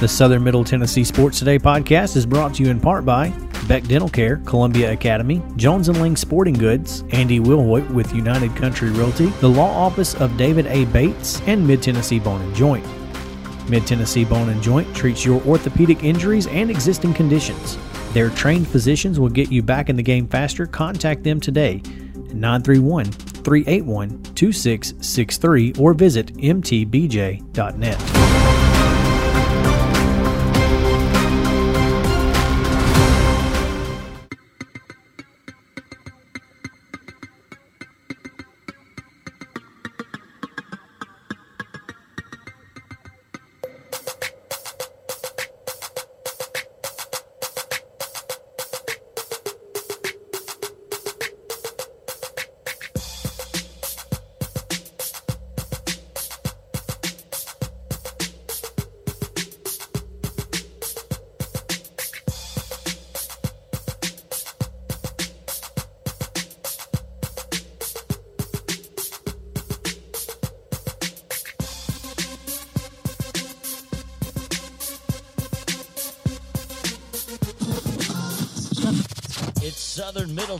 [0.00, 3.30] The Southern Middle Tennessee Sports Today podcast is brought to you in part by
[3.66, 8.90] Beck Dental Care, Columbia Academy, Jones & Ling Sporting Goods, Andy Wilhoit with United Country
[8.90, 10.84] Realty, the law office of David A.
[10.84, 12.86] Bates, and Mid Tennessee Bone and Joint.
[13.68, 17.76] Mid Tennessee Bone and Joint treats your orthopedic injuries and existing conditions.
[18.12, 20.64] Their trained physicians will get you back in the game faster.
[20.64, 21.82] Contact them today
[22.14, 28.37] at 931 381 2663 or visit mtbj.net.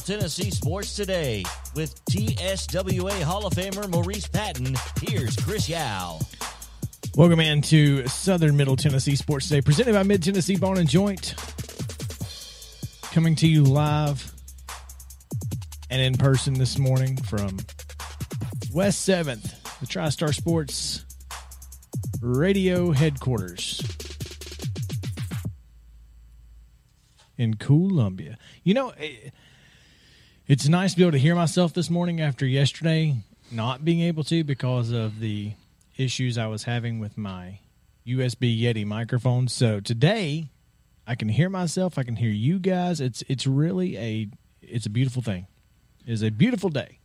[0.09, 4.75] Tennessee Sports Today with TSWA Hall of Famer Maurice Patton.
[5.03, 6.19] Here's Chris Yao.
[7.15, 11.35] Welcome in to Southern Middle Tennessee Sports Today, presented by Mid Tennessee Bone and Joint.
[13.13, 14.33] Coming to you live
[15.91, 17.59] and in person this morning from
[18.73, 21.05] West 7th, the TriStar Sports
[22.23, 23.83] radio headquarters
[27.37, 28.39] in Columbia.
[28.65, 29.35] You know, it,
[30.49, 33.17] it's nice to be able to hear myself this morning after yesterday
[33.51, 35.53] not being able to because of the
[35.97, 37.61] issues I was having with my
[38.07, 39.49] USB Yeti microphone.
[39.49, 40.49] So today
[41.07, 43.01] I can hear myself, I can hear you guys.
[43.01, 44.29] It's it's really a
[44.63, 45.47] it's a beautiful thing.
[46.07, 46.99] It is a beautiful day.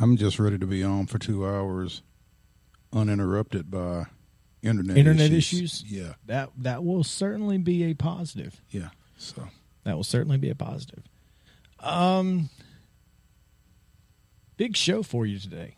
[0.00, 2.02] I'm just ready to be on for two hours,
[2.92, 4.06] uninterrupted by
[4.62, 5.82] internet Internet issues.
[5.82, 5.84] issues?
[5.92, 8.60] Yeah, That that will certainly be a positive.
[8.70, 8.88] yeah.
[9.16, 9.48] So
[9.84, 11.04] That will certainly be a positive.
[11.84, 12.48] Um,
[14.56, 15.76] big show for you today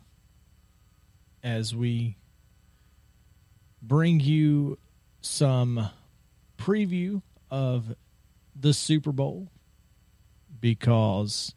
[1.43, 2.15] as we
[3.81, 4.77] bring you
[5.19, 5.89] some
[6.57, 7.93] preview of
[8.55, 9.51] the Super Bowl
[10.61, 11.53] because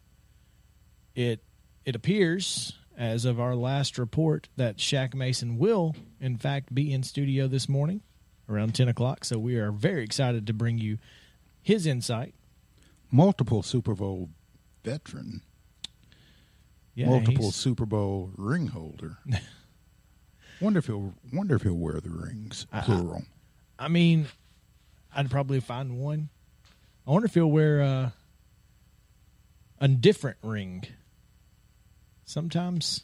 [1.15, 1.45] it
[1.85, 7.05] it appears as of our last report that Shaq Mason will in fact be in
[7.05, 8.03] studio this morning
[8.49, 9.25] around 10 o'clock.
[9.25, 10.99] So we are very excited to bring you
[11.63, 12.35] his insight.
[13.13, 14.29] Multiple Super Bowl
[14.83, 15.43] veteran,
[16.95, 19.19] Yeah, multiple he's- Super Bowl ring holder.
[20.61, 23.25] wonder if he'll wonder if he'll wear the rings I- I-
[23.79, 24.27] I mean,
[25.15, 26.29] I'd probably find one.
[27.07, 28.11] I wonder if he'll wear uh,
[29.81, 30.85] a different ring.
[32.27, 33.01] Sometimes,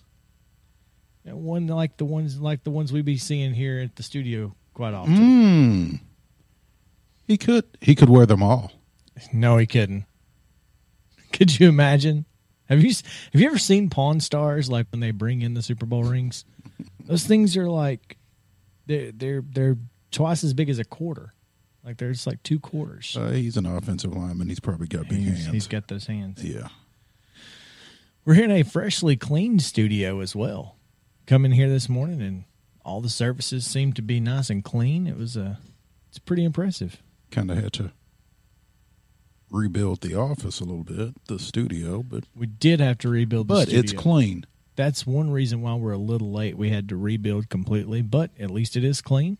[1.25, 4.03] you know, one like the ones like the ones we be seeing here at the
[4.03, 5.17] studio quite often.
[5.17, 5.95] Hmm.
[7.27, 8.71] He could he could wear them all.
[9.33, 10.05] No, he couldn't.
[11.37, 12.25] Could you imagine?
[12.69, 12.91] Have you
[13.33, 16.45] have you ever seen Pawn Stars like when they bring in the Super Bowl rings?
[17.05, 18.17] Those things are like
[18.87, 19.77] they're they're they're
[20.11, 21.35] twice as big as a quarter.
[21.85, 23.17] Like they're just like two quarters.
[23.17, 24.49] Uh, he's an offensive lineman.
[24.49, 25.53] He's probably got big he's, hands.
[25.53, 26.43] he's got those hands.
[26.43, 26.69] yeah.
[28.25, 30.77] We're here in a freshly cleaned studio as well.
[31.27, 32.45] Come in here this morning and
[32.85, 35.07] all the surfaces seem to be nice and clean.
[35.07, 35.59] It was a
[36.09, 37.01] it's pretty impressive.
[37.31, 37.93] Kind of had to
[39.51, 43.55] rebuild the office a little bit, the studio, but We did have to rebuild the
[43.55, 43.81] but studio.
[43.81, 44.45] it's clean.
[44.75, 46.57] that's one reason why we're a little late.
[46.57, 49.39] We had to rebuild completely, but at least it is clean.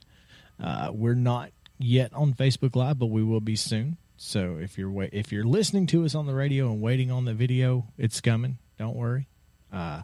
[0.59, 3.97] Uh, we're not yet on Facebook Live, but we will be soon.
[4.17, 7.27] So if you're wa- if you're listening to us on the radio and waiting on
[7.27, 8.57] the video, it's coming.
[8.79, 9.29] Don't worry.
[9.71, 10.03] Uh,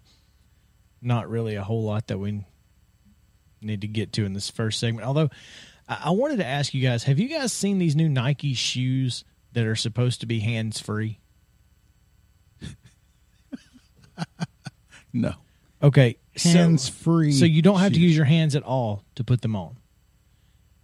[1.01, 2.45] not really a whole lot that we
[3.63, 5.07] need to get to in this first segment.
[5.07, 5.31] Although
[5.89, 9.25] I, I wanted to ask you guys: Have you guys seen these new Nike shoes
[9.53, 11.19] that are supposed to be hands free?
[15.13, 15.35] No.
[15.83, 17.33] Okay, so- Hands free.
[17.33, 19.77] So you don't have to use your hands at all to put them on.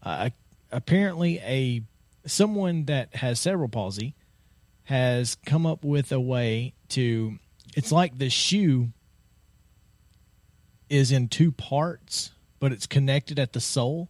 [0.02, 0.30] Uh,
[0.70, 1.82] apparently, a
[2.26, 4.14] someone that has cerebral palsy
[4.84, 7.38] has come up with a way to.
[7.74, 8.88] It's like the shoe
[10.90, 12.30] is in two parts,
[12.60, 14.08] but it's connected at the sole.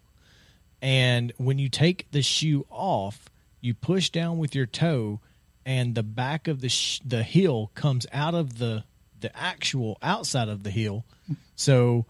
[0.80, 3.28] And when you take the shoe off,
[3.60, 5.20] you push down with your toe,
[5.66, 8.84] and the back of the sh- the heel comes out of the
[9.20, 11.04] the actual outside of the heel,
[11.56, 12.06] so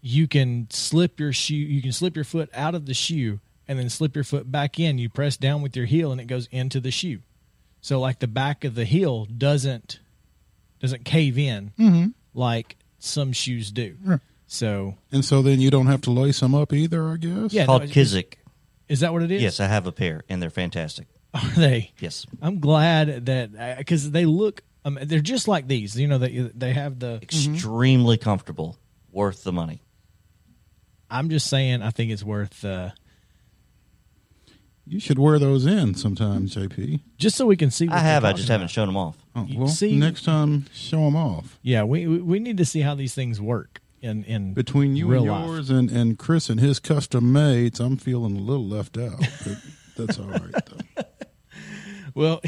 [0.00, 1.54] you can slip your shoe.
[1.56, 4.78] You can slip your foot out of the shoe and then slip your foot back
[4.78, 4.98] in.
[4.98, 7.20] You press down with your heel and it goes into the shoe.
[7.80, 9.98] So like the back of the heel doesn't
[10.80, 12.06] doesn't cave in Mm-hmm.
[12.34, 13.96] like some shoes do.
[14.04, 14.20] Right.
[14.46, 17.52] So And so then you don't have to lace them up either, I guess.
[17.52, 17.66] Yeah.
[17.66, 18.34] Called no, is- Kizik.
[18.88, 19.42] Is that what it is?
[19.42, 21.06] Yes, I have a pair, and they're fantastic.
[21.34, 21.92] Are they?
[21.98, 22.26] Yes.
[22.40, 24.62] I'm glad that because they look.
[24.84, 25.98] Um, they're just like these.
[25.98, 27.18] You know, they they have the.
[27.22, 28.78] Extremely comfortable,
[29.10, 29.82] worth the money.
[31.10, 31.82] I'm just saying.
[31.82, 32.90] I think it's worth uh,
[34.86, 37.00] You should wear those in sometimes, JP.
[37.18, 37.88] just so we can see.
[37.88, 38.24] What I have.
[38.24, 39.16] I just talking haven't shown them off.
[39.34, 41.58] Oh, You well, see- next time show them off.
[41.62, 45.12] Yeah, we we- we need to see how these things work in in Between you
[45.12, 45.46] and life.
[45.46, 49.18] yours and, and Chris and his custom mates, I'm feeling a little left out.
[49.18, 49.56] But
[49.96, 51.02] that's all right, though.
[52.14, 52.40] Well,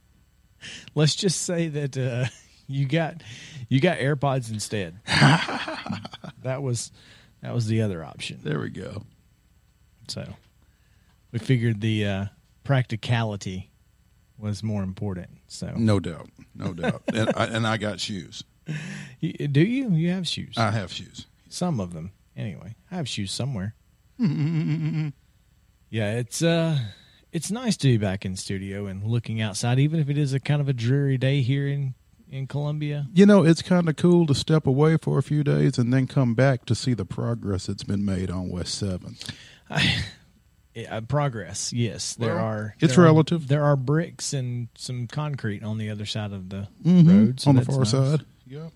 [0.94, 2.26] let's just say that uh,
[2.68, 3.20] you got
[3.68, 5.00] you got AirPods instead.
[5.06, 6.92] that was
[7.42, 8.38] that was the other option.
[8.44, 9.02] There we go.
[10.06, 10.24] So
[11.32, 12.24] we figured the uh,
[12.62, 13.70] practicality
[14.38, 15.30] was more important.
[15.48, 16.28] So No doubt.
[16.54, 17.02] No doubt.
[17.12, 18.44] and, I, and I got shoes.
[19.20, 19.90] Do you?
[19.90, 20.54] You have shoes?
[20.58, 21.26] I have shoes.
[21.48, 22.74] Some of them, anyway.
[22.90, 23.74] I have shoes somewhere.
[24.18, 26.78] yeah, it's uh,
[27.32, 30.40] it's nice to be back in studio and looking outside, even if it is a
[30.40, 31.94] kind of a dreary day here in
[32.28, 33.06] in Columbia.
[33.14, 36.06] You know, it's kind of cool to step away for a few days and then
[36.08, 39.30] come back to see the progress that's been made on West 7th.
[40.74, 42.14] Yeah, progress, yes.
[42.16, 42.74] There Well, are.
[42.80, 43.48] it's there are- relative.
[43.48, 47.48] there are bricks and some concrete on the other side of the Mhm, road so
[47.50, 47.90] on the far nice.
[47.92, 48.24] side.
[48.46, 48.72] Yep.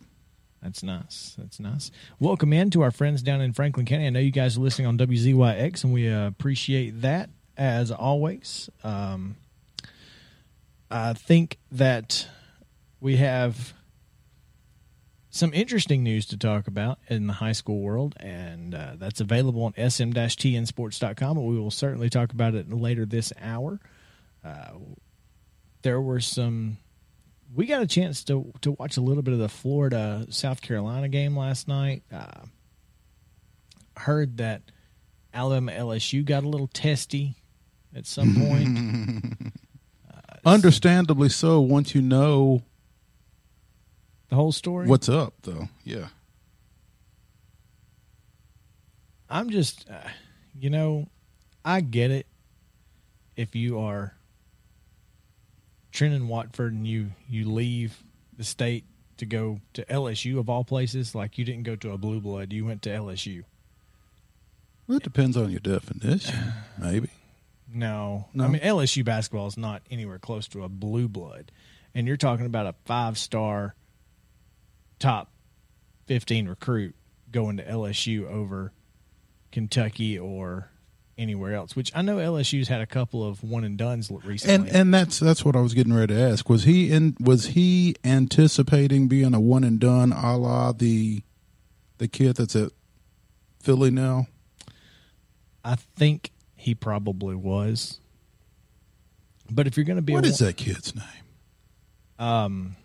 [0.62, 1.34] That's nice.
[1.38, 1.90] That's nice.
[2.18, 4.06] Welcome in to our friends down in Franklin County.
[4.06, 8.68] I know you guys are listening on WZYX, and we uh, appreciate that as always.
[8.82, 9.36] Um,
[10.90, 12.26] I think that
[13.00, 13.72] we have
[15.30, 19.62] some interesting news to talk about in the high school world, and uh, that's available
[19.62, 23.78] on sm-tnsports.com, but we will certainly talk about it later this hour.
[24.44, 24.72] Uh,
[25.82, 26.78] there were some
[27.54, 31.08] we got a chance to to watch a little bit of the Florida South Carolina
[31.08, 32.02] game last night.
[32.12, 32.46] Uh,
[33.96, 34.62] heard that
[35.34, 37.36] Alabama LSU got a little testy
[37.94, 39.52] at some point.
[40.44, 42.62] Understandably so once you know
[44.28, 44.86] the whole story.
[44.86, 45.68] what's up, though.
[45.84, 46.06] Yeah.
[49.28, 50.08] I'm just, uh,
[50.58, 51.08] you know,
[51.64, 52.26] I get it.
[53.36, 54.14] If you are
[56.00, 58.02] Trendon Watford and you you leave
[58.38, 58.84] the state
[59.18, 62.54] to go to LSU of all places, like you didn't go to a blue blood,
[62.54, 63.44] you went to LSU.
[64.86, 67.10] Well, it depends on your definition, maybe.
[67.72, 68.28] No.
[68.32, 68.44] No?
[68.44, 71.52] I mean LSU basketball is not anywhere close to a blue blood.
[71.94, 73.74] And you're talking about a five star
[74.98, 75.30] top
[76.06, 76.94] fifteen recruit
[77.30, 78.72] going to LSU over
[79.52, 80.70] Kentucky or
[81.20, 81.76] anywhere else.
[81.76, 84.54] Which I know LSU's had a couple of one and duns recently.
[84.54, 86.48] And and that's that's what I was getting ready to ask.
[86.48, 91.22] Was he in was he anticipating being a one and done a la the
[91.98, 92.72] the kid that's at
[93.60, 94.26] Philly now?
[95.64, 98.00] I think he probably was.
[99.50, 101.04] But if you're going to be What is that kid's name?
[102.18, 102.76] um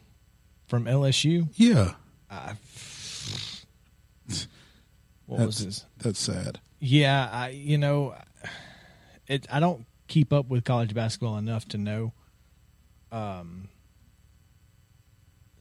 [0.68, 1.94] from LSU, Yeah.
[5.26, 5.86] what was That's, his?
[6.00, 6.60] that's sad.
[6.80, 8.16] Yeah, I you know,
[9.28, 9.48] it.
[9.52, 12.14] I don't keep up with college basketball enough to know.
[13.12, 13.70] Um,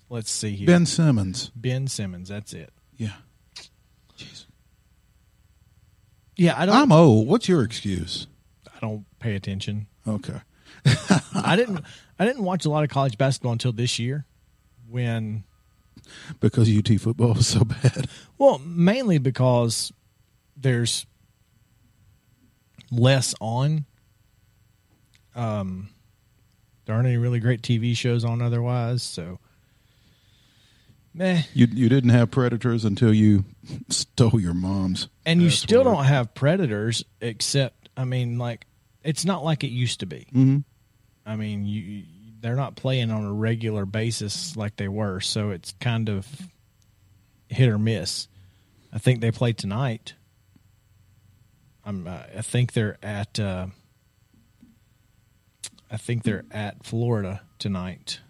[0.09, 0.67] let's see here.
[0.67, 1.51] Ben Simmons.
[1.55, 2.29] Ben Simmons.
[2.29, 2.73] That's it.
[2.97, 3.13] Yeah.
[4.19, 4.47] Jeez.
[6.37, 6.75] Yeah, I don't.
[6.75, 7.29] I'm old.
[7.29, 8.27] What's your excuse?
[8.75, 9.87] I don't pay attention.
[10.07, 10.41] Okay.
[11.35, 11.85] I didn't.
[12.19, 14.27] I didn't watch a lot of college basketball until this year,
[14.89, 15.45] when
[16.41, 18.09] Because UT football was so bad.
[18.39, 19.93] Well, mainly because
[20.57, 21.07] there's
[22.99, 23.85] less on.
[25.35, 25.89] Um,
[26.87, 29.39] there aren't any really great TV shows on otherwise, so
[31.13, 31.43] meh.
[31.55, 33.45] You you didn't have predators until you
[33.89, 35.09] stole your mom's.
[35.27, 35.97] And you still password.
[35.97, 38.67] don't have predators, except I mean, like
[39.03, 40.27] it's not like it used to be.
[40.35, 40.65] Mhm.
[41.27, 42.05] I mean, you
[42.41, 46.27] they're not playing on a regular basis like they were, so it's kind of
[47.49, 48.29] hit or miss.
[48.93, 50.13] I think they play tonight.
[51.85, 52.07] I'm.
[52.07, 53.39] Uh, I think they're at.
[53.39, 53.67] Uh,
[55.91, 58.21] I think they're at Florida tonight.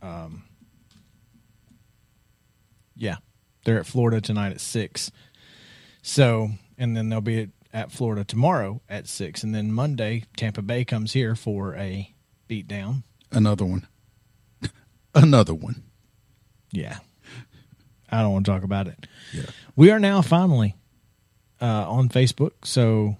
[0.00, 0.44] Um,
[2.96, 3.16] yeah,
[3.64, 5.10] they're at Florida tonight at six.
[6.02, 10.62] So, and then they'll be at, at Florida tomorrow at six, and then Monday Tampa
[10.62, 12.14] Bay comes here for a
[12.48, 13.02] beatdown.
[13.32, 13.86] Another one.
[15.14, 15.82] Another one.
[16.70, 16.98] Yeah,
[18.10, 19.06] I don't want to talk about it.
[19.32, 19.46] Yeah.
[19.74, 20.76] We are now finally
[21.60, 22.52] uh, on Facebook.
[22.64, 23.16] So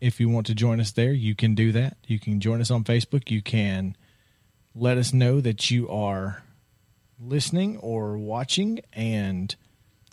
[0.00, 1.96] if you want to join us there, you can do that.
[2.06, 3.30] You can join us on Facebook.
[3.30, 3.96] You can
[4.74, 6.42] let us know that you are
[7.20, 9.54] listening or watching and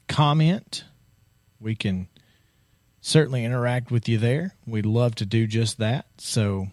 [0.08, 0.84] comment.
[1.60, 2.08] We can
[3.02, 4.56] certainly interact with you there.
[4.66, 6.06] We'd love to do just that.
[6.18, 6.68] So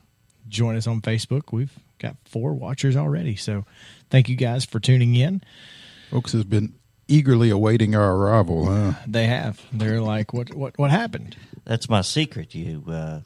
[0.49, 1.53] join us on Facebook.
[1.53, 3.37] We've got four watchers already.
[3.37, 3.65] So
[4.11, 5.43] thank you guys for tuning in.
[6.11, 6.75] Folks has been
[7.09, 8.67] eagerly awaiting our arrival.
[8.67, 8.93] Huh?
[9.07, 9.61] They have.
[9.73, 11.37] They're like, what what what happened?
[11.65, 12.55] That's my secret.
[12.55, 13.21] You uh,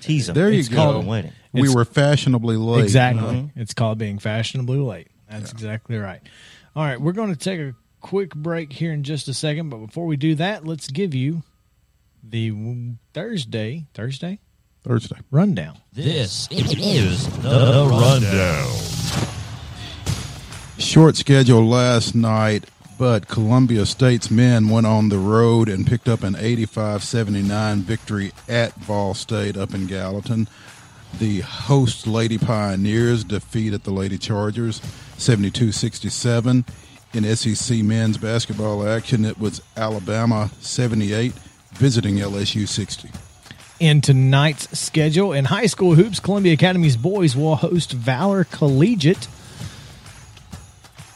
[0.00, 0.34] tease them.
[0.34, 0.76] There you It's go.
[0.76, 1.32] called waiting.
[1.52, 2.84] We It's- were fashionably late.
[2.84, 3.50] Exactly.
[3.56, 5.08] It's called being fashionably late.
[5.30, 6.20] That's exactly right.
[6.76, 9.78] All right, we're going to take a quick break here in just a second, but
[9.78, 11.42] before we do that, let's give you
[12.22, 14.38] the w- Thursday Thursday
[14.82, 15.16] Thursday.
[15.30, 15.78] rundown.
[15.92, 18.70] This is the rundown.
[20.78, 22.64] Short schedule last night,
[23.02, 28.30] but Columbia State's men went on the road and picked up an 85 79 victory
[28.48, 30.46] at Vol State up in Gallatin.
[31.18, 34.80] The host Lady Pioneers defeated the Lady Chargers
[35.18, 36.64] 72 67.
[37.12, 41.32] In SEC men's basketball action, it was Alabama 78
[41.72, 43.10] visiting LSU 60.
[43.80, 49.26] In tonight's schedule, in high school hoops, Columbia Academy's boys will host Valor Collegiate.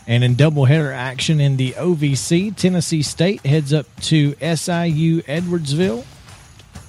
[0.06, 6.04] And in doubleheader action in the OVC, Tennessee State heads up to SIU Edwardsville.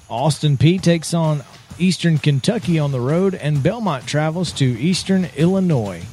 [0.10, 1.44] Austin Peay takes on
[1.80, 6.04] Eastern Kentucky on the road, and Belmont travels to Eastern Illinois.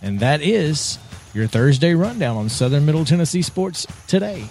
[0.00, 0.98] And that is
[1.34, 4.48] your Thursday rundown on Southern Middle Tennessee Sports today.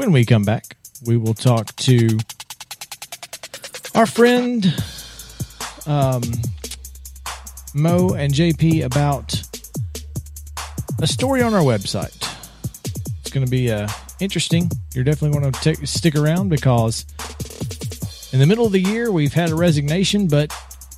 [0.00, 2.18] When we come back, we will talk to
[3.94, 4.64] our friend
[5.86, 6.22] um,
[7.74, 9.34] Mo and JP about
[11.02, 12.16] a story on our website.
[13.20, 13.88] It's going to be uh,
[14.20, 14.70] interesting.
[14.94, 17.04] You're definitely going to stick around because
[18.32, 20.50] in the middle of the year, we've had a resignation, but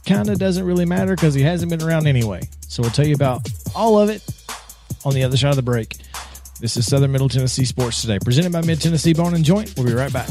[0.07, 2.43] kind of doesn't really matter because he hasn't been around anyway.
[2.69, 3.41] So we'll tell you about
[3.75, 4.23] all of it
[5.05, 5.97] on the other side of the break.
[6.63, 9.75] This is Southern Middle Tennessee Sports Today, presented by Mid Tennessee Bone and Joint.
[9.77, 10.29] We'll be right back.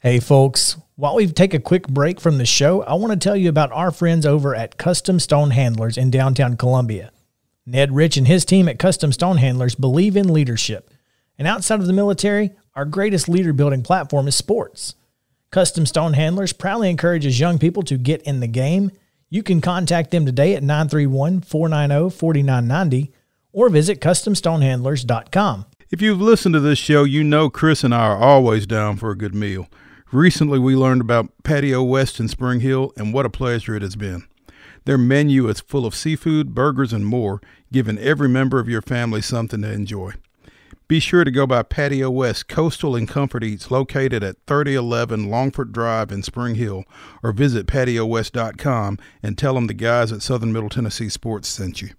[0.00, 0.76] Hey, folks.
[0.96, 3.72] While we take a quick break from the show, I want to tell you about
[3.72, 7.10] our friends over at Custom Stone Handlers in downtown Columbia.
[7.64, 10.90] Ned Rich and his team at Custom Stone Handlers believe in leadership.
[11.38, 14.94] And outside of the military, our greatest leader building platform is sports.
[15.54, 18.90] Custom Stone Handlers proudly encourages young people to get in the game.
[19.30, 23.12] You can contact them today at 931 490 4990
[23.52, 25.66] or visit CustomStonehandlers.com.
[25.90, 29.12] If you've listened to this show, you know Chris and I are always down for
[29.12, 29.68] a good meal.
[30.10, 33.94] Recently, we learned about Patio West in Spring Hill, and what a pleasure it has
[33.94, 34.24] been.
[34.86, 39.22] Their menu is full of seafood, burgers, and more, giving every member of your family
[39.22, 40.14] something to enjoy.
[40.86, 45.72] Be sure to go by Patio West Coastal and Comfort Eats located at 3011 Longford
[45.72, 46.84] Drive in Spring Hill
[47.22, 51.90] or visit patiowest.com and tell them the guys at Southern Middle Tennessee Sports sent you.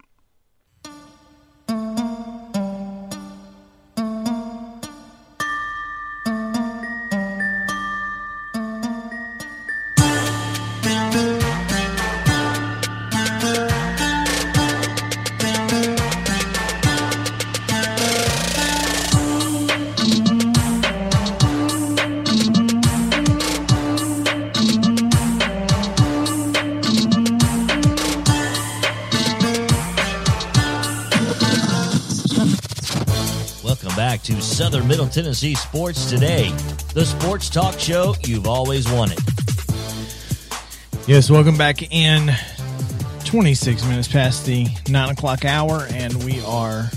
[34.87, 36.49] Middle Tennessee Sports Today,
[36.93, 39.17] the sports talk show you've always wanted.
[41.07, 42.31] Yes, welcome back in
[43.25, 46.89] 26 minutes past the 9 o'clock hour, and we are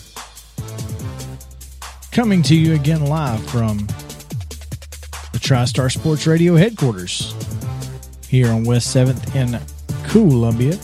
[2.13, 3.79] coming to you again live from
[5.33, 7.35] the TriStar Sports Radio headquarters
[8.29, 9.59] here on West 7th in
[10.11, 10.79] Columbia.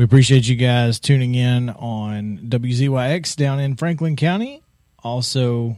[0.00, 4.62] We appreciate you guys tuning in on WZYX down in Franklin County.
[5.04, 5.76] Also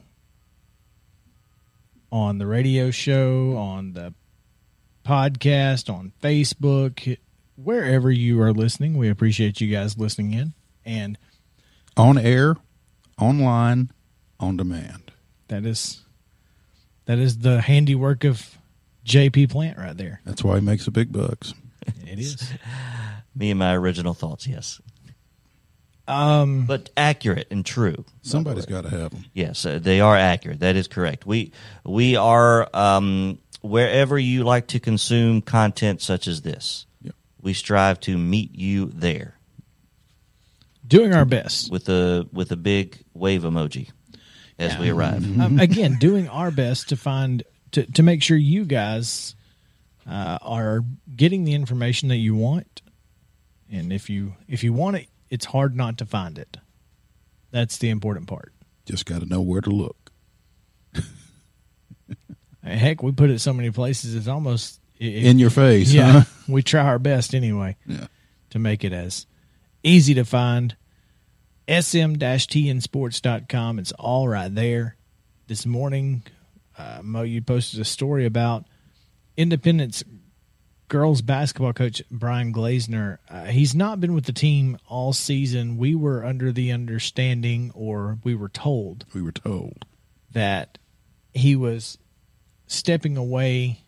[2.12, 4.14] on the radio show, on the
[5.04, 7.18] podcast, on Facebook,
[7.56, 8.96] wherever you are listening.
[8.96, 10.52] We appreciate you guys listening in.
[10.84, 11.18] And
[11.96, 12.54] On air,
[13.20, 13.90] online,
[14.38, 15.10] on demand.
[15.48, 16.00] that is
[17.06, 18.56] that is the handiwork of
[19.04, 20.20] JP Plant right there.
[20.24, 21.54] That's why he makes the big bucks.
[22.06, 22.52] It is.
[23.34, 24.80] Me and my original thoughts, yes.
[26.06, 28.04] Um, but accurate and true.
[28.22, 29.24] Somebody's got to have them.
[29.32, 30.60] Yes, uh, they are accurate.
[30.60, 31.24] That is correct.
[31.24, 31.52] We
[31.84, 36.86] we are um, wherever you like to consume content such as this.
[37.02, 37.14] Yep.
[37.40, 39.36] We strive to meet you there
[40.86, 41.70] doing our best.
[41.70, 43.90] with a with a big wave emoji
[44.58, 45.40] as we arrive.
[45.40, 49.34] um, again, doing our best to find to to make sure you guys
[50.08, 50.80] uh, are
[51.14, 52.82] getting the information that you want,
[53.70, 56.56] and if you if you want it, it's hard not to find it.
[57.50, 58.52] That's the important part.
[58.86, 60.10] Just got to know where to look.
[62.64, 65.92] Heck, we put it so many places; it's almost it- In your face.
[65.92, 66.20] yeah.
[66.20, 66.24] huh?
[66.48, 68.06] we try our best anyway Yeah.
[68.50, 69.26] to make it as
[69.82, 70.76] easy to find.
[71.68, 73.78] sm-tnsports.com.
[73.78, 74.96] It's all right there.
[75.46, 76.22] This morning,
[76.78, 78.64] uh, Mo, you posted a story about
[79.36, 80.02] Independence
[80.88, 83.18] girls basketball coach Brian Glazner.
[83.28, 85.76] Uh, he's not been with the team all season.
[85.78, 89.86] We were under the understanding, or we were told, We were told.
[90.32, 90.76] that
[91.32, 91.96] he was
[92.66, 93.84] stepping away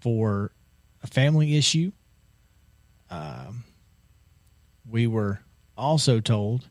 [0.00, 0.52] for
[1.02, 1.92] a family issue.
[3.10, 3.64] Um,
[4.88, 5.40] we were
[5.76, 6.68] also told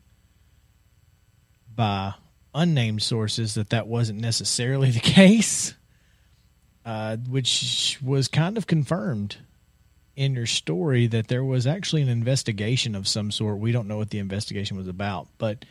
[1.74, 2.14] by
[2.54, 5.74] unnamed sources that that wasn't necessarily the case,
[6.86, 9.38] uh, which was kind of confirmed
[10.14, 13.58] in your story that there was actually an investigation of some sort.
[13.58, 15.64] We don't know what the investigation was about, but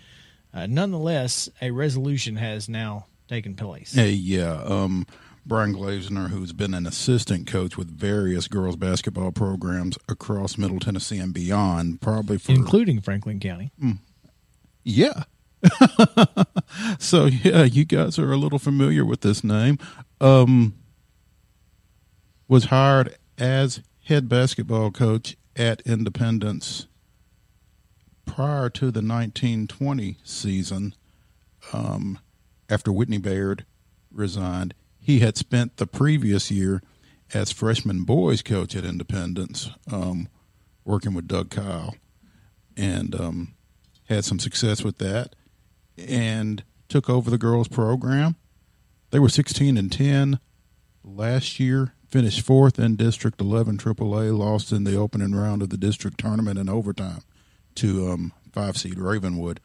[0.53, 3.93] uh, nonetheless, a resolution has now taken place.
[3.93, 4.62] Hey, yeah.
[4.63, 5.07] Um,
[5.45, 11.19] Brian Glazner, who's been an assistant coach with various girls basketball programs across Middle Tennessee
[11.19, 13.72] and beyond, probably for including Franklin County.
[14.84, 15.24] Yeah.
[17.00, 19.79] so yeah, you guys are a little familiar with this name.
[20.19, 20.75] Um,
[22.48, 26.88] was hired as head basketball coach at Independence
[28.25, 30.94] prior to the 1920 season.
[31.74, 32.20] Um,
[32.70, 33.66] after Whitney Baird
[34.12, 36.82] resigned, he had spent the previous year
[37.34, 40.28] as freshman boys coach at Independence, um,
[40.84, 41.96] working with Doug Kyle,
[42.78, 43.56] and um,
[44.10, 45.36] had some success with that
[45.98, 48.36] and took over the girls program.
[49.12, 50.39] They were 16 and 10
[51.04, 55.75] last year, finished fourth in District 11 AAA, lost in the opening round of the
[55.75, 57.21] district tournament in overtime
[57.75, 59.60] to um, five seed Ravenwood.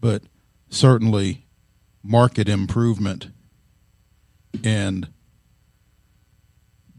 [0.00, 0.22] But
[0.70, 1.44] certainly
[2.00, 3.30] market improvement.
[4.62, 5.08] And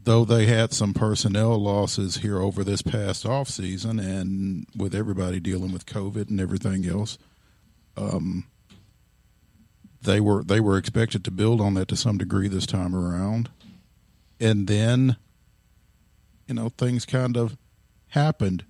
[0.02, 5.40] though they had some personnel losses here over this past off season and with everybody
[5.40, 7.16] dealing with COVID and everything else,
[7.96, 8.44] um,
[10.02, 13.48] they were they were expected to build on that to some degree this time around.
[14.40, 15.16] And then
[16.50, 17.56] you know, things kind of
[18.08, 18.64] happened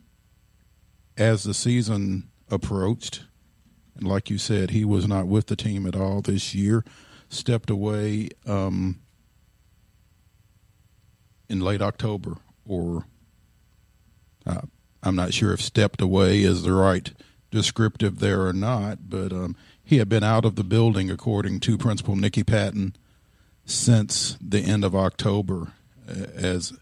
[1.16, 3.22] as the season approached.
[3.96, 6.84] And like you said, he was not with the team at all this year.
[7.30, 9.00] Stepped away um,
[11.48, 13.06] in late October, or
[14.44, 14.60] uh,
[15.02, 17.10] I'm not sure if stepped away is the right
[17.50, 21.78] descriptive there or not, but um, he had been out of the building, according to
[21.78, 22.94] Principal Nikki Patton,
[23.70, 25.72] since the end of October,
[26.08, 26.72] uh, as,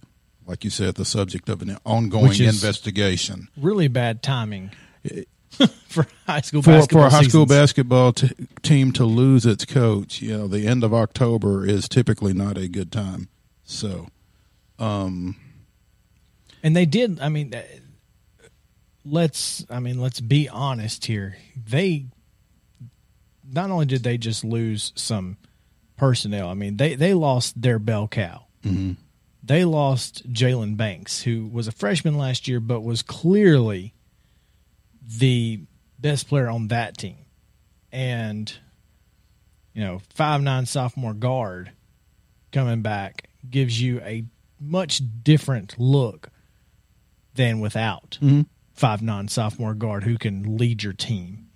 [0.47, 3.49] like you said, the subject of an ongoing investigation.
[3.57, 4.71] Really bad timing
[5.89, 8.31] for high school For, for a high school basketball t-
[8.63, 12.69] team to lose its coach, you know, the end of October is typically not a
[12.69, 13.29] good time.
[13.65, 14.09] So,
[14.79, 15.37] um,
[16.63, 17.21] and they did.
[17.21, 17.63] I mean, uh,
[19.05, 19.65] let's.
[19.69, 21.37] I mean, let's be honest here.
[21.55, 22.07] They
[23.51, 25.37] not only did they just lose some
[25.99, 26.49] personnel.
[26.49, 28.47] I mean, they they lost their bell cow.
[28.65, 28.93] Mm-hmm.
[29.43, 33.95] They lost Jalen Banks, who was a freshman last year, but was clearly
[35.07, 35.61] the
[35.99, 37.27] best player on that team,
[37.93, 38.53] and
[39.75, 41.73] you know, five nine sophomore guard
[42.53, 44.25] coming back gives you a
[44.61, 46.31] much different look
[47.35, 48.19] than without
[48.73, 51.49] five nine sophomore guard who can lead your team.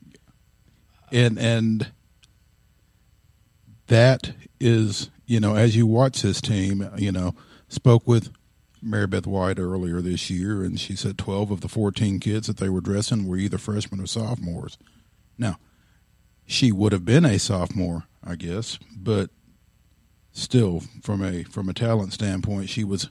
[1.11, 1.93] and and
[3.93, 7.35] that is you know as you watch this team you know
[7.69, 8.33] spoke with
[8.81, 12.57] Mary Beth White earlier this year and she said 12 of the 14 kids that
[12.57, 14.79] they were dressing were either freshmen or sophomores.
[15.37, 15.59] Now
[16.47, 19.29] she would have been a sophomore I guess but
[20.33, 23.11] still from a from a talent standpoint she was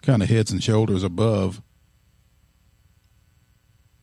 [0.00, 1.60] kind of heads and shoulders above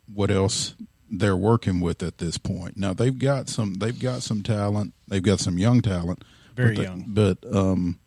[0.06, 0.76] what else
[1.10, 2.78] they're working with at this point.
[2.78, 4.94] Now they've got some they've got some talent.
[5.08, 6.24] They've got some young talent.
[6.56, 7.06] Very but they- young.
[7.08, 8.00] But um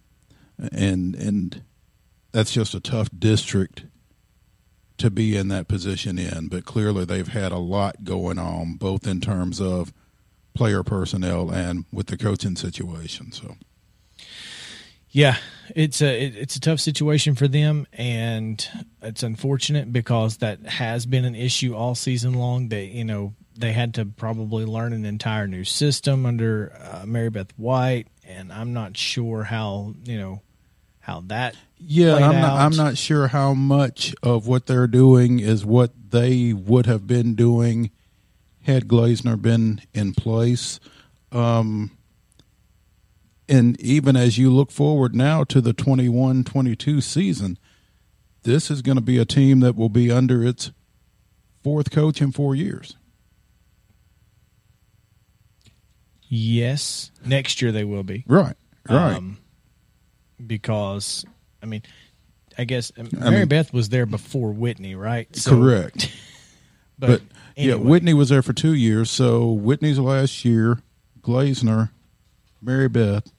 [0.72, 1.62] and and
[2.32, 3.84] that's just a tough district
[4.98, 9.06] to be in that position in, but clearly they've had a lot going on, both
[9.06, 9.92] in terms of
[10.54, 13.32] player personnel and with the coaching situation.
[13.32, 13.56] So,
[15.12, 15.36] Yeah,
[15.74, 18.66] it's a it, it's a tough situation for them, and
[19.02, 22.68] it's unfortunate because that has been an issue all season long.
[22.68, 27.28] They you know they had to probably learn an entire new system under uh, Mary
[27.30, 30.40] Beth White, and I'm not sure how you know
[31.00, 32.60] how that yeah, I'm not.
[32.60, 37.34] I'm not sure how much of what they're doing is what they would have been
[37.34, 37.90] doing
[38.62, 40.78] had Glazner been in place.
[41.32, 41.90] Um,
[43.52, 47.58] and even as you look forward now to the 21 22 season,
[48.44, 50.72] this is going to be a team that will be under its
[51.62, 52.96] fourth coach in four years.
[56.28, 58.56] Yes, next year they will be Right,
[58.88, 59.14] right.
[59.16, 59.38] um,
[60.44, 61.24] because
[61.62, 61.82] I mean.
[62.58, 65.34] I guess um, I Mary mean- Beth was there before Whitney, right?
[65.36, 66.10] So- Correct.
[66.98, 67.22] But, But
[67.56, 67.74] yeah.
[67.74, 69.10] Whitney was there for two years.
[69.10, 70.78] So Whitney's last year,
[71.20, 71.90] Glazner,
[72.60, 73.32] Mary Beth,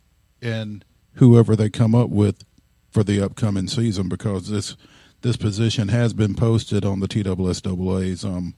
[0.43, 0.83] and
[1.15, 2.43] whoever they come up with
[2.91, 4.75] for the upcoming season, because this
[5.21, 8.55] this position has been posted on the TSSAA's um,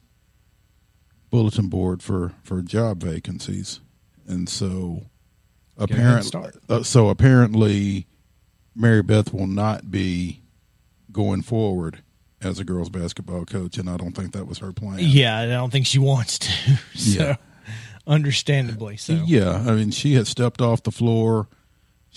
[1.30, 3.80] bulletin board for for job vacancies,
[4.28, 5.04] and so
[5.78, 8.08] apparently, uh, so apparently,
[8.76, 10.41] Mary Beth will not be
[11.12, 12.00] going forward
[12.41, 14.98] as a girls basketball coach, and I don't think that was her plan.
[15.00, 16.50] Yeah, I don't think she wants to.
[16.95, 17.36] So, Yeah.
[18.08, 19.13] understandably so.
[19.26, 21.48] Yeah, I mean, she has stepped off the floor.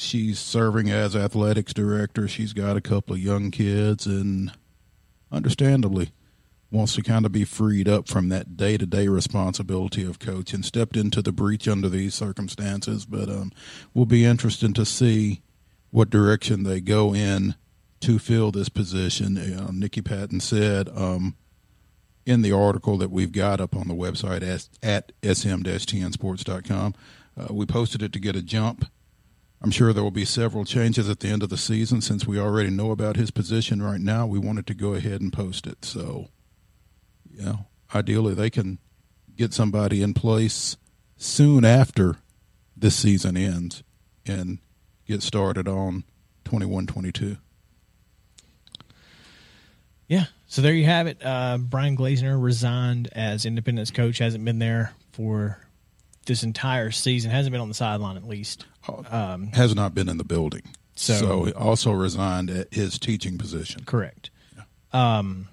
[0.01, 2.29] She's serving as athletics director.
[2.29, 4.53] She's got a couple of young kids, and
[5.33, 6.13] understandably,
[6.71, 10.53] wants to kind of be freed up from that day to day responsibility of coach
[10.53, 13.07] and stepped into the breach under these circumstances.
[13.07, 13.51] But um,
[13.93, 15.43] will be interesting to see
[15.91, 17.57] what direction they go in
[18.03, 19.37] to fill this position.
[19.37, 20.89] Uh, Nikki Patton said.
[20.95, 21.35] Um,
[22.25, 26.95] in the article that we've got up on the website at, at sm-tnsports.com.
[27.39, 28.85] Uh, we posted it to get a jump.
[29.61, 32.01] I'm sure there will be several changes at the end of the season.
[32.01, 35.33] Since we already know about his position right now, we wanted to go ahead and
[35.33, 35.85] post it.
[35.85, 36.29] So,
[37.29, 38.79] know, ideally they can
[39.37, 40.77] get somebody in place
[41.17, 42.17] soon after
[42.77, 43.83] this season ends
[44.27, 44.59] and
[45.07, 46.05] get started on
[46.45, 47.39] 21-22.
[50.07, 50.27] Yeah.
[50.47, 51.19] So there you have it.
[51.23, 54.19] Uh, Brian Glazner resigned as Independence coach.
[54.19, 55.59] Hasn't been there for
[56.29, 57.33] this entire season.
[57.33, 58.65] Hasn't been on the sideline at least.
[59.11, 60.63] Um, Has not been in the building.
[60.95, 63.83] So- so he also resigned at his teaching position.
[63.85, 64.31] correct.
[64.93, 65.49] Um,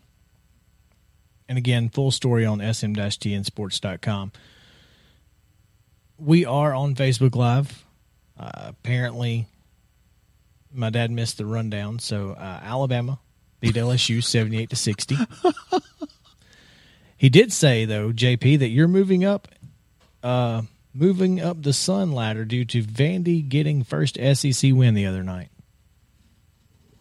[1.50, 4.32] and again, full story on sm-tnsports.com.
[6.18, 7.84] We are on Facebook Live.
[8.40, 9.48] Uh, apparently,
[10.74, 12.00] my dad missed the rundown.
[12.00, 13.20] So uh, Alabama
[13.60, 15.18] beat LSU seventy-eight to sixty.
[17.18, 19.48] he did say though, JP, that you're moving up,
[20.26, 20.62] uh,
[20.94, 25.50] moving up the Sun ladder due to Vandy getting first SEC win the other night.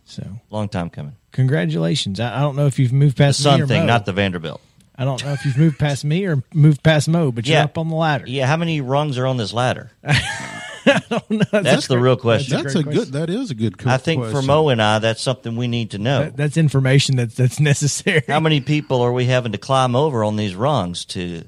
[0.04, 1.16] So Long time coming.
[1.32, 2.20] congratulations!
[2.20, 3.86] I, I don't know if you've moved past me Sun or thing, Mo.
[3.86, 4.60] not the Vanderbilt.
[4.96, 7.64] I don't know if you've moved past me or moved past Mo, but you're Yeah.
[7.64, 8.26] up on the ladder.
[8.28, 9.90] Yeah, how many rungs are on this ladder?
[11.30, 12.52] No, That's the real question.
[12.62, 13.12] That's That's a great good.
[13.12, 13.76] That is a good.
[13.86, 14.42] I think for.
[14.42, 16.24] Mo and I, that's something we need to know.
[16.24, 18.22] That- that's information that's that's necessary.
[18.28, 21.44] How many people are we having to climb over on these rungs to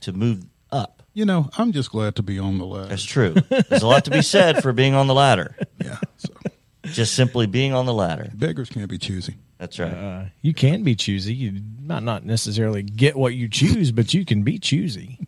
[0.00, 0.48] to move up?
[1.18, 2.90] You know, I'm just glad to be on the ladder.
[2.90, 3.34] That's true.
[3.48, 5.56] There's a lot to be said for being on the ladder.
[5.84, 5.98] Yeah.
[6.16, 6.28] So
[6.84, 8.30] Just simply being on the ladder.
[8.32, 9.34] beggars can't be choosy.
[9.58, 9.92] That's right.
[9.92, 11.34] Uh, you can be choosy.
[11.34, 15.18] You might not necessarily get what you choose, but you can be choosy.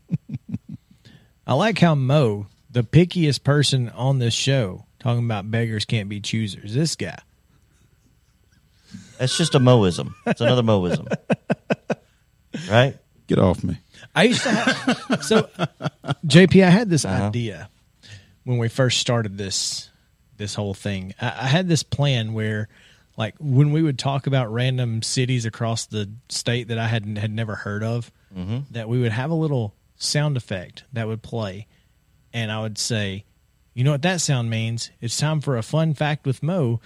[1.44, 6.20] I like how Mo, the pickiest person on this show, talking about beggars can't be
[6.20, 6.72] choosers.
[6.72, 7.18] This guy.
[9.18, 10.14] That's just a Moism.
[10.24, 11.08] It's another Moism.
[12.70, 12.96] Right?
[13.30, 13.78] Get off me.
[14.12, 15.48] I used to have so
[16.26, 16.64] JP.
[16.66, 17.26] I had this Uh-huh.
[17.28, 17.70] idea
[18.42, 19.88] when we first started this
[20.36, 21.14] this whole thing.
[21.20, 22.68] I, I had this plan where,
[23.16, 27.30] like, when we would talk about random cities across the state that I had had
[27.30, 28.10] never heard of,
[28.72, 31.68] that we would have a little sound effect that would play,
[32.32, 33.24] and I would say,
[33.74, 34.90] "You know what that sound means?
[35.00, 36.80] It's time for a fun fact with Mo."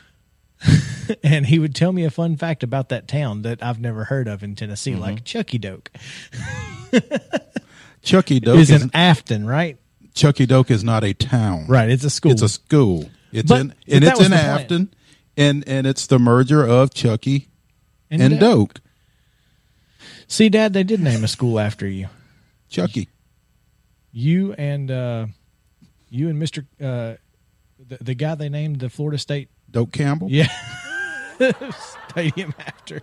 [1.23, 4.29] and he would tell me a fun fact about that town that I've never heard
[4.29, 5.91] of in Tennessee, like Chuckey Doak.
[8.03, 9.79] Chuckey Doak is is, in Afton, right?
[10.15, 11.67] Chuckey Doak is not a town.
[11.67, 11.89] Right.
[11.89, 12.33] It's a school.
[12.33, 13.11] It's a school.
[13.33, 14.61] It's But- in and it's in plan.
[14.61, 14.95] Afton,
[15.37, 17.49] and and it's the merger of Chuckey
[18.11, 18.75] and, and Doak.
[18.75, 18.81] Doak.
[20.29, 22.09] See, Dad, they did name a school after you.
[22.69, 23.09] Chucky.
[24.13, 25.27] You and uh,
[26.09, 27.15] you and Mister uh,
[27.79, 30.29] the, the guy they named the Florida State Doak Campbell.
[30.31, 30.49] yeah
[32.11, 33.03] stadium after.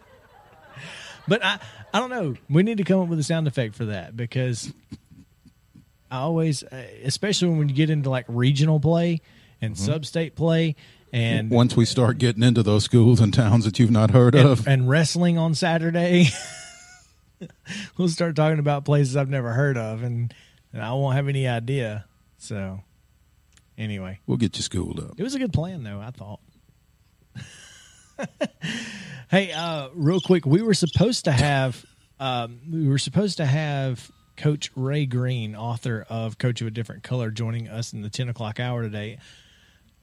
[1.28, 1.60] But I,
[1.94, 2.36] I don't know.
[2.50, 4.74] We need to come up with a sound effect for that because
[6.10, 9.22] I always, uh, especially when you get into like regional play
[9.62, 9.86] and Mm-hmm.
[9.86, 10.76] sub-state play
[11.13, 14.48] and Once we start getting into those schools and towns that you've not heard and,
[14.48, 16.30] of, and wrestling on Saturday,
[17.98, 20.34] we'll start talking about places I've never heard of, and,
[20.72, 22.06] and I won't have any idea.
[22.38, 22.80] So,
[23.78, 25.20] anyway, we'll get you schooled up.
[25.20, 26.00] it was a good plan, though.
[26.00, 26.39] I thought.
[29.30, 31.86] hey, uh, real quick, we were supposed to have
[32.20, 37.04] um, we were supposed to have Coach Ray Green, author of Coach of a Different
[37.04, 39.18] Color, joining us in the ten o'clock hour today.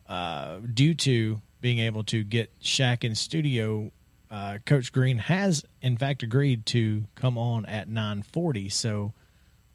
[0.09, 3.91] Uh, due to being able to get Shaq in studio,
[4.31, 8.69] uh, Coach Green has in fact agreed to come on at nine forty.
[8.69, 9.13] So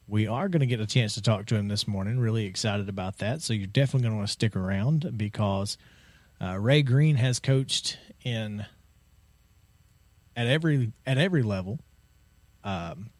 [0.06, 2.18] we are going to get a chance to talk to him this morning.
[2.18, 3.40] Really excited about that.
[3.40, 5.78] So you're definitely going to want to stick around because
[6.40, 8.66] uh, Ray Green has coached in
[10.36, 11.78] at every at every level,
[12.64, 13.10] um,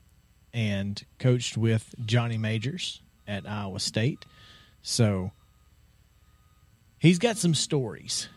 [0.52, 4.24] and coached with Johnny Majors at Iowa State.
[4.82, 5.32] So
[6.98, 8.28] he's got some stories.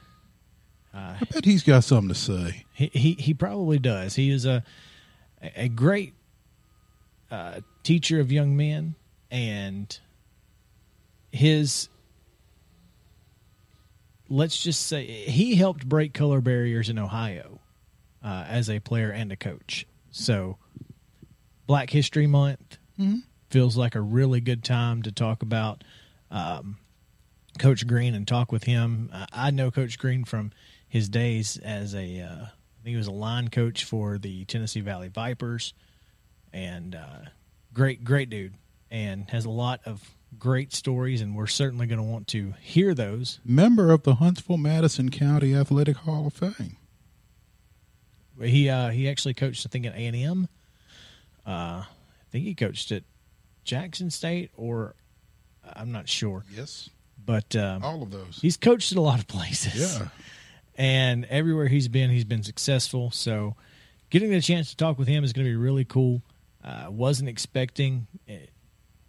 [0.93, 2.65] I bet he's got something to say.
[2.73, 4.15] He he, he probably does.
[4.15, 4.63] He is a
[5.55, 6.13] a great
[7.29, 8.95] uh, teacher of young men,
[9.29, 9.97] and
[11.31, 11.89] his
[14.29, 17.59] let's just say he helped break color barriers in Ohio
[18.23, 19.85] uh, as a player and a coach.
[20.11, 20.57] So,
[21.65, 22.77] Black History Month
[23.49, 25.83] feels like a really good time to talk about
[26.31, 26.77] um,
[27.59, 29.09] Coach Green and talk with him.
[29.13, 30.51] Uh, I know Coach Green from
[30.87, 34.81] his days as a, uh, I think he was a line coach for the Tennessee
[34.81, 35.73] Valley Vipers,
[36.53, 37.29] and uh,
[37.73, 38.53] great, great dude,
[38.89, 40.01] and has a lot of
[40.37, 43.39] great stories, and we're certainly going to want to hear those.
[43.45, 46.77] Member of the Huntsville Madison County Athletic Hall of Fame.
[48.41, 50.47] He uh, he actually coached, I think, at A and M.
[51.45, 51.49] Uh,
[51.83, 51.85] I
[52.31, 53.03] think he coached at
[53.63, 54.93] Jackson State, or
[55.75, 56.89] I'm not sure, Yes,
[57.25, 58.39] but um, all of those.
[58.41, 59.97] he's coached at a lot of places.
[59.99, 60.07] Yeah.
[60.75, 63.09] and everywhere he's been, he's been successful.
[63.11, 63.55] So,
[64.11, 66.21] getting the chance to talk with him is going to be really cool.
[66.63, 68.33] Uh, wasn't expecting uh,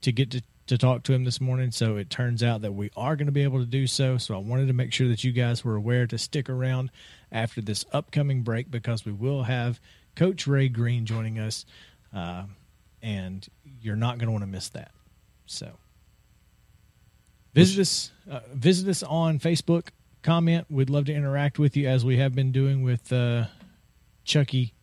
[0.00, 2.90] to get to, to talk to him this morning, so it turns out that we
[2.96, 4.18] are going to be able to do so.
[4.18, 6.90] So, I wanted to make sure that you guys were aware to stick around
[7.33, 9.81] after this upcoming break because we will have
[10.16, 11.64] Coach Ray Green joining us,
[12.14, 12.44] uh,
[13.02, 13.46] and
[13.81, 14.92] you're not going to want to miss that.
[15.46, 15.72] So.
[17.54, 18.12] Visit us.
[18.31, 19.88] Uh, visit us on Facebook.
[20.22, 20.66] Comment.
[20.70, 23.46] We'd love to interact with you as we have been doing with uh,
[24.24, 24.74] Chucky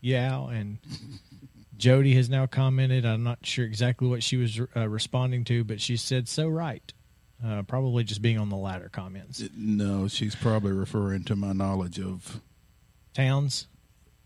[0.00, 0.78] Yao and
[1.76, 3.04] Jody has now commented.
[3.04, 6.92] I'm not sure exactly what she was uh, responding to, but she said so right.
[7.44, 9.42] Uh, probably just being on the latter comments.
[9.54, 12.40] No, she's probably referring to my knowledge of
[13.12, 13.66] Towns.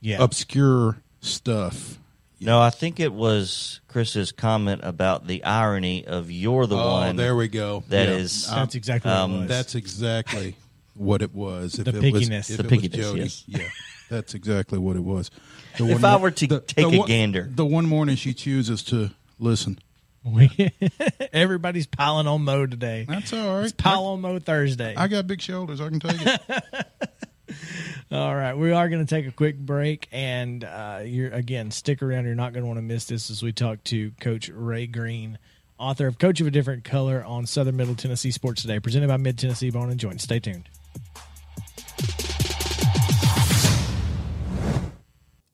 [0.00, 0.22] Yeah.
[0.22, 1.98] obscure stuff.
[2.40, 7.16] No, I think it was Chris's comment about the irony of you're the oh, one.
[7.16, 7.82] there we go.
[7.88, 8.14] that Yeah.
[8.14, 9.48] is- That's exactly what um, it was.
[9.48, 10.54] That's exactly
[10.94, 11.78] what it was.
[11.78, 12.50] If The it was, pickiness.
[12.50, 13.44] if The it was pickiness, Jody, yes.
[13.46, 13.68] yeah,
[14.08, 15.30] that's exactly what it was.
[15.78, 17.48] The If one I were to take a one- gander.
[17.50, 19.78] the one morning she chooses to listen.
[20.24, 20.50] We,
[21.32, 23.06] everybody's piling on Mo today.
[23.08, 23.62] That's all right.
[23.64, 24.94] It's pile on Mo Thursday.
[24.94, 25.80] I got big shoulders.
[25.80, 26.86] I can take it.
[28.12, 32.02] All right, we are going to take a quick break, and uh, you're again stick
[32.02, 32.24] around.
[32.26, 35.38] You're not going to want to miss this as we talk to Coach Ray Green,
[35.78, 39.16] author of Coach of a Different Color on Southern Middle Tennessee Sports Today, presented by
[39.16, 40.20] Mid Tennessee Bone and Joint.
[40.20, 40.68] Stay tuned.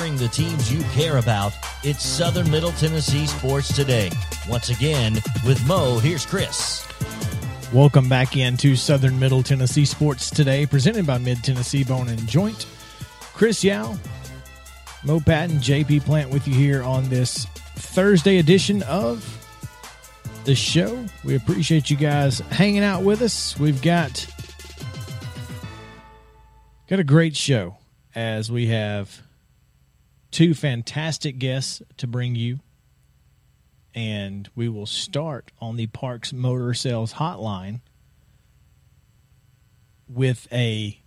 [0.00, 1.52] Covering the teams you care about,
[1.84, 4.10] it's Southern Middle Tennessee Sports Today.
[4.48, 5.12] Once again,
[5.44, 6.88] with Mo, here's Chris.
[7.70, 12.64] Welcome back into Southern Middle Tennessee Sports Today, presented by Mid Tennessee Bone and Joint.
[13.34, 13.98] Chris Yao,
[15.04, 17.44] Mo Patton, JP Plant with you here on this
[17.76, 19.22] Thursday edition of
[20.46, 21.04] the show.
[21.24, 23.58] We appreciate you guys hanging out with us.
[23.58, 24.26] We've got
[26.88, 27.76] got a great show
[28.14, 29.20] as we have
[30.30, 32.60] two fantastic guests to bring you.
[33.94, 37.80] And we will start on the Parks Motor Sales Hotline
[40.08, 41.00] with a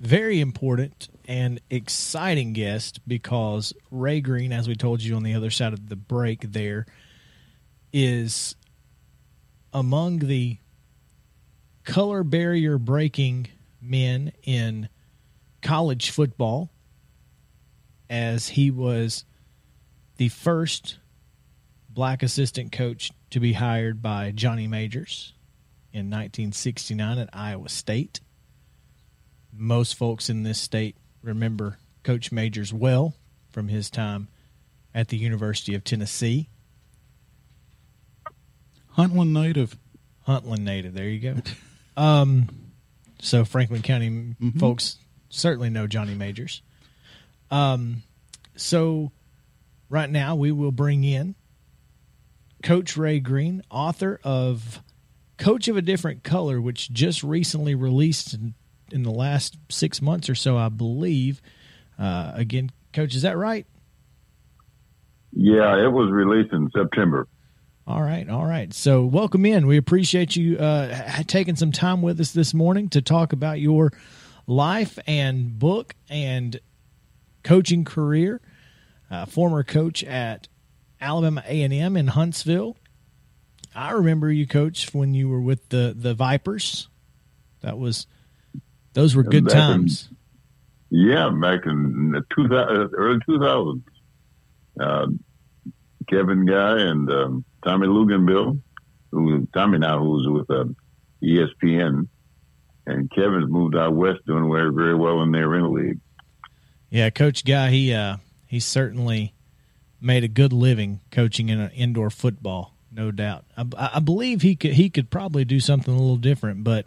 [0.00, 5.50] very important and exciting guest because Ray Green, as we told you on the other
[5.50, 6.86] side of the break, there
[7.92, 8.56] is
[9.72, 10.58] among the
[11.84, 13.48] color barrier breaking
[13.80, 14.88] men in
[15.62, 16.70] college football,
[18.10, 19.24] as he was
[20.16, 20.98] the first
[21.88, 25.32] black assistant coach to be hired by Johnny Majors
[25.92, 28.20] in 1969 at Iowa State.
[29.52, 33.14] Most folks in this state remember Coach Majors well
[33.50, 34.28] from his time
[34.94, 36.48] at the University of Tennessee.
[38.96, 39.76] Huntland native.
[40.26, 40.94] Huntland native.
[40.94, 41.40] There you go.
[41.96, 42.48] Um,
[43.20, 44.58] so Franklin County mm-hmm.
[44.58, 44.96] folks
[45.28, 46.62] certainly know Johnny Majors.
[47.50, 48.02] Um,
[48.56, 49.12] so
[49.88, 51.34] right now we will bring in
[52.62, 54.82] Coach Ray Green, author of
[55.38, 58.54] Coach of a Different Color, which just recently released in,
[58.92, 61.40] in the last six months or so, I believe.
[61.98, 63.66] Uh, again, Coach, is that right?
[65.32, 67.28] Yeah, it was released in September.
[67.86, 68.72] All right, all right.
[68.74, 69.66] So, welcome in.
[69.66, 73.92] We appreciate you uh, taking some time with us this morning to talk about your
[74.46, 76.60] life and book and
[77.50, 78.40] coaching career.
[79.10, 80.46] Uh, former coach at
[81.00, 82.76] Alabama A&M in Huntsville.
[83.74, 86.88] I remember you, coach, when you were with the the Vipers.
[87.62, 88.06] That was
[88.92, 90.08] those were good back times.
[90.92, 93.82] In, yeah, back in the two, early 2000s.
[94.78, 95.06] Uh,
[96.08, 98.60] Kevin Guy and um, Tommy Luginbill,
[99.10, 100.66] who Tommy now who's with uh,
[101.22, 102.06] ESPN,
[102.86, 105.98] and Kevin's moved out west doing very very well in the arena league.
[106.90, 109.32] Yeah, Coach Guy, he uh, he certainly
[110.00, 113.44] made a good living coaching in indoor football, no doubt.
[113.56, 116.86] I, I, believe he could he could probably do something a little different, but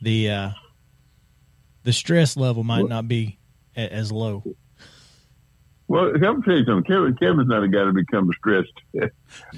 [0.00, 0.50] the uh,
[1.82, 3.38] the stress level might not be
[3.76, 4.42] as low.
[5.88, 6.84] Well, I'm tell you something.
[6.84, 8.72] Kevin, Kevin's not a guy to become stressed,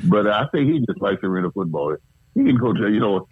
[0.04, 1.96] but I think he just likes arena football.
[2.35, 2.78] He can coach.
[2.80, 3.28] You know,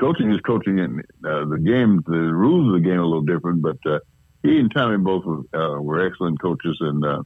[0.00, 3.20] coaching is coaching, and uh, the game, the rules of the game are a little
[3.20, 3.60] different.
[3.60, 3.98] But uh,
[4.42, 7.22] he and Tommy both were, uh, were excellent coaches, and uh,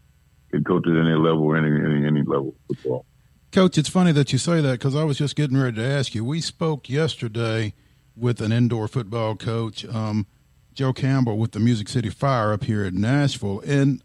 [0.50, 3.06] could coach at any level any, any, any level of football.
[3.52, 6.14] Coach, it's funny that you say that because I was just getting ready to ask
[6.14, 6.24] you.
[6.24, 7.72] We spoke yesterday
[8.14, 10.26] with an indoor football coach, um,
[10.74, 13.60] Joe Campbell, with the Music City Fire up here in Nashville.
[13.60, 14.02] And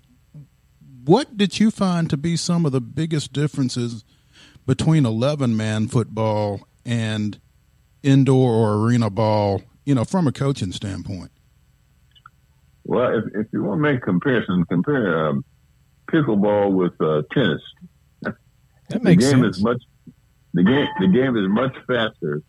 [1.04, 4.06] what did you find to be some of the biggest differences
[4.66, 7.40] between 11 man football and
[8.04, 11.32] indoor or arena ball, you know, from a coaching standpoint?
[12.84, 15.46] Well, if, if you want to make comparisons, compare um,
[16.12, 17.62] pickleball with uh, tennis.
[18.90, 19.58] That makes the game sense.
[19.58, 19.82] is much
[20.54, 22.42] the game the game is much faster,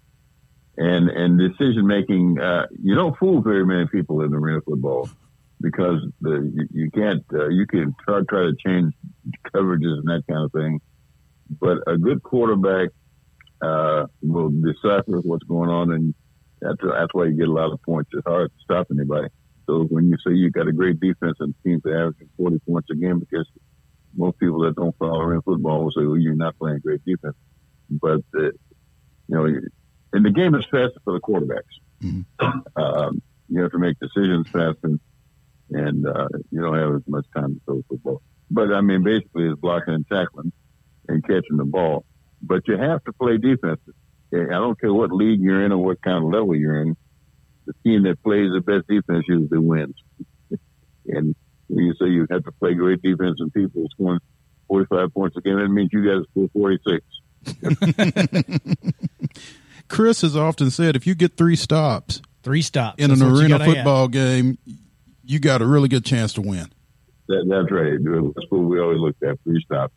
[0.76, 2.40] and and decision making.
[2.40, 5.08] Uh, you don't fool very many people in the arena football
[5.60, 8.92] because the you, you can't uh, you can try try to change
[9.54, 10.80] coverages and that kind of thing,
[11.60, 12.88] but a good quarterback
[13.62, 16.14] uh, will decipher what's going on, and
[16.60, 18.10] that's that's why you get a lot of points.
[18.12, 19.28] It's hard to stop anybody.
[19.66, 22.88] So when you say you got a great defense and teams are averaging 40 points
[22.90, 23.46] a game, because
[24.14, 27.36] most people that don't follow in football will say, well, you're not playing great defense.
[27.90, 28.54] But, uh, you
[29.28, 29.44] know,
[30.12, 31.62] and the game is faster for the quarterbacks.
[32.02, 32.80] Mm-hmm.
[32.80, 34.98] Um, you have to make decisions faster,
[35.70, 38.22] and uh, you don't have as much time to throw football.
[38.50, 40.52] But, I mean, basically it's blocking and tackling
[41.08, 42.04] and catching the ball.
[42.42, 43.80] But you have to play defense.
[44.34, 46.96] I don't care what league you're in or what kind of level you're in
[47.66, 49.96] the team that plays the best defense usually wins.
[51.06, 51.34] and
[51.68, 54.20] when you say you have to play great defense and people scoring
[54.68, 57.04] 45 points a game, that means you guys score 46.
[59.88, 64.02] Chris has often said if you get three stops, three stops in an arena football
[64.02, 64.10] have.
[64.10, 64.58] game,
[65.24, 66.72] you got a really good chance to win.
[67.28, 67.92] That, that's right.
[68.34, 69.94] That's what we always looked at: three stops.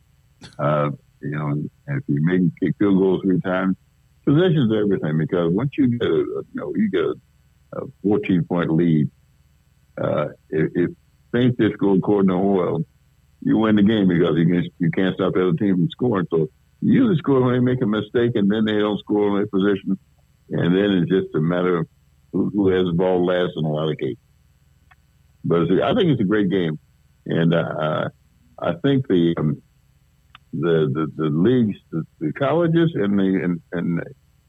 [0.58, 0.90] Uh,
[1.20, 3.76] you know, and if you make kick field goals three times,
[4.24, 5.18] positions everything.
[5.18, 7.14] Because once you get a, you know, you get a
[7.76, 9.10] a 14 point lead.
[10.00, 10.90] Uh, if, if
[11.32, 12.84] things just according to Hoyle,
[13.42, 16.26] you win the game because you, can, you can't stop the other team from scoring.
[16.30, 16.48] So
[16.80, 19.46] you usually score when they make a mistake and then they don't score in their
[19.46, 19.98] position.
[20.50, 21.88] and then it's just a matter of
[22.32, 24.18] who, who has the ball last in a lot of cases.
[25.44, 26.78] But I think it's a great game,
[27.26, 28.08] and uh,
[28.58, 29.62] I think the um,
[30.52, 34.02] the, the the leagues, the, the colleges, and the and, and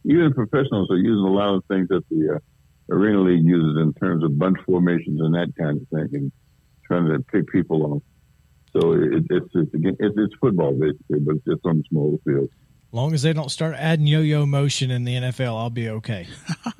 [0.06, 2.40] even professionals are using a lot of things that the uh,
[2.90, 6.32] arena league uses in terms of bunch formations and that kind of thing, and
[6.86, 8.04] trying to pick people off.
[8.74, 12.50] So it, it's it's, it's it's football basically, but it's on a smaller field.
[12.90, 16.28] As long as they don't start adding yo-yo motion in the NFL, I'll be okay.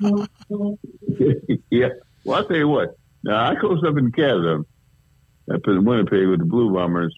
[1.70, 1.88] yeah.
[2.24, 2.96] Well, I'll tell you what.
[3.24, 4.64] Now, I coached up in Canada,
[5.52, 7.14] up in Winnipeg with the Blue Bombers,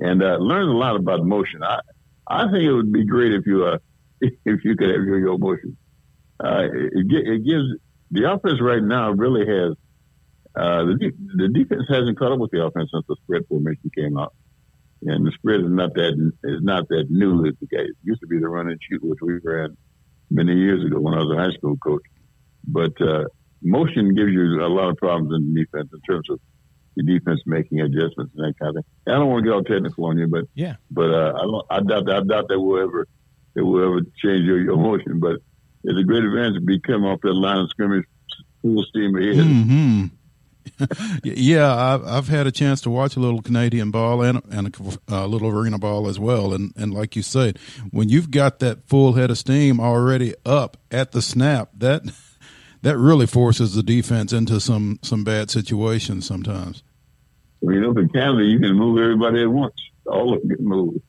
[0.00, 1.62] and uh, learned a lot about motion.
[1.62, 1.80] I
[2.26, 3.78] I think it would be great if you uh,
[4.20, 5.76] if you could have yo-yo motion.
[6.42, 7.64] Uh, it, it gives
[8.10, 9.76] the offense right now really has
[10.54, 14.18] uh, the the defense hasn't caught up with the offense since the spread formation came
[14.18, 14.34] out,
[15.02, 16.12] and the spread is not that
[16.44, 19.02] is not that new as the guys it used to be the run and shoot
[19.02, 19.76] which we ran
[20.30, 22.02] many years ago when I was a high school coach,
[22.66, 23.24] but uh,
[23.62, 26.40] motion gives you a lot of problems in the defense in terms of
[26.96, 29.14] the defense making adjustments and that kind of thing.
[29.14, 31.66] I don't want to get all technical on you, but yeah, but uh, I don't,
[31.70, 33.06] I doubt I doubt that will ever
[33.54, 35.18] that will ever change your, your motion.
[35.20, 35.36] But
[35.84, 38.04] it's a great advantage to be coming off that line of scrimmage
[38.62, 39.36] full steam ahead.
[39.36, 40.04] Mm-hmm.
[41.24, 44.74] yeah, I've, I've had a chance to watch a little Canadian ball and and
[45.08, 46.52] a, a, little arena ball as well.
[46.52, 47.58] And and like you said,
[47.90, 52.02] when you've got that full head of steam already up at the snap, that
[52.82, 56.82] that really forces the defense into some some bad situations sometimes.
[57.60, 59.74] Well, you know, in Canada, you can move everybody at once.
[60.06, 61.00] All of them get moved.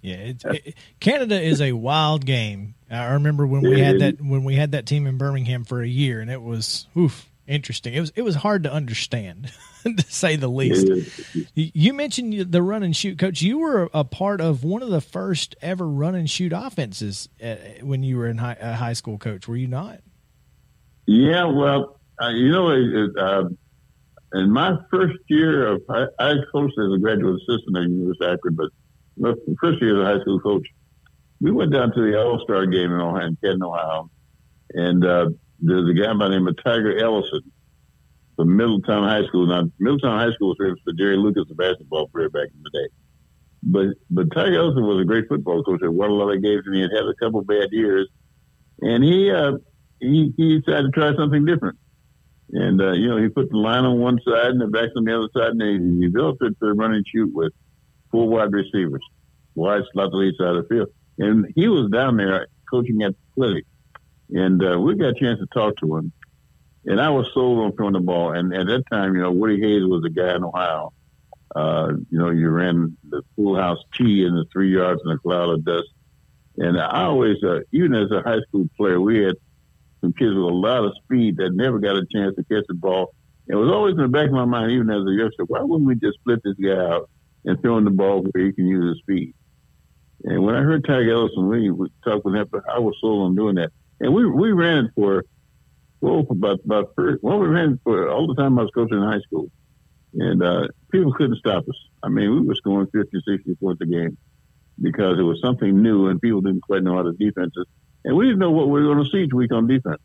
[0.00, 2.74] Yeah, it's, it, Canada is a wild game.
[2.92, 5.88] I remember when we had that when we had that team in Birmingham for a
[5.88, 7.94] year, and it was oof, interesting.
[7.94, 9.50] It was it was hard to understand,
[9.84, 10.88] to say the least.
[11.54, 13.40] You mentioned the run and shoot, coach.
[13.40, 17.56] You were a part of one of the first ever run and shoot offenses uh,
[17.80, 19.48] when you were in high, uh, high school, coach.
[19.48, 20.00] Were you not?
[21.06, 23.44] Yeah, well, uh, you know, it, uh,
[24.34, 28.34] in my first year of, I, I coached as a graduate assistant at University of
[28.34, 28.70] Akron, but
[29.16, 30.66] my first year as a high school coach,
[31.42, 34.10] we went down to the All Star game in Ohio, in Canton, Ohio,
[34.70, 35.28] and uh,
[35.60, 37.42] there's a guy by the name of Tiger Ellison
[38.36, 39.46] from Middletown High School.
[39.46, 42.88] Now, Middletown High School was for Jerry Lucas, the basketball player back in the day.
[43.64, 45.80] But but Tiger Ellison was a great football coach.
[45.82, 48.08] He won a lot of games, and he had had a couple bad years.
[48.80, 49.58] And he uh,
[50.02, 51.78] he, he decided to try something different.
[52.50, 55.04] And, uh, you know, he put the line on one side and the backs on
[55.04, 57.52] the other side, and he, he built it to run and shoot with
[58.10, 59.02] four wide receivers,
[59.54, 60.88] wide slot to each side of the field.
[61.18, 63.64] And he was down there coaching at the clinic.
[64.30, 66.12] And uh, we got a chance to talk to him.
[66.84, 68.32] And I was sold on throwing the ball.
[68.32, 70.92] And at that time, you know, Woody Hayes was a guy in Ohio.
[71.54, 75.18] Uh, you know, you ran the full house T in the three yards in a
[75.18, 75.88] cloud of dust.
[76.56, 79.36] And I always, uh, even as a high school player, we had
[80.00, 82.74] some kids with a lot of speed that never got a chance to catch the
[82.74, 83.14] ball.
[83.48, 85.86] It was always in the back of my mind, even as a youngster, why wouldn't
[85.86, 87.10] we just split this guy out
[87.44, 89.34] and throw him the ball where he can use his speed?
[90.24, 91.70] And when I heard Tiger Ellison we
[92.04, 93.70] talk with him, I was sold on doing that.
[94.00, 95.24] And we we ran for
[96.00, 99.04] well about about first well we ran for all the time I was coaching in
[99.04, 99.50] high school.
[100.14, 101.76] And uh, people couldn't stop us.
[102.02, 104.18] I mean, we were scoring 50, 60 points a game
[104.80, 107.66] because it was something new and people didn't quite know how to defense it
[108.04, 110.02] and we didn't know what we were going to see each week on defense.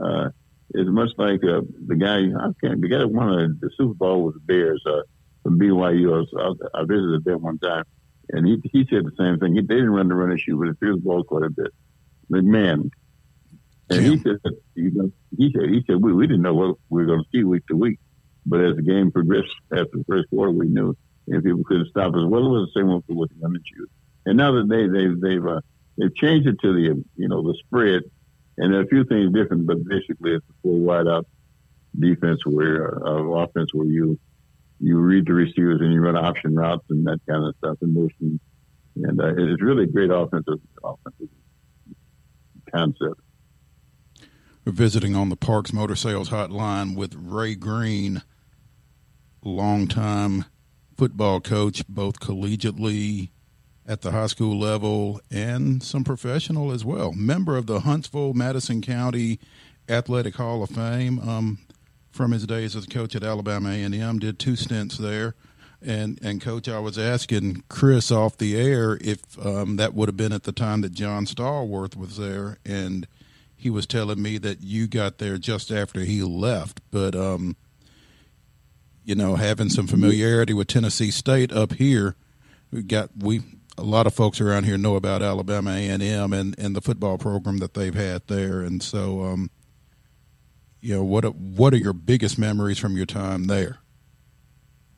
[0.00, 0.28] Uh,
[0.74, 4.24] it's much like uh, the guy I can't the guy that won the Super Bowl
[4.24, 5.02] with the Bears uh,
[5.42, 6.14] from BYU.
[6.14, 7.84] I, was, I, visited them one time,
[8.32, 9.54] and he he said the same thing.
[9.54, 11.72] He, they didn't run the run shoot, but it threw the ball quite a bit.
[12.30, 12.90] McMahon,
[13.90, 14.38] and he said
[14.74, 17.28] you know, he said he said we we didn't know what we were going to
[17.32, 17.98] see week to week,
[18.46, 20.96] but as the game progressed after the first quarter, we knew,
[21.28, 22.24] and people couldn't stop us.
[22.24, 23.90] Well, it was the same one with the run shoot.
[24.24, 25.60] And now that they they they've uh,
[25.98, 28.02] They've changed it to the you know the spread,
[28.56, 31.26] and there are a few things different, but basically it's a full wide out
[31.98, 34.18] defense where uh, offense where you
[34.82, 37.94] you read the receivers and you run option routes and that kind of stuff in
[37.94, 38.40] motion,
[38.96, 41.28] and uh, it's really a great offensive offensive
[42.74, 43.20] concept.
[44.64, 48.22] We're visiting on the Parks Motor Sales Hotline with Ray Green,
[49.44, 50.46] longtime
[50.96, 53.30] football coach, both collegiately
[53.86, 57.12] at the high school level and some professional as well.
[57.12, 59.38] Member of the Huntsville Madison County
[59.88, 61.58] Athletic Hall of Fame um,
[62.12, 64.18] from his days as a coach at Alabama A&M.
[64.18, 65.34] Did two stints there.
[65.84, 70.16] And and coach, I was asking Chris off the air if um, that would have
[70.16, 73.08] been at the time that John Stallworth was there, and
[73.56, 76.80] he was telling me that you got there just after he left.
[76.92, 77.56] But um,
[79.04, 82.14] you know, having some familiarity with Tennessee State up here,
[82.70, 83.42] we got we
[83.76, 86.80] a lot of folks around here know about Alabama A and M and and the
[86.80, 89.50] football program that they've had there, and so um,
[90.82, 93.78] you know what what are your biggest memories from your time there?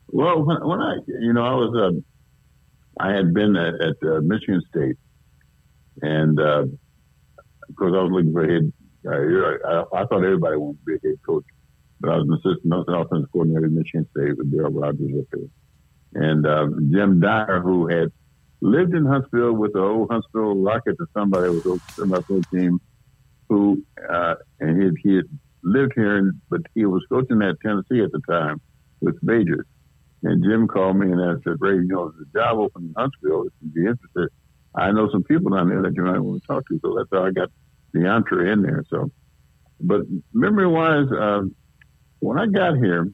[0.07, 2.01] Well, when, when I you know I was
[2.99, 4.97] uh, I had been at, at uh, Michigan State,
[6.01, 6.63] and uh,
[7.69, 8.73] of course I was looking for a head.
[9.07, 11.45] Uh, I, I thought everybody wanted to be a head coach,
[12.01, 16.23] but I was an assistant offensive coordinator at Michigan State with Darryl Rogers up there,
[16.29, 18.11] and uh, Jim Dyer, who had
[18.61, 22.81] lived in Huntsville with the old Huntsville Rockets or somebody on my full team,
[23.49, 25.25] who uh, and he had, he had
[25.65, 28.61] lived here, and, but he was coaching at Tennessee at the time
[29.01, 29.65] with Majors.
[30.23, 32.93] And Jim called me and I said, Ray, you know, there's a job open in
[32.97, 33.43] Huntsville.
[33.43, 34.29] If you'd be interested,
[34.73, 36.79] I know some people down there that you might want to talk to.
[36.81, 37.49] So that's how I got
[37.93, 38.83] the entree in there.
[38.89, 39.11] So,
[39.79, 40.01] but
[40.33, 41.41] memory wise, uh,
[42.19, 43.07] when I got here,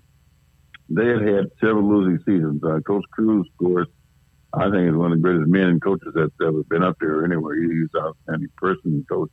[0.89, 2.63] they had had several losing seasons.
[2.63, 3.87] Uh, Coach Crews, of course,
[4.53, 7.23] I think is one of the greatest men and coaches that's ever been up there
[7.23, 7.55] anywhere.
[7.55, 9.31] He's an outstanding person and coach.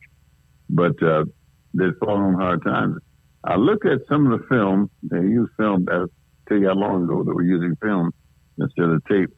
[0.69, 1.25] But uh,
[1.73, 2.97] they've fallen on hard times.
[3.43, 6.05] I look at some of the film, they use film, I
[6.47, 8.11] tell you how long ago they were using film
[8.57, 9.29] instead of tape.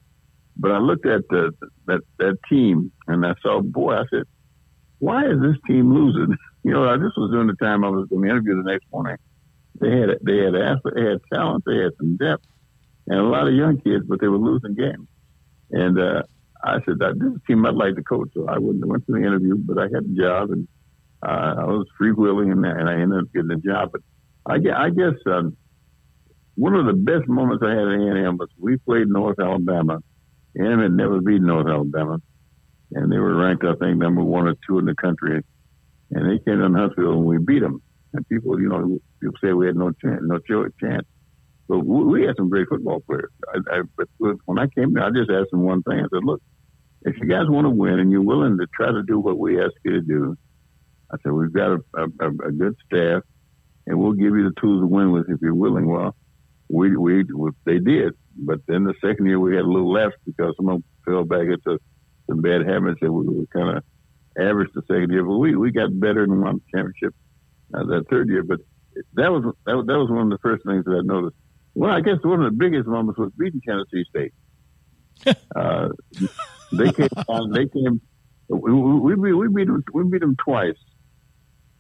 [0.58, 1.52] But I looked at the,
[1.88, 4.24] that, that team and I saw, boy, I said,
[5.00, 6.36] why is this team losing?
[6.64, 9.18] You know, this was during the time I was going to interview the next morning.
[9.80, 12.46] They had, they had, they had talent, they had some depth
[13.08, 15.08] and a lot of young kids, but they were losing games.
[15.72, 16.24] And uh,
[16.64, 18.30] I said, this team I'd like to coach.
[18.34, 20.68] So I wouldn't have went to the interview, but I had a job and
[21.24, 23.92] uh, I was freewheeling and, and I ended up getting a job.
[23.92, 24.02] But
[24.46, 24.56] I,
[24.86, 25.56] I guess um,
[26.56, 30.00] one of the best moments I had at A&M was we played North Alabama.
[30.60, 32.20] A&M had never beaten North Alabama.
[32.94, 35.42] And they were ranked, I think, number one or two in the country.
[36.12, 37.82] And they came to Huntsville and we beat them.
[38.14, 41.08] And people, you know, people say we had no chance, no chance.
[41.70, 43.32] But we had some great football players.
[43.48, 46.00] I, I, but when I came there, I just asked them one thing.
[46.00, 46.42] I said, look,
[47.04, 49.62] if you guys want to win and you're willing to try to do what we
[49.62, 50.38] ask you to do,
[51.12, 53.24] I said, we've got a, a, a good staff
[53.88, 55.88] and we'll give you the tools to win with if you're willing.
[55.88, 56.16] Well,
[56.70, 57.24] we, we,
[57.66, 58.14] they did.
[58.36, 61.80] But then the second year we had a little less because someone fell back into
[62.28, 63.84] some bad habits that we were kind of
[64.40, 65.24] average the second year.
[65.24, 67.14] But we, we got better and won the championship
[67.74, 68.44] uh, that third year.
[68.44, 68.60] But
[69.16, 71.36] that was, that, that was one of the first things that I noticed
[71.74, 74.34] well, I guess one of the biggest moments was beating Tennessee State.
[75.56, 75.90] uh,
[76.72, 77.52] they came on.
[77.52, 78.02] They came.
[78.50, 79.84] We, we, we beat them.
[79.94, 80.76] We beat them twice.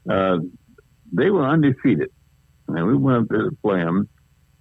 [0.10, 0.40] Uh,
[1.12, 2.10] they were undefeated,
[2.68, 4.08] and we went up there to play them.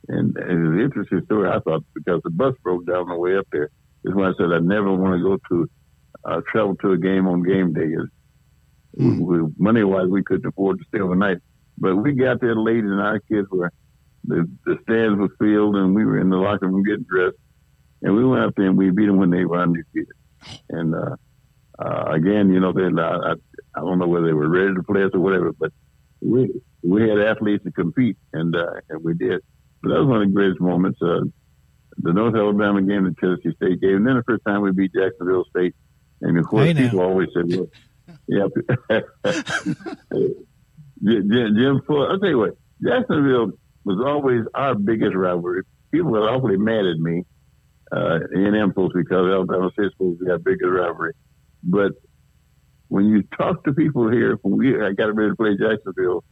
[0.08, 3.46] And, and an interesting story, I thought, because the bus broke down the way up
[3.52, 3.70] there.
[4.02, 5.70] Is when I said I never want to go to
[6.24, 7.94] uh, travel to a game on game day.
[8.98, 9.54] Mm.
[9.58, 11.38] Money wise, we couldn't afford to stay overnight,
[11.78, 13.70] but we got there late, and our kids were
[14.24, 17.36] the, the stands were filled, and we were in the locker room getting dressed.
[18.02, 20.14] And we went up there and we beat them when they were undefeated.
[20.70, 21.16] And uh,
[21.80, 23.32] uh, again, you know, they, I,
[23.74, 25.72] I don't know whether they were ready to play us or whatever, but
[26.20, 29.40] we we had athletes to compete, and uh, and we did.
[29.82, 31.00] But that was one of the greatest moments.
[31.00, 31.20] Uh,
[31.96, 34.92] the North Alabama game, the Tennessee State game, and then the first time we beat
[34.92, 35.74] Jacksonville State.
[36.20, 37.72] And of course, people always said, "Look,
[38.26, 38.46] yeah."
[41.02, 43.52] Jim, Jim I'll tell you what, Jacksonville
[43.84, 45.62] was always our biggest rivalry.
[45.90, 47.24] People were awfully mad at me,
[47.90, 51.14] uh, A&M folks, because Alabama State schools got bigger rivalry.
[51.62, 51.92] But
[52.88, 56.24] when you talk to people here, when we I got ready to play Jacksonville,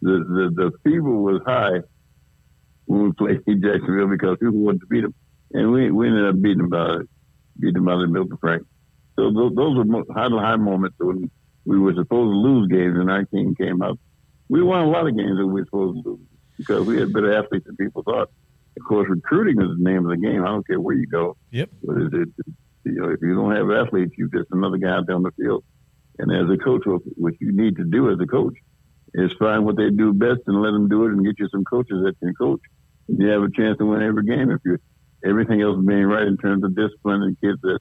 [0.00, 1.80] the, the, the fever was high
[2.86, 5.14] when we played Jacksonville because people wanted to beat them.
[5.52, 6.98] And we, we ended up beating them by,
[7.58, 8.66] beating them by the Milton Frank.
[9.16, 11.30] So those, those were high, high moments when
[11.64, 13.98] we were supposed to lose games and our team came up.
[14.48, 16.26] We won a lot of games that we were supposed to lose
[16.58, 18.30] because we had better athletes than people thought.
[18.76, 20.42] Of course, recruiting is the name of the game.
[20.42, 21.36] I don't care where you go.
[21.50, 21.70] Yep.
[21.84, 22.28] But it, it,
[22.84, 25.32] you know, if you don't have athletes, you're just another guy out there on the
[25.32, 25.64] field.
[26.18, 28.54] And as a coach, what you need to do as a coach
[29.14, 31.64] is find what they do best and let them do it, and get you some
[31.64, 32.60] coaches that can coach.
[33.08, 34.78] And you have a chance to win every game if you
[35.24, 37.78] everything else being right in terms of discipline and kids that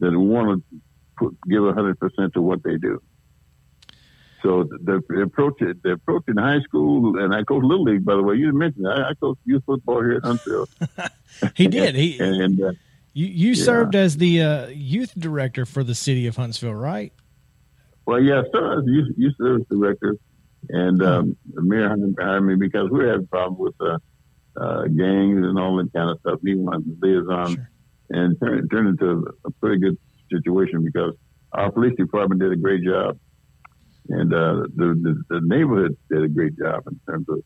[0.00, 0.80] that want to
[1.18, 3.02] put, give a hundred percent to what they do.
[4.42, 8.04] So the, the approach, the approach in high school, and I coach little league.
[8.04, 10.68] By the way, you mentioned I, I coached youth football here at Huntsville.
[11.56, 11.96] he did.
[11.96, 12.72] He and, and uh,
[13.12, 13.64] you you yeah.
[13.64, 17.12] served as the uh, youth director for the city of Huntsville, right?
[18.06, 18.82] Well, yeah, sir.
[18.86, 20.16] You youth service director,
[20.68, 23.98] and um, the mayor hired me because we had a problem with uh,
[24.60, 26.40] uh, gangs and all that kind of stuff.
[26.42, 27.70] He wanted to liaison sure.
[28.10, 29.98] and turn turn into a pretty good
[30.30, 31.14] situation because
[31.52, 33.18] our police department did a great job
[34.08, 37.42] and uh, the, the, the neighborhood did a great job in terms of,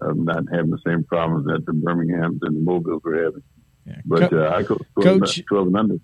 [0.00, 3.42] of not having the same problems that the Birminghams and the Mobiles were having.
[3.86, 4.00] Yeah.
[4.04, 5.96] But Co- uh, I coached 12, Coach, 12 and under.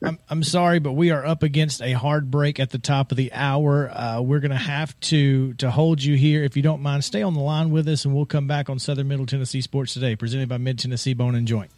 [0.00, 3.16] I'm, I'm sorry, but we are up against a hard break at the top of
[3.16, 3.90] the hour.
[3.92, 6.44] Uh, we're going to have to to hold you here.
[6.44, 8.78] If you don't mind, stay on the line with us, and we'll come back on
[8.78, 11.70] Southern Middle Tennessee Sports Today, presented by Mid Tennessee Bone and Joint.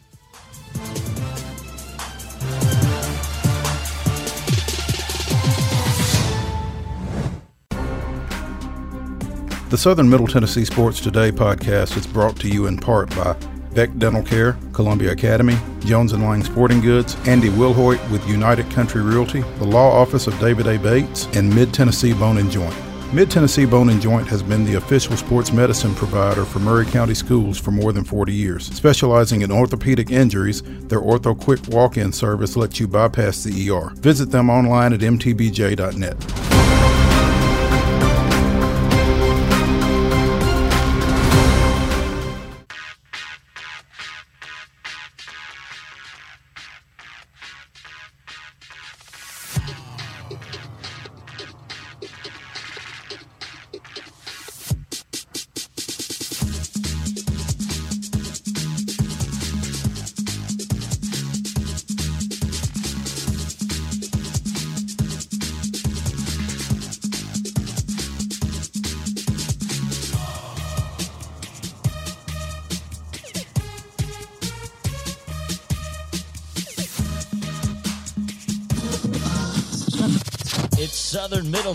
[9.71, 13.35] The Southern Middle Tennessee Sports Today podcast is brought to you in part by
[13.75, 19.41] Beck Dental Care, Columbia Academy, Jones Lang Sporting Goods, Andy Wilhoit with United Country Realty,
[19.59, 20.79] the Law Office of David A.
[20.79, 22.75] Bates, and Mid Tennessee Bone and Joint.
[23.13, 27.15] Mid Tennessee Bone and Joint has been the official sports medicine provider for Maury County
[27.15, 28.67] Schools for more than 40 years.
[28.67, 33.91] Specializing in orthopedic injuries, their Ortho Quick walk in service lets you bypass the ER.
[33.97, 36.60] Visit them online at mtbj.net.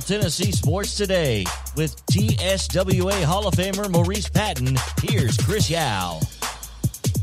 [0.05, 1.45] Tennessee Sports Today
[1.75, 4.77] with TSWA Hall of Famer Maurice Patton.
[5.01, 6.19] Here's Chris Yao.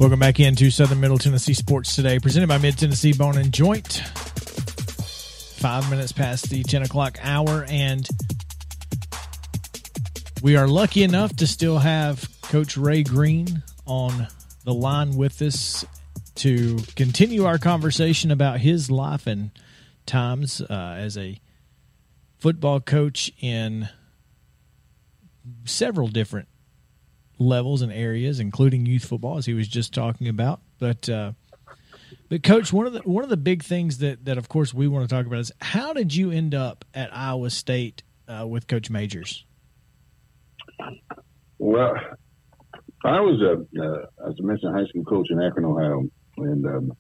[0.00, 4.02] Welcome back into Southern Middle Tennessee Sports Today, presented by Mid Tennessee Bone and Joint.
[5.58, 8.08] Five minutes past the 10 o'clock hour, and
[10.42, 14.26] we are lucky enough to still have Coach Ray Green on
[14.64, 15.84] the line with us
[16.34, 19.52] to continue our conversation about his life and
[20.04, 21.38] times uh, as a
[22.42, 23.88] football coach in
[25.64, 26.48] several different
[27.38, 30.60] levels and areas, including youth football, as he was just talking about.
[30.80, 31.32] But uh,
[32.28, 34.88] but coach, one of the one of the big things that that of course we
[34.88, 38.66] want to talk about is how did you end up at Iowa State uh, with
[38.66, 39.44] Coach Majors?
[41.60, 41.94] Well,
[43.04, 46.92] I was a, uh, as I mentioned, high school coach in Akron, Ohio, and um,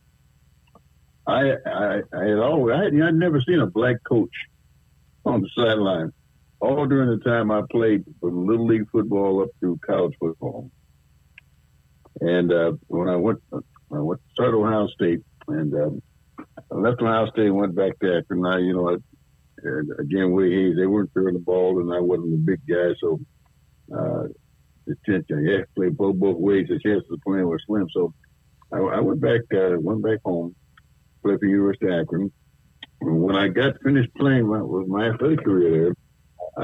[1.26, 4.30] I, I, I had always, I had, I'd never seen a black coach
[5.24, 6.12] on the sideline
[6.62, 10.70] all during the time I played from little league football up through college football.
[12.20, 13.58] And uh, when I went, I
[13.98, 16.02] went to Ohio State, and um,
[16.38, 18.46] I left Ohio State and went back to Akron.
[18.46, 18.96] I, you know, I,
[20.00, 23.18] again, Hayes, they weren't throwing the ball, and I wasn't a big guy, so
[23.92, 24.28] uh,
[24.86, 26.68] the chance, you have to play both both ways.
[26.68, 27.88] The chances of playing were slim.
[27.92, 28.14] So
[28.72, 30.54] I, I went back, uh, went back home,
[31.24, 32.32] played for University of Akron.
[33.04, 35.94] When I got finished playing my, with my athletic career there,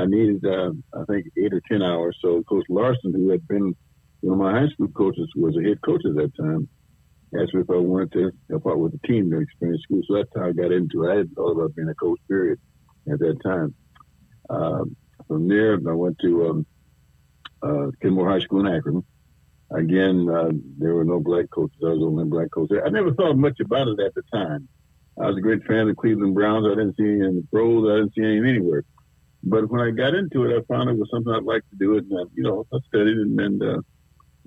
[0.01, 2.16] I needed, uh, I think, eight or ten hours.
[2.22, 3.74] So Coach Larson, who had been
[4.20, 6.68] one of my high school coaches, was a head coach at that time.
[7.39, 10.03] Asked me if I wanted to help out with the team to experience school.
[10.07, 11.09] So that's how I got into it.
[11.12, 12.59] I hadn't thought about being a coach, period,
[13.11, 13.74] at that time.
[14.49, 16.66] Um, from there, I went to um,
[17.62, 19.05] uh, Kenmore High School in Akron.
[19.70, 21.76] Again, uh, there were no black coaches.
[21.82, 22.68] I was the only black coach.
[22.70, 22.86] there.
[22.86, 24.68] I never thought much about it at the time.
[25.20, 26.66] I was a great fan of the Cleveland Browns.
[26.66, 27.90] I didn't see any in the pros.
[27.90, 28.84] I didn't see any anywhere.
[29.42, 31.96] But when I got into it, I found it was something I'd like to do
[31.96, 32.04] it.
[32.10, 33.80] And, you know, I studied and, and uh,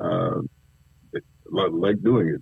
[0.04, 0.42] uh,
[1.52, 2.42] like doing it.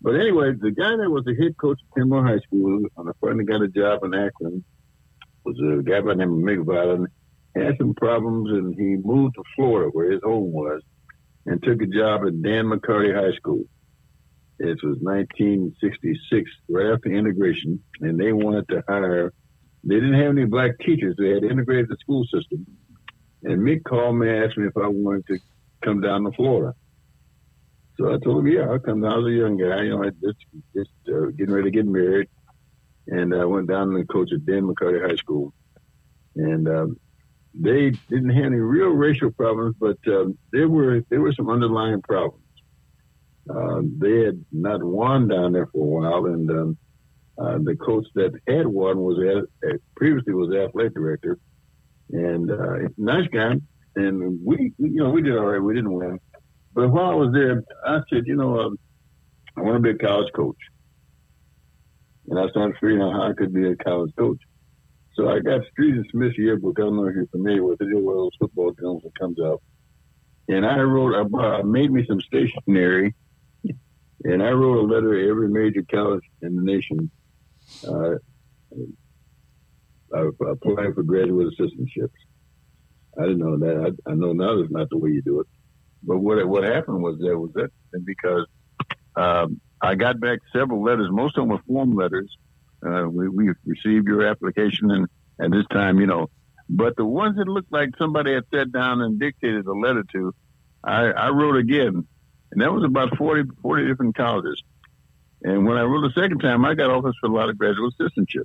[0.00, 3.12] But anyway, the guy that was the head coach at Kenmore High School, and I
[3.20, 4.64] finally got a job in Akron,
[5.44, 7.06] was a guy by the name of Mick.
[7.54, 10.82] He had some problems, and he moved to Florida, where his home was,
[11.46, 13.64] and took a job at Dan McCarty High School.
[14.62, 19.32] It was 1966, right after integration, and they wanted to hire.
[19.82, 21.16] They didn't have any black teachers.
[21.18, 22.64] They had integrated the school system.
[23.42, 25.38] And Mick called me and asked me if I wanted to
[25.84, 26.74] come down to Florida.
[27.98, 29.12] So I told him, yeah, I'll come down.
[29.12, 30.38] I was a young guy, you know, I just,
[30.76, 32.28] just uh, getting ready to get married.
[33.08, 35.52] And I went down and coached at Dan McCarty High School.
[36.36, 36.96] And um,
[37.52, 42.00] they didn't have any real racial problems, but um, there were there were some underlying
[42.00, 42.41] problems.
[43.48, 46.78] Uh, they had not won down there for a while, and um,
[47.38, 51.38] uh, the coach that had won was at, previously was athletic director,
[52.10, 53.54] and uh, nice guy.
[53.96, 55.62] And we, you know, we did all right.
[55.62, 56.20] We didn't win,
[56.72, 58.78] but while I was there, I said, you know, um,
[59.56, 60.58] I want to be a college coach,
[62.28, 64.38] and I started figuring out how I could be a college coach.
[65.14, 66.78] So I got Street and Smith yearbook.
[66.78, 67.88] I don't know if you're familiar with it.
[67.88, 69.60] It's one of those football journals that comes out.
[70.48, 73.14] And I wrote, I, I made me some stationery,
[74.24, 77.10] and I wrote a letter to every major college in the nation
[77.86, 78.16] uh,
[80.38, 82.10] for graduate assistantships.
[83.18, 83.96] I didn't know that.
[84.06, 85.46] I, I know now that's not the way you do it.
[86.02, 87.70] But what what happened was there was that
[88.04, 88.46] because
[89.16, 91.08] um, I got back several letters.
[91.10, 92.34] Most of them were form letters.
[92.84, 95.06] Uh, we, we received your application, and
[95.40, 96.28] at this time, you know,
[96.68, 100.34] but the ones that looked like somebody had sat down and dictated a letter to,
[100.82, 102.06] I, I wrote again,
[102.52, 104.62] and that was about 40, 40 different colleges.
[105.42, 107.94] And when I wrote the second time, I got offers for a lot of graduate
[107.98, 108.44] assistantship.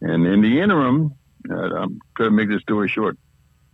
[0.00, 1.14] And in the interim,
[1.50, 3.16] uh, I'm trying to make this story short.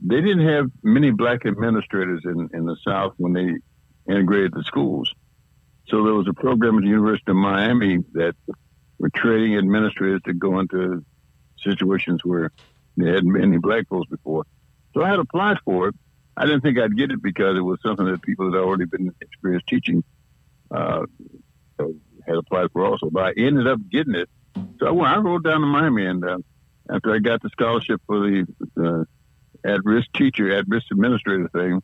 [0.01, 5.13] They didn't have many black administrators in, in the South when they integrated the schools.
[5.89, 8.37] So there was a program at the University of Miami that
[8.99, 11.05] were training administrators to go into
[11.59, 12.53] situations where
[12.97, 14.45] they hadn't been any black folks before.
[14.95, 15.95] So I had applied for it.
[16.41, 19.15] I didn't think I'd get it because it was something that people had already been
[19.21, 20.03] experienced teaching
[20.71, 21.05] uh,
[21.79, 23.11] had applied for also.
[23.11, 24.31] But I ended up getting it.
[24.79, 26.39] So I, went, I wrote down to Miami, and uh,
[26.89, 28.47] after I got the scholarship for the
[28.83, 31.83] uh, at-risk teacher, at-risk administrator thing,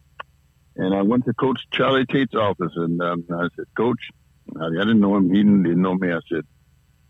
[0.77, 4.09] and I went to Coach Charlie Tate's office, and um, I said, Coach,
[4.59, 5.29] I, I didn't know him.
[5.29, 6.13] He didn't, didn't know me.
[6.13, 6.45] I said,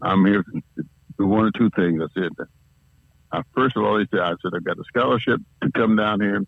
[0.02, 0.62] I'm here to
[1.16, 2.02] do one or two things.
[2.02, 2.30] I said,
[3.30, 6.20] uh, first of all, he said, I said, I got a scholarship to come down
[6.20, 6.42] here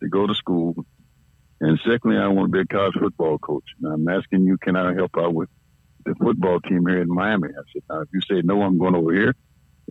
[0.00, 0.74] to go to school.
[1.60, 3.64] And secondly, I want to be a college football coach.
[3.82, 5.48] And I'm asking you, can I help out with
[6.04, 7.48] the football team here in Miami?
[7.48, 9.34] I said, now, if you say no, I'm going over here.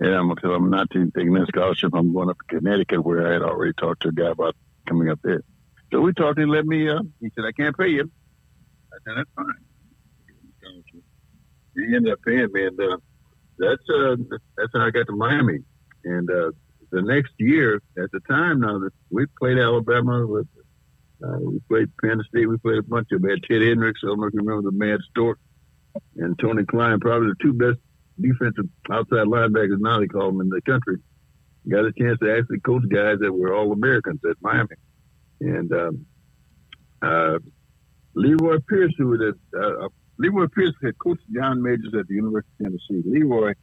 [0.02, 1.92] And I'm going to tell them I'm not taking that scholarship.
[1.94, 4.56] I'm going up to Connecticut where I had already talked to a guy about
[4.88, 5.44] coming up there.
[5.92, 8.10] So we talked and let me, uh, he said, I can't pay you.
[8.94, 9.54] I said, that's fine.
[11.76, 12.66] He ended up paying me.
[12.66, 12.98] And, uh,
[13.58, 14.16] that's, uh,
[14.58, 15.60] that's how I got to Miami.
[16.06, 16.52] And, uh,
[16.92, 20.48] the next year, at the time now, that we played Alabama with,
[21.24, 22.48] uh, we played Penn State.
[22.48, 23.22] We played a bunch of.
[23.24, 24.02] Had Ted Hendricks.
[24.04, 25.40] I don't know if you remember the Mad Stork
[26.18, 27.80] and Tony Klein, probably the two best
[28.20, 30.98] defensive outside linebackers now they call them in the country.
[31.70, 34.76] Got a chance to actually coach guys that were all Americans at Miami,
[35.42, 36.06] and um,
[37.02, 37.40] uh,
[38.16, 39.88] Leroy Pierce, who was at, uh,
[40.18, 43.04] Leroy Pierce had coached John Majors at the University of Tennessee.
[43.06, 43.54] Leroy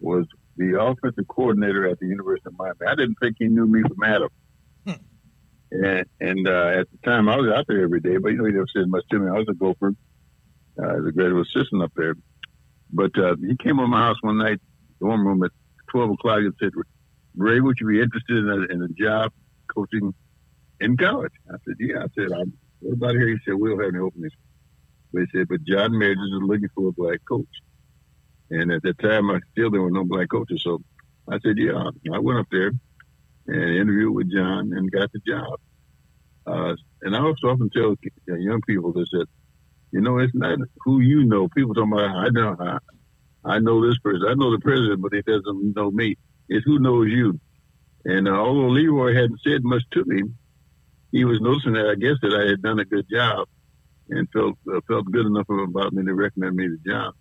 [0.00, 0.26] was
[0.60, 2.86] the offensive coordinator at the University of Miami.
[2.86, 4.28] I didn't think he knew me from Adam.
[4.86, 4.92] Hmm.
[5.72, 8.44] And, and uh, at the time, I was out there every day, but you know,
[8.44, 9.28] he never said much to me.
[9.28, 9.94] I was a gopher,
[10.78, 12.14] uh, as a graduate assistant up there.
[12.92, 14.60] But uh, he came over my house one night,
[15.00, 15.50] dorm room at
[15.92, 16.72] 12 o'clock, and said,
[17.36, 19.32] Ray, would you be interested in a, in a job
[19.74, 20.12] coaching
[20.80, 21.32] in college?
[21.48, 22.00] I said, yeah.
[22.00, 23.28] I said, I'm, what about here?
[23.28, 24.32] He said, we don't have any openings.
[25.10, 27.48] But he said, but John Majors is looking for a black coach.
[28.50, 30.62] And at that time, I still there were no black coaches.
[30.62, 30.82] So
[31.28, 31.90] I said, yeah.
[32.12, 32.72] I went up there
[33.46, 35.60] and interviewed with John and got the job.
[36.46, 37.94] Uh, and I also often tell
[38.26, 39.26] young people this that,
[39.92, 41.48] you know, it's not who you know.
[41.48, 42.78] People talking about, I know, I,
[43.44, 44.26] I know this person.
[44.28, 46.16] I know the president, but he doesn't know me.
[46.48, 47.38] It's who knows you.
[48.04, 50.22] And uh, although Leroy hadn't said much to me,
[51.12, 53.46] he was noticing that I guess that I had done a good job
[54.08, 57.14] and felt uh, felt good enough about me to recommend me the job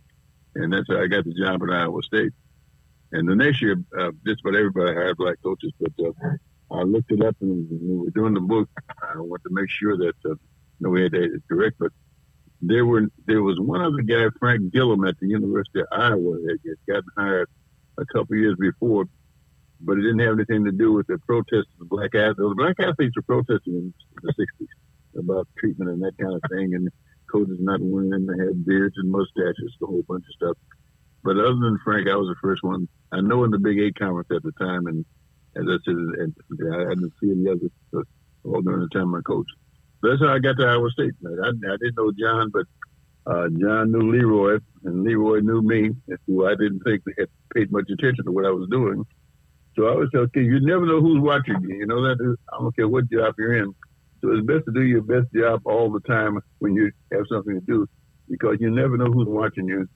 [0.55, 2.33] and that's how I got the job at Iowa State.
[3.11, 6.11] And the next year, uh, just about everybody hired black coaches, but uh,
[6.71, 8.69] I looked it up and we were doing the book,
[9.01, 10.37] I wanted to make sure that uh, you
[10.79, 11.77] know, we had that correct.
[11.79, 11.91] But
[12.61, 16.59] there were there was one other guy, Frank Gilliam, at the University of Iowa, that
[16.65, 17.49] had gotten hired
[17.97, 19.05] a couple years before,
[19.81, 22.37] but it didn't have anything to do with the protests of the black athletes.
[22.37, 26.75] The black athletes were protesting in the '60s about treatment and that kind of thing,
[26.75, 26.89] and
[27.31, 28.25] coaches not winning.
[28.25, 30.57] They had beards and mustaches, a whole bunch of stuff.
[31.23, 32.87] But other than Frank, I was the first one.
[33.11, 35.05] I know in the Big Eight conference at the time, and
[35.55, 36.35] as I said, and
[36.73, 38.05] I didn't see any others
[38.43, 39.51] all during the time I coached.
[40.01, 41.13] That's how I got to Iowa State.
[41.25, 42.65] I, I didn't know John, but
[43.25, 45.89] uh, John knew Leroy, and Leroy knew me,
[46.25, 49.05] who I didn't think had paid much attention to what I was doing.
[49.75, 50.41] So I was okay.
[50.41, 51.77] You never know who's watching you.
[51.77, 53.73] You know that I don't care what job you're in.
[54.21, 57.59] So it's best to do your best job all the time when you have something
[57.59, 57.87] to do,
[58.29, 59.87] because you never know who's watching you.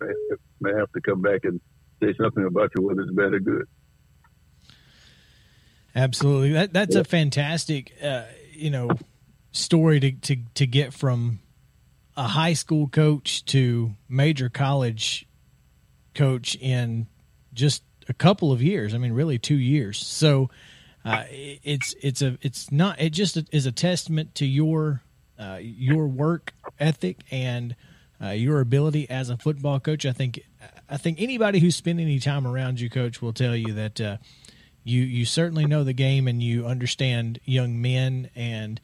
[0.61, 1.59] May have to come back and
[2.01, 3.65] say something about you, whether it's bad or good.
[5.95, 7.01] Absolutely, that that's yeah.
[7.01, 8.89] a fantastic, uh, you know,
[9.51, 11.39] story to, to to get from
[12.15, 15.28] a high school coach to major college
[16.15, 17.07] coach in
[17.53, 18.93] just a couple of years.
[18.93, 19.99] I mean, really two years.
[19.99, 20.49] So
[21.05, 25.01] uh, it's it's a it's not it just is a testament to your
[25.37, 27.75] uh, your work ethic and
[28.21, 30.05] uh, your ability as a football coach.
[30.05, 30.41] I think
[30.89, 34.17] I think anybody who's spent any time around you, coach, will tell you that uh,
[34.83, 38.79] you you certainly know the game and you understand young men and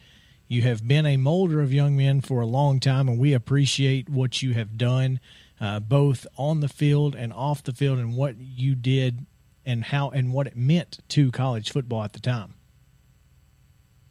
[0.47, 4.09] you have been a molder of young men for a long time, and we appreciate
[4.09, 5.19] what you have done.
[5.61, 9.25] uh, both on the field and off the field, and what you did
[9.69, 12.55] and how and what it meant to college football at the time.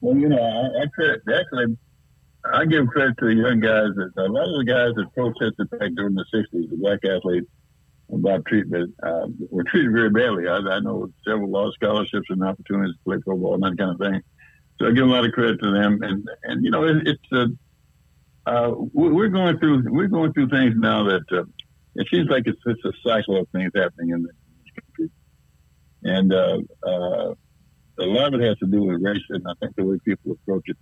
[0.00, 1.76] Well, you know, I, I credit actually.
[2.44, 3.88] I give credit to the young guys.
[3.96, 7.48] That, a lot of the guys that protested back during the '60s, the black athletes,
[8.12, 10.46] about treatment, uh, were treated very badly.
[10.46, 13.98] I, I know several lost scholarships and opportunities to play football and that kind of
[13.98, 14.22] thing.
[14.78, 15.98] So I give a lot of credit to them.
[16.02, 17.46] And and you know, it, it's a
[18.48, 21.42] uh, we're going through we're going through things now that uh,
[21.96, 24.30] it seems like it's it's a cycle of things happening in the
[26.02, 27.34] and uh, uh,
[27.98, 30.32] a lot of it has to do with race and I think the way people
[30.32, 30.76] approach it.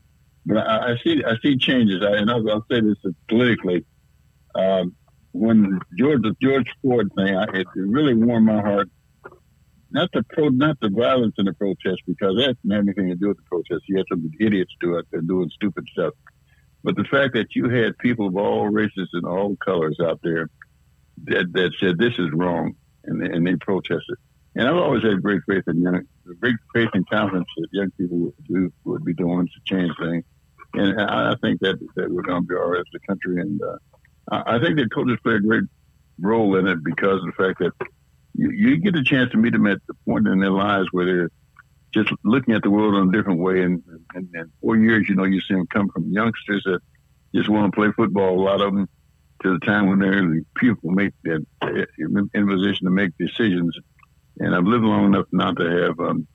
[0.45, 2.97] But I, I see I see changes, I, and I'll, I'll say this
[3.29, 3.85] politically.
[4.55, 4.95] Um,
[5.33, 8.89] when George the George Floyd thing, I, it really warmed my heart.
[9.91, 13.15] Not the pro, not the violence in the protest because that didn't have anything to
[13.15, 13.89] do with the protest.
[13.89, 16.15] You had some idiots do it, they're doing stupid stuff.
[16.83, 20.49] But the fact that you had people of all races and all colors out there
[21.25, 24.17] that, that said this is wrong, and they, and they protested.
[24.57, 26.01] And I've always had great faith in young,
[26.41, 30.25] great faith and confidence that young people would do would be doing to change things.
[30.73, 33.41] And I, I think that that we're going to be all right as a country.
[33.43, 35.65] And uh, I think that coaches play a great
[36.19, 37.73] role in it because of the fact that
[38.35, 41.05] you, you get a chance to meet them at the point in their lives where
[41.05, 41.31] they're
[41.93, 43.61] just looking at the world in a different way.
[43.61, 43.83] And,
[44.15, 46.81] and, and four years, you know, you see them come from youngsters that
[47.35, 48.89] just want to play football, a lot of them,
[49.43, 51.45] to the time when they're people make that
[51.99, 53.79] in a position to make decisions.
[54.39, 56.27] And I've lived long enough not to have um,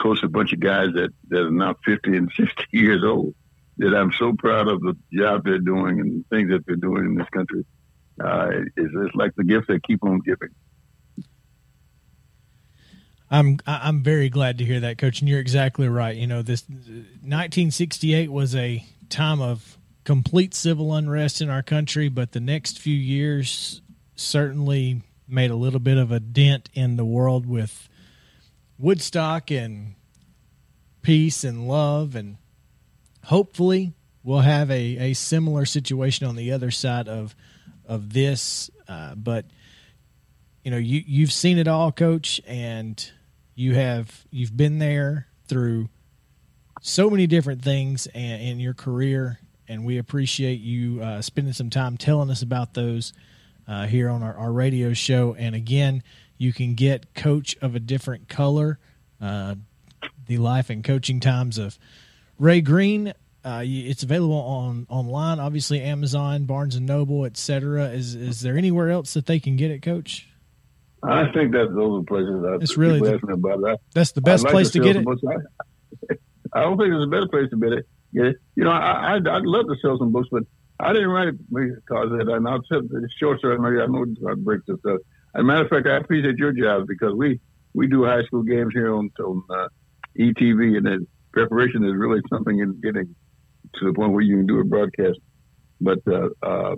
[0.00, 3.34] coached a bunch of guys that, that are now 50 and 60 years old
[3.78, 7.06] that I'm so proud of the job they're doing and the things that they're doing
[7.06, 7.64] in this country.
[8.22, 10.50] Uh, it's, it's like the gift they keep on giving.
[13.30, 15.20] I'm I'm very glad to hear that, Coach.
[15.20, 16.16] And you're exactly right.
[16.16, 22.32] You know, this 1968 was a time of complete civil unrest in our country, but
[22.32, 23.82] the next few years
[24.16, 27.88] certainly made a little bit of a dent in the world with
[28.78, 29.94] Woodstock and
[31.02, 32.36] peace and love, and
[33.24, 37.34] hopefully we'll have a, a similar situation on the other side of
[37.86, 38.70] of this.
[38.88, 39.46] Uh, but
[40.64, 43.10] you know, you you've seen it all, Coach, and
[43.54, 45.88] you have you've been there through
[46.82, 51.96] so many different things in, your career, and we appreciate you uh, spending some time
[51.96, 53.12] telling us about those
[53.70, 55.34] uh, here on our, our, radio show.
[55.38, 56.02] And again,
[56.36, 58.80] you can get Coach of a Different Color,
[59.20, 59.54] uh,
[60.26, 61.78] the life and coaching times of
[62.36, 63.14] Ray Green.
[63.44, 67.90] Uh, it's available on online, obviously Amazon, Barnes and Noble, etc.
[67.90, 70.28] Is is there anywhere else that they can get it, Coach?
[71.02, 73.78] I think that those are places that it's really the, about that.
[73.94, 75.06] That's the best like place to, to get it.
[76.52, 77.86] I, don't think there's a better place to get it.
[78.12, 78.36] Get it.
[78.56, 80.42] You know, I, I'd, I'd love to sell some books, but
[80.82, 82.28] I didn't write it because it.
[82.28, 83.56] And I'll tell the short story.
[83.56, 85.00] I know I break this up.
[85.34, 87.40] As a matter of fact, I appreciate your job because we
[87.72, 89.68] we do high school games here on, on uh,
[90.18, 93.14] ETV, and the preparation is really something in getting
[93.76, 95.18] to the point where you can do a broadcast.
[95.80, 96.76] But uh, uh,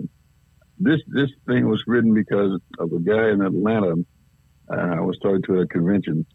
[0.77, 3.95] this this thing was written because of a guy in Atlanta
[4.69, 6.25] uh, I was talking to a convention,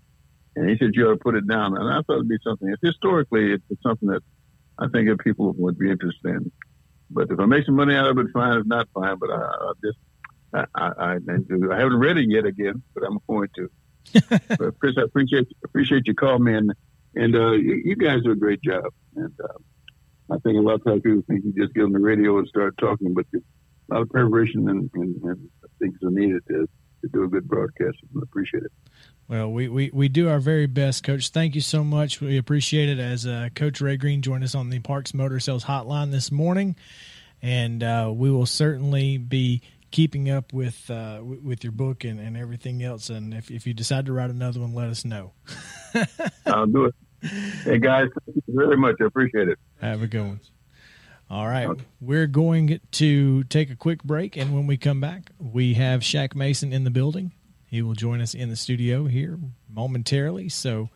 [0.56, 1.76] and he said you ought to put it down.
[1.76, 2.74] And I thought it'd be something.
[2.82, 4.22] Historically, it's something that
[4.78, 6.52] I think that people would be interested in.
[7.10, 8.58] But if I make some money out of it, fine.
[8.58, 9.18] If not, fine.
[9.18, 9.98] But I, I just
[10.54, 13.70] I, I, I, I haven't read it yet again, but I'm going to.
[14.58, 16.72] but Chris, I appreciate appreciate you calling me, and
[17.14, 18.84] and uh, you, you, guys do a great job.
[19.16, 21.98] And uh, I think a lot of times people think you just get on the
[21.98, 26.42] radio and start talking, but a lot of preparation and, and, and things are needed
[26.48, 26.68] to
[27.02, 27.96] to do a good broadcast.
[28.02, 28.72] And I appreciate it.
[29.28, 31.28] Well, we, we, we do our very best, Coach.
[31.28, 32.22] Thank you so much.
[32.22, 35.64] We appreciate it as uh, Coach Ray Green joined us on the Parks Motor Sales
[35.64, 36.76] Hotline this morning,
[37.42, 39.60] and uh, we will certainly be
[39.90, 43.10] keeping up with uh, with your book and, and everything else.
[43.10, 45.32] And if, if you decide to write another one, let us know.
[46.46, 46.94] I'll do it.
[47.64, 48.96] Hey guys, thank you very much.
[49.02, 49.58] I appreciate it.
[49.82, 50.40] Have a good one.
[51.30, 51.68] All right.
[52.00, 54.38] We're going to take a quick break.
[54.38, 57.32] And when we come back, we have Shaq Mason in the building.
[57.68, 59.38] He will join us in the studio here
[59.72, 60.48] momentarily.
[60.48, 60.88] So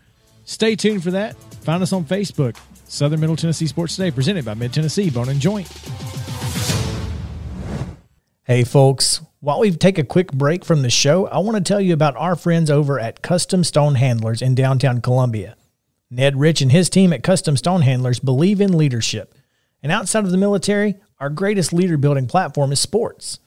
[0.44, 1.36] stay tuned for that.
[1.62, 2.56] Find us on Facebook,
[2.86, 5.68] Southern Middle Tennessee Sports Today, presented by Mid Tennessee Bone and Joint.
[8.44, 9.20] Hey, folks.
[9.40, 12.16] While we take a quick break from the show, I want to tell you about
[12.16, 15.56] our friends over at Custom Stone Handlers in downtown Columbia.
[16.10, 19.34] Ned Rich and his team at Custom Stone Handlers believe in leadership
[19.82, 23.40] and outside of the military, our greatest leader building platform is sports.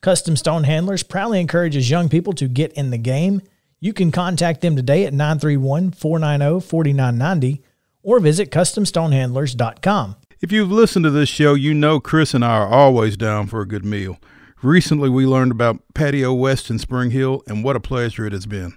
[0.00, 3.42] Custom Stone Handlers proudly encourages young people to get in the game.
[3.80, 7.62] You can contact them today at 931 490 4990
[8.02, 10.16] or visit CustomStonehandlers.com.
[10.40, 13.60] If you've listened to this show, you know Chris and I are always down for
[13.60, 14.18] a good meal.
[14.62, 18.46] Recently, we learned about Patio West in Spring Hill, and what a pleasure it has
[18.46, 18.76] been.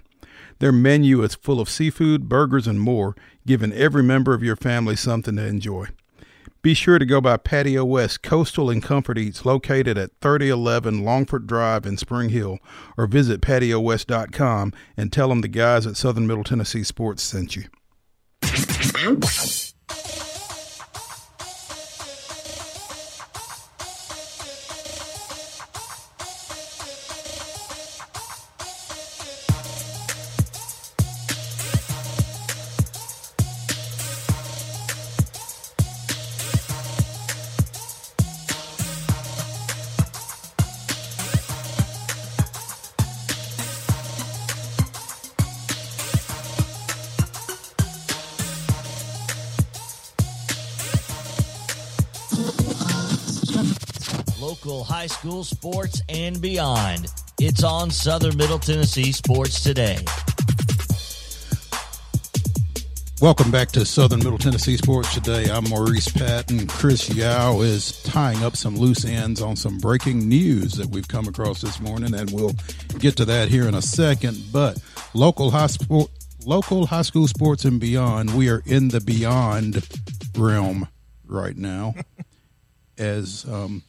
[0.58, 3.16] Their menu is full of seafood, burgers, and more,
[3.46, 5.86] giving every member of your family something to enjoy.
[6.62, 11.48] Be sure to go by Patio West Coastal and Comfort Eats located at 3011 Longford
[11.48, 12.60] Drive in Spring Hill
[12.96, 17.64] or visit patiowest.com and tell them the guys at Southern Middle Tennessee Sports sent you.
[55.02, 57.08] High school sports and beyond.
[57.40, 59.98] It's on Southern Middle Tennessee Sports Today.
[63.20, 65.50] Welcome back to Southern Middle Tennessee Sports Today.
[65.50, 66.68] I'm Maurice Patton.
[66.68, 71.26] Chris Yao is tying up some loose ends on some breaking news that we've come
[71.26, 72.54] across this morning, and we'll
[73.00, 74.40] get to that here in a second.
[74.52, 74.80] But
[75.14, 76.12] local high sport,
[76.46, 79.84] local high school sports and beyond, we are in the beyond
[80.38, 80.86] realm
[81.26, 81.96] right now,
[82.98, 83.82] as um,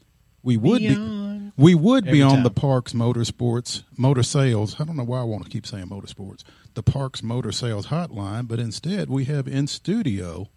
[0.43, 1.55] we would Beyond.
[1.55, 1.63] be.
[1.63, 2.43] We would be on time.
[2.43, 4.79] the Parks Motorsports Motor Sales.
[4.79, 6.43] I don't know why I want to keep saying motorsports.
[6.73, 10.49] The Parks Motor Sales Hotline, but instead we have in studio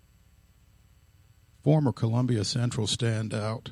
[1.62, 3.68] former Columbia Central standout,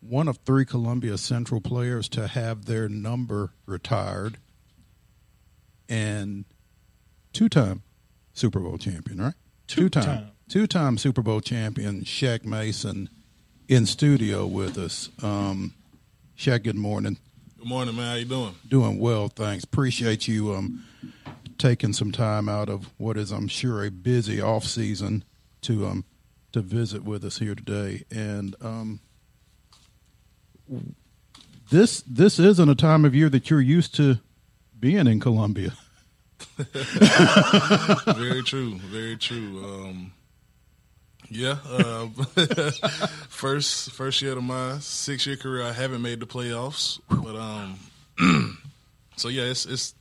[0.00, 4.36] one of three Columbia Central players to have their number retired,
[5.88, 6.44] and
[7.32, 7.82] two-time
[8.34, 9.34] Super Bowl champion, right?
[9.66, 10.30] Two-time, Two-time.
[10.48, 13.08] two-time Super Bowl champion Shaq Mason
[13.72, 15.08] in studio with us.
[15.22, 15.72] Um,
[16.36, 17.16] Shaq, good morning.
[17.58, 18.06] Good morning, man.
[18.06, 18.54] How you doing?
[18.68, 19.64] Doing well, thanks.
[19.64, 20.84] Appreciate you um,
[21.56, 25.24] taking some time out of what is, I'm sure, a busy off season
[25.62, 26.04] to um
[26.52, 28.04] to visit with us here today.
[28.10, 29.00] And um,
[31.70, 34.18] this this isn't a time of year that you're used to
[34.78, 35.72] being in Columbia.
[36.58, 38.74] Very true.
[38.74, 39.64] Very true.
[39.64, 40.12] Um,
[41.32, 41.56] yeah.
[41.68, 42.06] Uh,
[43.28, 48.58] first first year of my six year career, I haven't made the playoffs, but um,
[49.16, 49.94] so yeah, it's it's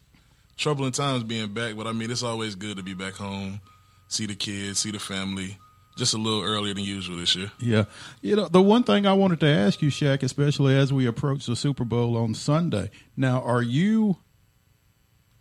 [0.58, 1.76] troubling times being back.
[1.76, 3.62] But I mean, it's always good to be back home,
[4.08, 5.58] see the kids, see the family.
[5.98, 7.52] Just a little earlier than usual this year.
[7.60, 7.84] Yeah.
[8.22, 11.46] You know, the one thing I wanted to ask you, Shaq, especially as we approach
[11.46, 12.90] the Super Bowl on Sunday.
[13.18, 14.16] Now, are you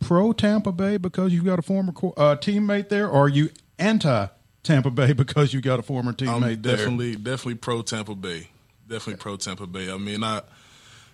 [0.01, 4.27] pro Tampa Bay because you've got a former uh, teammate there, or are you anti
[4.63, 6.77] Tampa Bay because you got a former teammate I'm there?
[6.77, 8.47] definitely definitely pro Tampa Bay.
[8.87, 9.91] Definitely pro Tampa Bay.
[9.91, 10.41] I mean, I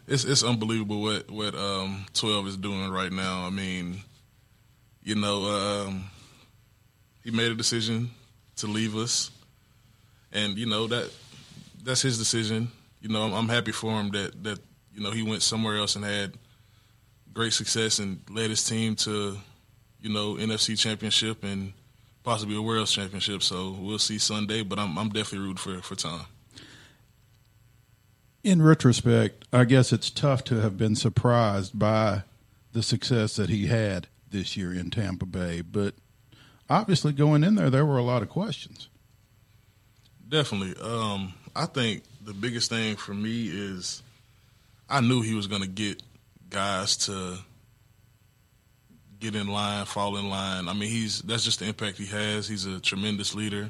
[0.07, 3.45] it's it's unbelievable what what um, twelve is doing right now.
[3.45, 4.01] I mean,
[5.03, 6.05] you know, um,
[7.23, 8.11] he made a decision
[8.57, 9.31] to leave us,
[10.31, 11.11] and you know that
[11.83, 12.71] that's his decision.
[13.01, 14.59] You know, I'm, I'm happy for him that that
[14.93, 16.33] you know he went somewhere else and had
[17.33, 19.37] great success and led his team to
[20.01, 21.73] you know NFC Championship and
[22.27, 23.41] possibly a World Championship.
[23.41, 26.25] So we'll see Sunday, but I'm I'm definitely rooting for for Tom.
[28.43, 32.23] In retrospect, I guess it's tough to have been surprised by
[32.73, 35.95] the success that he had this year in Tampa Bay, but
[36.69, 38.89] obviously going in there, there were a lot of questions.
[40.27, 40.75] Definitely.
[40.83, 44.03] Um, I think the biggest thing for me is
[44.89, 46.03] I knew he was going to get
[46.49, 47.37] guys to
[49.19, 50.67] get in line, fall in line.
[50.67, 52.47] I mean, he's that's just the impact he has.
[52.47, 53.69] He's a tremendous leader,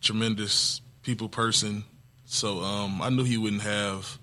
[0.00, 1.84] tremendous people person.
[2.24, 4.18] So um, I knew he wouldn't have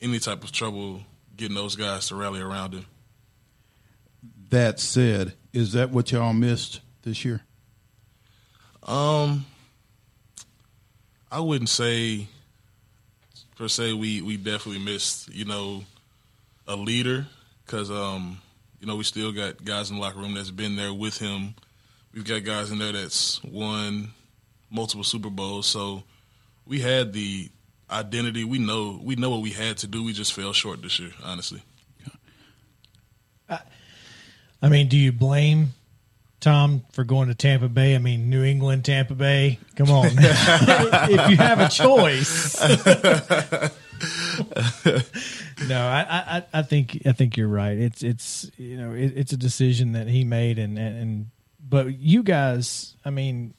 [0.00, 1.02] any type of trouble
[1.36, 2.86] getting those guys to rally around him.
[4.50, 7.42] That said, is that what y'all missed this year?
[8.82, 9.44] Um,
[11.30, 12.28] I wouldn't say
[13.56, 15.84] per se we we definitely missed you know
[16.66, 17.26] a leader
[17.66, 18.40] because um
[18.80, 21.54] you know we still got guys in the locker room that's been there with him.
[22.12, 24.12] We've got guys in there that's won
[24.70, 26.02] multiple Super Bowls, so
[26.66, 27.50] we had the
[27.90, 28.44] identity.
[28.44, 30.04] We know we know what we had to do.
[30.04, 31.62] We just fell short this year, honestly.
[34.60, 35.68] I mean, do you blame
[36.40, 37.94] Tom for going to Tampa Bay?
[37.94, 39.60] I mean, New England, Tampa Bay.
[39.76, 42.60] Come on, if you have a choice.
[45.68, 47.76] no, I, I, I think I think you're right.
[47.76, 51.26] It's it's you know it, it's a decision that he made, and, and and
[51.60, 53.54] but you guys, I mean,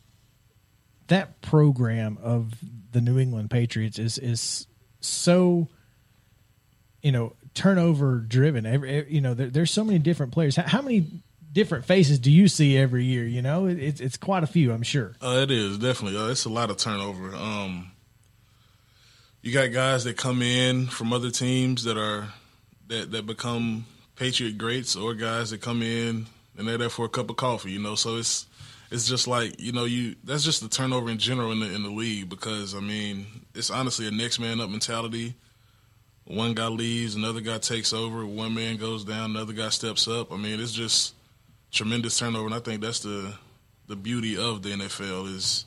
[1.08, 2.54] that program of
[2.92, 4.68] the New England Patriots is is
[5.02, 5.68] so
[7.02, 8.66] you know turnover driven.
[8.66, 10.56] Every, you know, there, there's so many different players.
[10.56, 11.06] How, how, many
[11.52, 13.26] different faces do you see every year?
[13.26, 15.16] You know, it, it's it's quite a few, I'm sure.
[15.22, 16.18] Uh, it is definitely.
[16.20, 17.36] Uh, it's a lot of turnover.
[17.36, 17.92] Um,
[19.42, 22.28] you got guys that come in from other teams that are
[22.88, 23.86] that that become
[24.16, 26.28] Patriot greats, or guys that come in
[26.58, 27.72] and they're there for a cup of coffee.
[27.72, 28.48] You know, so it's
[28.92, 31.84] it's just like you know you that's just the turnover in general in the in
[31.84, 33.26] the league because I mean
[33.56, 35.36] it's honestly a next man up mentality.
[36.26, 38.24] One guy leaves, another guy takes over.
[38.24, 40.32] One man goes down, another guy steps up.
[40.32, 41.16] I mean, it's just
[41.72, 43.34] tremendous turnover, and I think that's the
[43.88, 45.66] the beauty of the NFL is,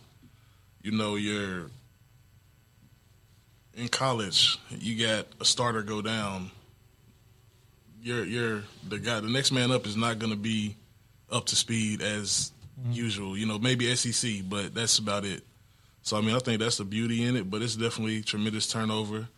[0.82, 1.66] you know, you're
[3.74, 6.50] in college, you got a starter go down.
[8.02, 9.20] You're you're the guy.
[9.20, 10.76] The next man up is not going to be
[11.30, 12.92] up to speed as mm-hmm.
[12.92, 13.36] usual.
[13.36, 15.42] You know, maybe SEC, but that's about it.
[16.02, 17.50] So I mean, I think that's the beauty in it.
[17.50, 19.28] But it's definitely tremendous turnover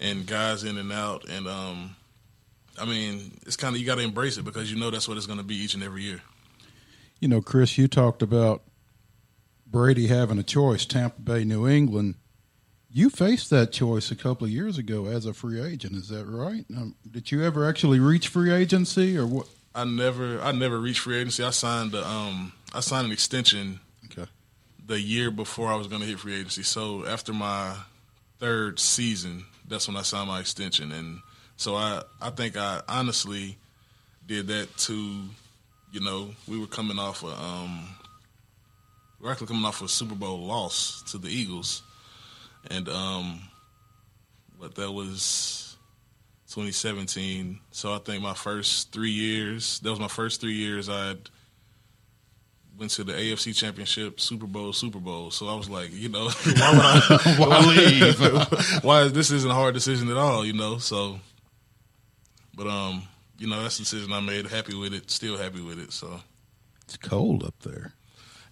[0.00, 1.28] and guys in and out.
[1.28, 1.96] And um,
[2.80, 5.16] I mean, it's kind of you got to embrace it because you know that's what
[5.16, 6.20] it's going to be each and every year.
[7.20, 8.62] You know, Chris, you talked about
[9.66, 12.16] Brady having a choice: Tampa Bay, New England.
[12.94, 15.96] You faced that choice a couple of years ago as a free agent.
[15.96, 16.66] Is that right?
[16.76, 19.48] Um, did you ever actually reach free agency, or what?
[19.74, 21.42] I never, I never reached free agency.
[21.42, 23.80] I signed the, um, I signed an extension.
[24.06, 24.30] Okay.
[24.86, 26.62] The year before I was going to hit free agency.
[26.64, 27.74] So after my
[28.38, 31.20] third season, that's when I signed my extension, and
[31.56, 33.56] so I, I think I honestly
[34.26, 35.22] did that to,
[35.92, 37.88] you know, we were coming off a, um,
[39.18, 41.82] we are actually coming off a Super Bowl loss to the Eagles
[42.70, 43.40] and um,
[44.60, 45.76] but that was
[46.48, 47.58] 2017.
[47.70, 50.88] So I think my first three years, that was my first three years.
[50.88, 51.16] I
[52.78, 55.30] went to the AFC Championship, Super Bowl, Super Bowl.
[55.30, 58.20] So I was like, you know, why would I why leave?
[58.84, 60.78] why this isn't a hard decision at all, you know?
[60.78, 61.18] So,
[62.54, 63.02] but um,
[63.38, 64.46] you know, that's the decision I made.
[64.46, 65.92] Happy with it, still happy with it.
[65.92, 66.20] So
[66.84, 67.94] it's cold up there.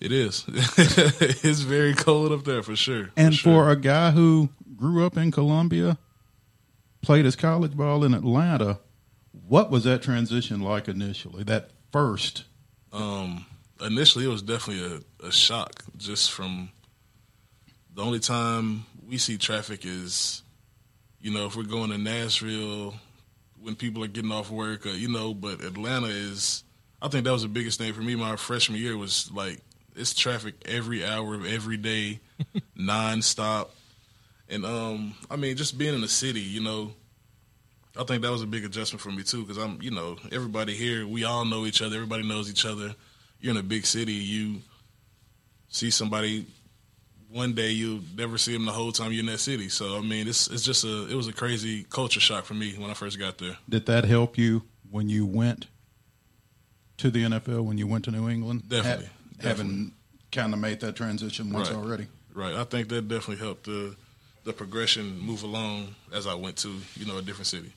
[0.01, 0.45] It is.
[0.49, 3.11] it's very cold up there for sure.
[3.17, 3.65] And for, sure.
[3.65, 5.99] for, a guy who grew up in Columbia,
[7.03, 8.79] played his college ball in Atlanta,
[9.47, 11.45] what was that transition like initially?
[11.45, 12.45] That first?
[12.93, 13.45] Um,
[13.85, 16.71] initially, it was definitely a, a shock just from
[17.95, 20.43] the only time we see traffic is,
[21.21, 22.95] you know, if we're going to Nashville
[23.61, 26.65] when people are getting off work, or, you know, but Atlanta is.
[27.03, 28.15] I think that was the biggest thing for me.
[28.15, 29.61] My freshman year was like
[29.97, 32.21] it's traffic every hour of every day,
[32.79, 33.69] nonstop.
[34.49, 36.93] And um, I mean, just being in the city, you know,
[37.97, 40.75] I think that was a big adjustment for me too, because I'm, you know, everybody
[40.75, 41.97] here, we all know each other.
[41.97, 42.95] Everybody knows each other.
[43.41, 44.13] You're in a big city.
[44.13, 44.61] You
[45.69, 46.47] see somebody
[47.33, 49.69] one day, you'll never see them the whole time you're in that city.
[49.69, 52.75] So I mean, it's it's just a it was a crazy culture shock for me
[52.77, 53.57] when I first got there.
[53.69, 55.67] Did that help you when you went
[56.99, 57.65] to the NFL?
[57.65, 58.69] When you went to New England?
[58.69, 59.11] Definitely
[59.41, 59.93] having
[60.33, 61.79] kind of made that transition once right.
[61.79, 62.07] already.
[62.35, 62.55] Right.
[62.55, 63.97] I think that definitely helped the
[64.45, 67.73] the progression move along as I went to you know a different city.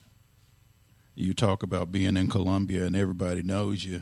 [1.15, 4.01] You talk about being in Columbia and everybody knows you.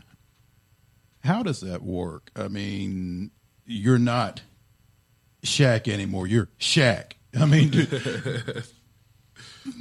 [1.20, 2.30] How does that work?
[2.34, 3.30] I mean,
[3.66, 4.42] you're not
[5.44, 6.26] Shaq anymore.
[6.26, 7.12] You're Shaq.
[7.38, 7.86] I mean, do,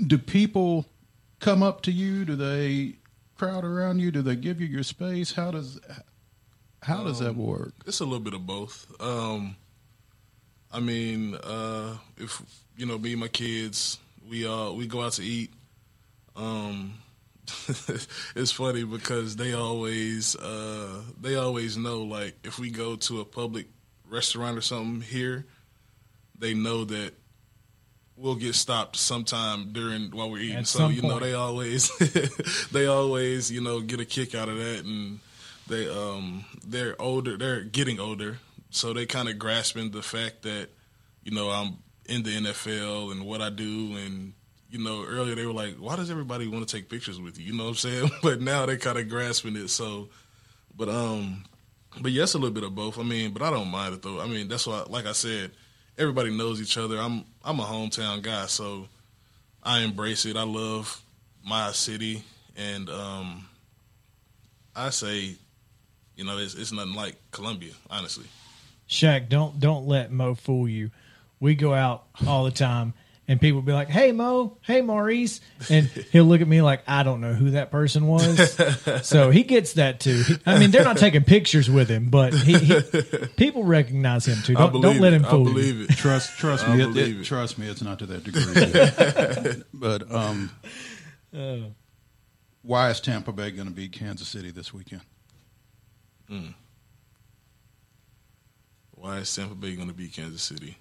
[0.07, 0.85] do people
[1.39, 2.25] come up to you?
[2.25, 2.95] Do they
[3.35, 4.11] crowd around you?
[4.11, 5.33] Do they give you your space?
[5.33, 5.79] How does
[6.81, 7.73] how does um, that work?
[7.85, 8.91] It's a little bit of both.
[8.99, 9.55] Um,
[10.71, 12.41] I mean, uh, if
[12.77, 13.99] you know me and my kids,
[14.29, 15.51] we uh we go out to eat.
[16.35, 16.95] Um,
[18.35, 23.25] it's funny because they always uh, they always know like if we go to a
[23.25, 23.67] public
[24.09, 25.45] restaurant or something here,
[26.37, 27.13] they know that
[28.15, 30.57] we'll get stopped sometime during while we're eating.
[30.57, 31.13] At so you point.
[31.13, 31.89] know they always
[32.71, 35.19] they always you know get a kick out of that and
[35.71, 38.37] they um they're older they're getting older.
[38.69, 40.69] So they kind of grasping the fact that
[41.23, 43.95] you know i'm in the nfl and what i do.
[43.95, 44.33] And
[44.69, 47.45] you know earlier they were like why does everybody want to take pictures with you?
[47.45, 48.11] You know what i'm saying?
[48.21, 49.69] But now they kind of grasping it.
[49.69, 50.09] So
[50.75, 51.45] but um
[51.99, 52.99] but yes a little bit of both.
[52.99, 54.19] I mean but i don't mind it though.
[54.19, 55.51] I mean that's why like i said
[55.97, 56.97] everybody knows each other.
[56.97, 58.87] I'm i'm a hometown guy so
[59.63, 60.35] i embrace it.
[60.35, 61.01] I love
[61.45, 62.23] my city.
[62.57, 63.47] And um
[64.75, 65.35] i say
[66.21, 68.25] you know, it's, it's nothing like Columbia, honestly.
[68.87, 70.91] Shaq, don't don't let Mo fool you.
[71.39, 72.93] We go out all the time,
[73.27, 77.01] and people be like, "Hey Mo, hey Maurice," and he'll look at me like I
[77.01, 78.55] don't know who that person was.
[79.01, 80.21] so he gets that too.
[80.45, 82.81] I mean, they're not taking pictures with him, but he, he
[83.35, 84.53] people recognize him too.
[84.53, 85.83] Don't, don't let him fool I believe you.
[85.85, 85.89] It.
[85.97, 89.63] Trust trust me, it, it, trust me, it's not to that degree.
[89.73, 90.51] but um,
[92.61, 95.01] Why is Tampa Bay going to beat Kansas City this weekend?
[98.91, 100.77] Why is Tampa Bay going to beat Kansas City?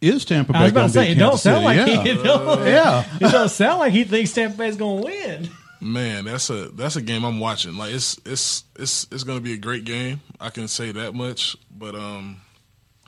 [0.00, 1.64] Is Tampa Bay I was about going to say, beat it don't Kansas sound City?
[1.64, 2.02] like yeah.
[2.02, 3.04] he, it don't, yeah.
[3.20, 5.50] it don't sound like he thinks Tampa Bay's going to win.
[5.80, 7.76] Man, that's a that's a game I'm watching.
[7.76, 10.20] Like it's it's it's it's going to be a great game.
[10.40, 11.56] I can say that much.
[11.76, 12.40] But um,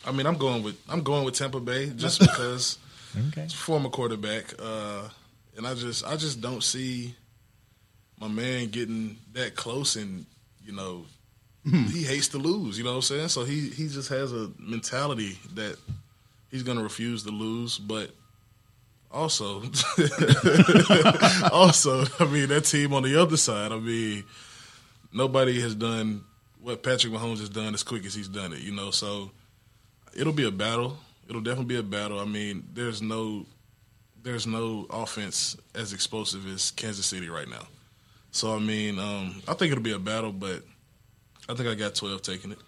[0.04, 2.78] I mean, I'm going with I'm going with Tampa Bay just because
[3.28, 3.42] Okay.
[3.42, 5.02] it's former quarterback, uh,
[5.56, 7.14] and I just I just don't see
[8.18, 10.26] my man getting that close, and
[10.64, 11.06] you know
[11.70, 12.78] he hates to lose.
[12.78, 13.28] You know what I'm saying?
[13.28, 15.76] So he he just has a mentality that
[16.50, 18.10] he's going to refuse to lose, but.
[19.10, 19.62] Also,
[21.52, 23.70] also, I mean that team on the other side.
[23.70, 24.24] I mean,
[25.12, 26.24] nobody has done
[26.60, 28.58] what Patrick Mahomes has done as quick as he's done it.
[28.58, 29.30] You know, so
[30.16, 30.98] it'll be a battle.
[31.28, 32.18] It'll definitely be a battle.
[32.18, 33.46] I mean, there's no
[34.22, 37.66] there's no offense as explosive as Kansas City right now.
[38.30, 40.62] So I mean, um, I think it'll be a battle, but
[41.48, 42.58] I think I got twelve taking it.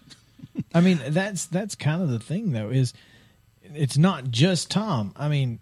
[0.73, 2.69] I mean, that's that's kind of the thing, though.
[2.69, 2.93] Is
[3.63, 5.13] it's not just Tom.
[5.15, 5.59] I mean,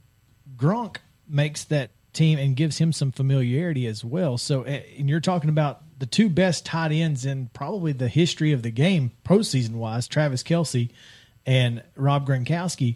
[0.57, 0.97] Gronk
[1.27, 4.37] makes that team and gives him some familiarity as well.
[4.37, 8.51] So, eh, and you're talking about the two best tight ends in probably the history
[8.51, 10.89] of the game, postseason wise, Travis Kelce
[11.45, 12.95] and Rob Gronkowski.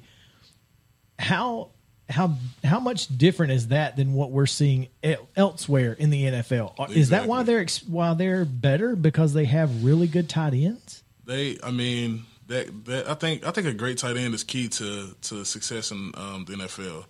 [1.17, 1.69] How
[2.09, 4.87] how how much different is that than what we're seeing
[5.35, 6.95] elsewhere in the NFL?
[6.95, 11.03] Is that why they're why they're better because they have really good tight ends?
[11.25, 14.67] They, I mean, that that I think I think a great tight end is key
[14.69, 17.05] to to success in um, the NFL.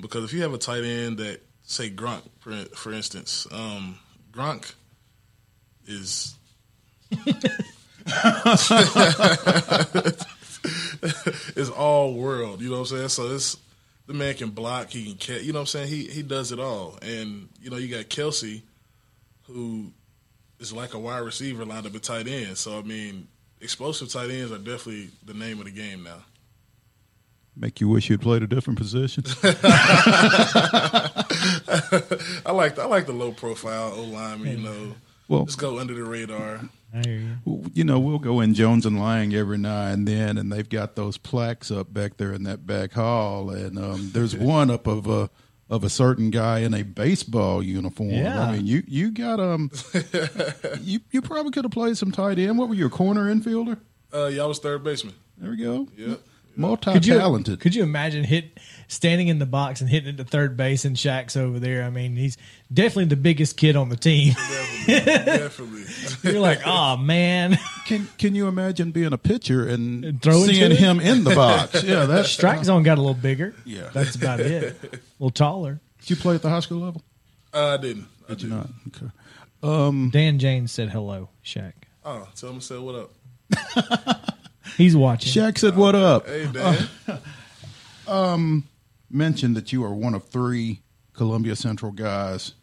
[0.00, 3.98] Because if you have a tight end that, say Gronk, for, for instance, um,
[4.30, 4.74] Gronk
[5.86, 6.34] is
[11.56, 12.60] is all world.
[12.60, 13.08] You know what I'm saying?
[13.08, 13.56] So it's
[14.06, 15.42] the man can block, he can catch.
[15.42, 15.88] You know what I'm saying?
[15.88, 16.98] He he does it all.
[17.02, 18.62] And you know you got Kelce,
[19.44, 19.92] who
[20.60, 22.56] is like a wide receiver lined up at tight end.
[22.56, 23.28] So I mean,
[23.60, 26.24] explosive tight ends are definitely the name of the game now.
[27.58, 29.24] Make you wish you'd played a different position.
[29.42, 29.52] I
[32.52, 34.58] like the, I like the low profile O lineman.
[34.58, 34.94] You know,
[35.28, 36.60] Well- just go under the radar.
[36.94, 37.64] I hear you.
[37.74, 40.94] you know, we'll go in Jones and Lang every now and then, and they've got
[40.96, 45.06] those plaques up back there in that back hall, and um, there's one up of
[45.08, 45.28] a
[45.68, 48.10] of a certain guy in a baseball uniform.
[48.10, 48.40] Yeah.
[48.40, 49.70] I mean, you you got um,
[50.80, 52.56] you you probably could have played some tight end.
[52.56, 53.78] What were you, a corner infielder?
[54.14, 55.14] Uh, yeah, I was third baseman.
[55.36, 55.88] There we go.
[55.96, 56.14] Yeah.
[56.56, 57.60] Multi Could you talented.
[57.60, 58.58] could you imagine hit
[58.88, 61.82] standing in the box and hitting it to third base and Shaq's over there?
[61.84, 62.36] I mean, he's
[62.72, 64.34] definitely the biggest kid on the team.
[64.86, 65.84] Definitely.
[66.32, 70.70] You're like, oh man, Can can you imagine being a pitcher and, And throwing seeing
[70.70, 70.78] to it?
[70.78, 71.82] him in the box?
[71.84, 73.54] yeah, that's strike zone got a little bigger.
[73.64, 73.90] Yeah.
[73.92, 74.76] that's about it.
[74.82, 75.80] A little taller.
[76.00, 77.02] Did you play at the high school level?
[77.52, 78.06] Uh, I didn't.
[78.28, 78.70] I Did you didn't.
[78.92, 79.10] not?
[79.62, 80.10] Okay.
[80.10, 81.72] Dan James said hello, Shaq.
[82.04, 83.12] Oh, tell him to say what up.
[84.76, 85.32] He's watching.
[85.32, 86.88] Shaq said, "What up?" Hey, Dan.
[89.10, 90.82] mentioned that you are one of three
[91.12, 92.54] Columbia Central guys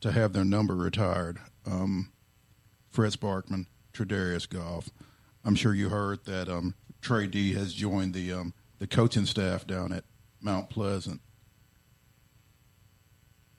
[0.00, 1.38] to have their number retired.
[1.66, 2.12] Um,
[2.90, 4.90] Fritz Barkman, Tredarius Goff.
[5.44, 9.66] I'm sure you heard that um, Trey D has joined the um, the coaching staff
[9.66, 10.04] down at
[10.40, 11.20] Mount Pleasant.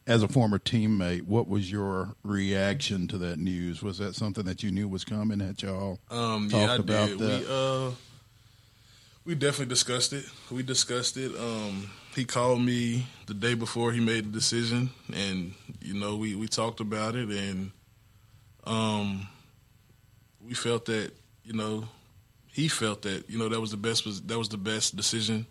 [0.05, 3.81] As a former teammate, what was your reaction to that news?
[3.81, 5.39] Was that something that you knew was coming?
[5.39, 7.19] Had y'all Um, talked yeah, I about did.
[7.19, 7.39] that?
[7.39, 7.91] We uh,
[9.23, 10.25] we definitely discussed it.
[10.51, 11.31] We discussed it.
[11.39, 16.35] Um, he called me the day before he made the decision, and you know, we
[16.35, 17.71] we talked about it, and
[18.65, 19.27] um,
[20.45, 21.11] we felt that
[21.45, 21.87] you know,
[22.47, 25.45] he felt that you know that was the best was that was the best decision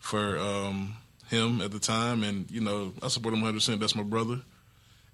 [0.00, 0.96] for um
[1.28, 3.54] him at the time, and you know, I support him 100.
[3.54, 4.40] percent That's my brother,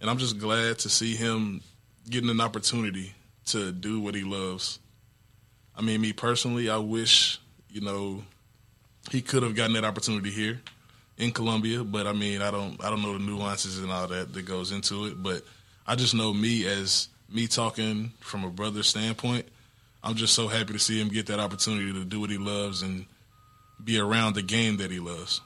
[0.00, 1.60] and I'm just glad to see him
[2.08, 3.14] getting an opportunity
[3.46, 4.78] to do what he loves.
[5.76, 7.38] I mean, me personally, I wish
[7.68, 8.22] you know
[9.10, 10.60] he could have gotten that opportunity here
[11.18, 14.32] in Columbia, but I mean, I don't, I don't know the nuances and all that
[14.32, 15.22] that goes into it.
[15.22, 15.42] But
[15.86, 19.46] I just know me as me talking from a brother standpoint.
[20.02, 22.82] I'm just so happy to see him get that opportunity to do what he loves
[22.82, 23.06] and
[23.82, 25.40] be around the game that he loves.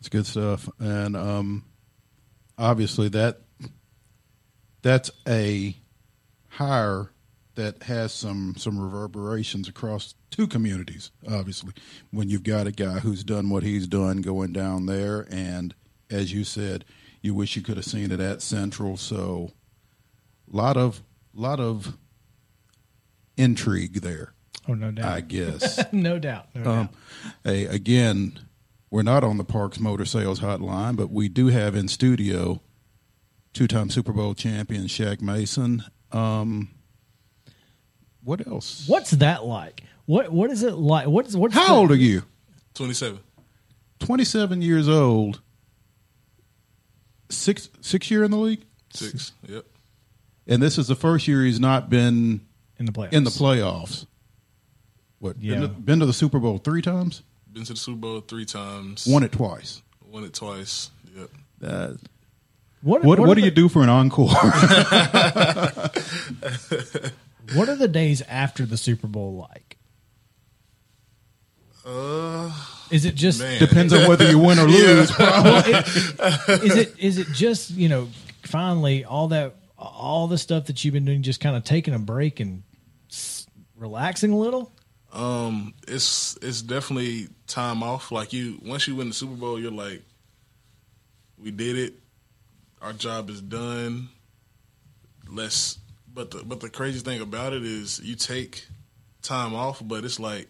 [0.00, 1.64] It's good stuff, and um,
[2.56, 3.40] obviously that
[4.82, 5.76] that's a
[6.48, 7.10] hire
[7.56, 11.10] that has some some reverberations across two communities.
[11.28, 11.72] Obviously,
[12.12, 15.74] when you've got a guy who's done what he's done going down there, and
[16.10, 16.84] as you said,
[17.20, 18.96] you wish you could have seen it at Central.
[18.96, 19.50] So,
[20.48, 21.02] lot of
[21.34, 21.96] lot of
[23.36, 24.32] intrigue there,
[24.68, 25.12] Oh, no doubt.
[25.12, 25.80] I guess.
[25.92, 26.46] no doubt.
[26.54, 26.94] No Um, doubt.
[27.44, 28.38] hey, again,
[28.90, 32.60] we're not on the Parks Motor Sales Hotline, but we do have in studio
[33.52, 35.82] two-time Super Bowl champion Shaq Mason.
[36.12, 36.70] Um,
[38.22, 38.84] what else?
[38.86, 39.82] What's that like?
[40.06, 41.06] What what is it like?
[41.06, 42.22] What's what's How the- old are you?
[42.74, 43.18] 27.
[44.00, 45.40] 27 years old.
[47.30, 49.32] Six six year in the league, Six.
[49.46, 49.66] Yep.
[50.46, 52.40] and this is the first year he's not been
[52.78, 53.12] in the playoffs?
[53.12, 54.06] in the playoffs.
[55.18, 55.36] What?
[55.38, 55.54] Yeah.
[55.56, 57.22] Been, to, been to the Super Bowl three times.
[57.52, 59.06] Been to the Super Bowl three times.
[59.06, 59.82] Won it twice.
[60.10, 60.90] Won it twice.
[61.16, 61.30] Yep.
[61.62, 61.92] Uh,
[62.82, 64.28] What what What, are do you do for an encore?
[67.54, 69.78] What are the days after the Super Bowl like?
[71.86, 72.52] Uh,
[72.90, 73.58] Is it just man.
[73.58, 75.18] Depends on whether you win or lose.
[75.18, 78.08] well, it, is it is it just you know
[78.42, 81.98] finally all that all the stuff that you've been doing just kind of taking a
[81.98, 82.62] break and
[83.10, 83.46] s-
[83.76, 84.70] relaxing a little?
[85.12, 88.12] Um, it's it's definitely time off.
[88.12, 90.02] Like you, once you win the Super Bowl, you're like,
[91.38, 91.94] we did it.
[92.82, 94.08] Our job is done.
[95.30, 95.78] Let's.
[96.12, 98.66] But the but the crazy thing about it is you take
[99.22, 100.48] time off, but it's like,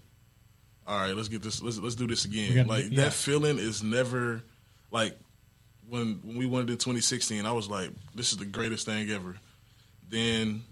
[0.86, 1.62] all right, let's get this.
[1.62, 2.55] Let's let's do this again.
[2.55, 3.05] Gotta like yeah.
[3.05, 4.43] that feeling is never
[4.90, 5.18] like
[5.89, 7.44] when when we won it in 2016.
[7.44, 9.36] I was like, this is the greatest thing ever.
[10.09, 10.62] Then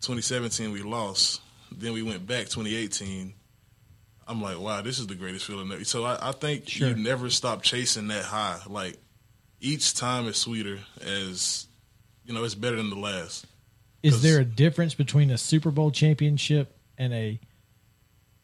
[0.00, 1.40] 2017 we lost.
[1.72, 3.34] Then we went back 2018.
[4.26, 5.70] I'm like, wow, this is the greatest feeling.
[5.72, 5.84] ever.
[5.84, 6.88] So I, I think Sure.
[6.88, 8.60] you never stop chasing that high.
[8.66, 8.98] Like
[9.60, 11.66] each time is sweeter as
[12.24, 13.46] you know, it's better than the last.
[14.02, 17.40] Is there a difference between a Super Bowl championship and a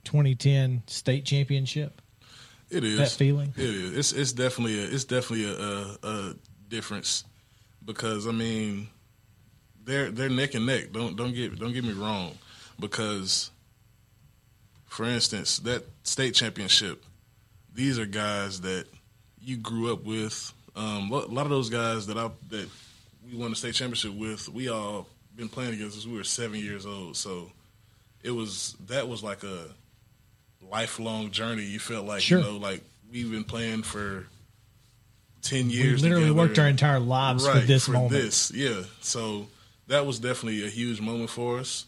[0.04, 2.00] 2010 state championship?
[2.70, 3.52] It is That feeling?
[3.56, 3.92] It is.
[3.96, 6.34] It's it's definitely a it's definitely a, a, a
[6.68, 7.24] difference
[7.84, 8.88] because I mean
[9.84, 10.92] they're they're neck and neck.
[10.92, 12.32] Don't don't get don't get me wrong
[12.78, 13.50] because
[14.86, 17.04] for instance that state championship
[17.74, 18.86] these are guys that
[19.40, 20.52] you grew up with.
[20.76, 22.68] Um, a lot of those guys that I that
[23.24, 25.06] we won the state championship with, we all
[25.36, 27.16] been playing against since we were seven years old.
[27.16, 27.50] So
[28.22, 29.66] it was that was like a
[30.70, 31.64] lifelong journey.
[31.64, 32.38] You felt like Sure.
[32.38, 34.26] you know, like we've been playing for
[35.42, 36.02] ten years.
[36.02, 36.48] We literally together.
[36.48, 38.12] worked our entire lives for right, this for moment.
[38.12, 38.82] this, yeah.
[39.00, 39.48] So
[39.88, 41.86] that was definitely a huge moment for us.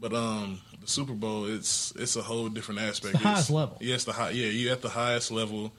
[0.00, 3.14] But um, the Super Bowl, it's it's a whole different aspect.
[3.14, 3.76] It's the highest level.
[3.80, 4.30] Yeah, it's the high.
[4.30, 5.72] Yeah, you at the highest level.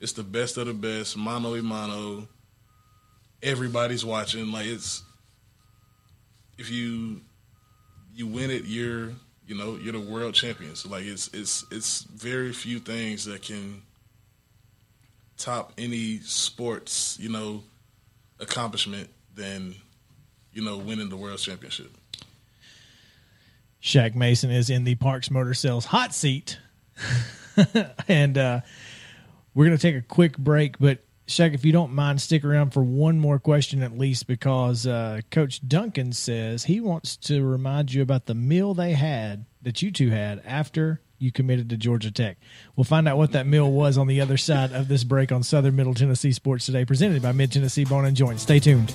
[0.00, 2.26] It's the best of the best, mano a mano.
[3.42, 4.50] Everybody's watching.
[4.50, 5.04] Like it's
[6.58, 7.20] if you
[8.12, 9.12] you win it, you're
[9.46, 10.84] you know you're the world champions.
[10.84, 13.82] Like it's it's it's very few things that can
[15.36, 17.62] top any sports you know
[18.40, 19.74] accomplishment than
[20.52, 21.90] you know winning the world championship.
[23.82, 26.58] Shaq Mason is in the Parks Motor Sales hot seat.
[28.08, 28.60] and uh,
[29.54, 30.78] we're going to take a quick break.
[30.78, 34.86] But, Shaq, if you don't mind, stick around for one more question at least because
[34.86, 39.80] uh, Coach Duncan says he wants to remind you about the meal they had that
[39.82, 42.38] you two had after you committed to Georgia Tech.
[42.76, 45.42] We'll find out what that meal was on the other side of this break on
[45.42, 48.40] Southern Middle Tennessee Sports Today, presented by Mid Tennessee Bone and Joint.
[48.40, 48.94] Stay tuned.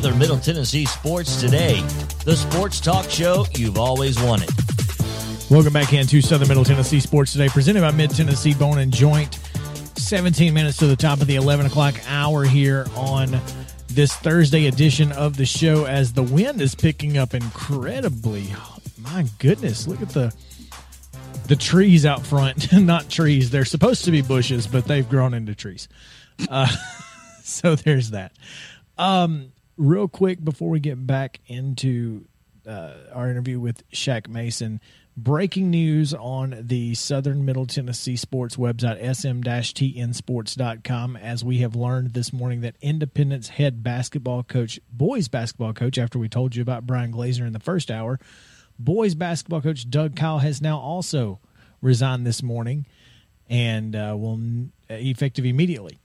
[0.00, 1.82] Southern Middle Tennessee Sports Today,
[2.24, 4.48] the sports talk show you've always wanted.
[5.50, 9.38] Welcome back into Southern Middle Tennessee Sports Today, presented by Mid Tennessee Bone and Joint.
[9.96, 13.38] 17 minutes to the top of the 11 o'clock hour here on
[13.88, 18.46] this Thursday edition of the show as the wind is picking up incredibly.
[18.96, 20.34] My goodness, look at the
[21.46, 22.72] the trees out front.
[22.80, 25.88] Not trees, they're supposed to be bushes, but they've grown into trees.
[26.48, 26.74] Uh,
[27.44, 28.32] so there's that.
[28.96, 32.26] Um, real quick before we get back into
[32.66, 34.78] uh, our interview with Shaq Mason,
[35.16, 42.30] breaking news on the Southern Middle Tennessee sports website, sm-tnsports.com, as we have learned this
[42.30, 47.10] morning that Independence head basketball coach, boys basketball coach, after we told you about Brian
[47.10, 48.20] Glazer in the first hour,
[48.78, 51.40] boys basketball coach Doug Kyle has now also
[51.80, 52.84] resigned this morning
[53.48, 54.38] and uh, will
[54.90, 55.98] effective immediately.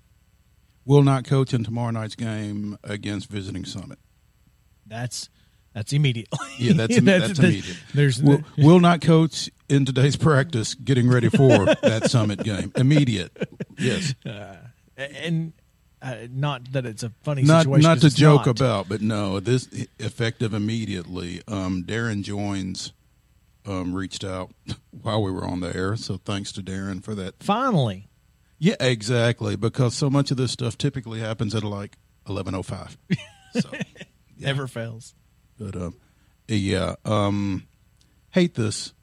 [0.86, 3.98] Will not coach in tomorrow night's game against Visiting Summit.
[4.86, 5.30] That's
[5.74, 6.30] that's immediate.
[6.57, 7.78] Yeah, that's, that's, that's immediate.
[7.94, 12.72] There's will, will not coach in today's practice, getting ready for that Summit game.
[12.76, 13.36] Immediate,
[13.78, 14.16] yes.
[14.26, 14.56] Uh,
[14.98, 15.53] and
[16.02, 17.90] uh, not that it's a funny not, situation.
[17.90, 18.60] Not to joke not.
[18.60, 19.68] about, but no, this
[19.99, 21.41] effective immediately.
[21.48, 22.94] Um, Darren Joins
[23.66, 24.52] um, reached out
[25.02, 27.41] while we were on the air, so thanks to Darren for that.
[27.41, 28.07] Finally,
[28.57, 29.56] yeah, exactly.
[29.56, 32.98] Because so much of this stuff typically happens at like eleven oh five.
[33.61, 34.48] So yeah.
[34.48, 35.15] never fails.
[35.57, 35.95] But um,
[36.45, 37.68] yeah, um,
[38.32, 38.94] hate this.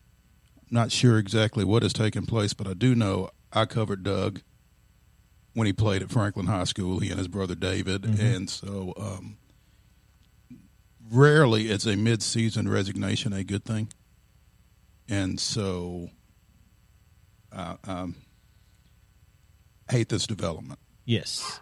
[0.70, 4.43] Not sure exactly what has taken place, but I do know I covered Doug
[5.55, 6.99] when he played at Franklin High School.
[6.99, 8.20] He and his brother David, mm-hmm.
[8.20, 9.39] and so um,
[11.11, 13.89] rarely is a mid-season resignation a good thing.
[15.09, 16.11] And so,
[17.55, 18.16] uh, um,
[19.91, 20.79] hate this development.
[21.05, 21.61] Yes.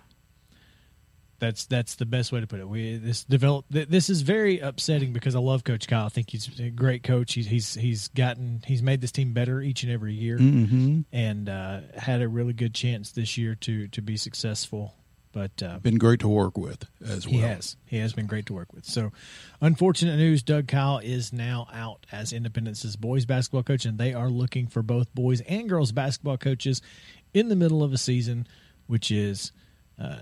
[1.40, 2.68] That's that's the best way to put it.
[2.68, 6.04] We this develop this is very upsetting because I love Coach Kyle.
[6.04, 7.32] I think he's a great coach.
[7.32, 11.00] He's he's he's gotten he's made this team better each and every year, mm-hmm.
[11.12, 14.94] and uh, had a really good chance this year to to be successful.
[15.32, 17.36] But uh, been great to work with as well.
[17.36, 18.84] He has he has been great to work with.
[18.84, 19.12] So,
[19.60, 24.28] unfortunate news: Doug Kyle is now out as Independence's boys basketball coach, and they are
[24.28, 26.82] looking for both boys and girls basketball coaches
[27.32, 28.46] in the middle of a season,
[28.86, 29.52] which is.
[29.98, 30.20] Uh,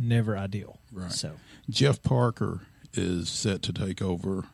[0.00, 0.78] never ideal.
[0.92, 1.12] Right.
[1.12, 1.32] So
[1.68, 2.60] Jeff Parker
[2.94, 4.46] is set to take over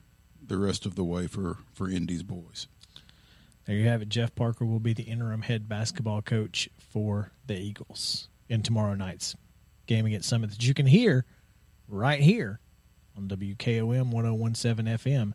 [0.45, 2.67] the rest of the way for for Indy's boys.
[3.65, 4.09] There you have it.
[4.09, 9.35] Jeff Parker will be the interim head basketball coach for the Eagles in tomorrow night's
[9.87, 11.25] game against Summit that you can hear
[11.89, 12.61] right here
[13.17, 15.33] on WKOM 1017 FM.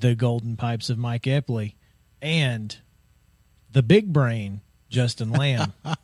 [0.00, 1.74] The Golden Pipes of Mike Epley
[2.20, 2.76] and
[3.70, 4.60] the big brain,
[4.90, 5.72] Justin Lamb.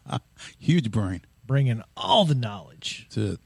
[0.58, 3.06] Huge brain bringing all the knowledge.
[3.10, 3.40] That's it.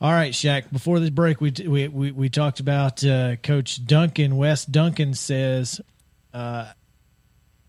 [0.00, 0.72] All right, Shaq.
[0.72, 4.36] Before this break, we we we, we talked about uh, Coach Duncan.
[4.36, 5.80] Wes Duncan says,
[6.34, 6.72] uh,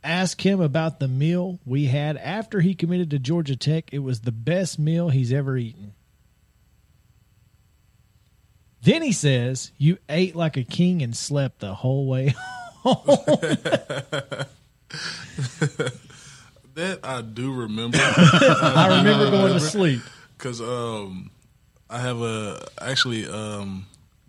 [0.04, 3.94] ask him about the meal we had after he committed to Georgia Tech.
[3.94, 5.94] It was the best meal he's ever eaten.
[8.82, 12.34] Then he says, "You ate like a king and slept the whole way
[12.84, 13.20] home."
[16.76, 17.98] That I do remember.
[18.02, 20.02] I remember going to sleep
[20.38, 21.30] because um,
[21.90, 23.86] I have a actually um,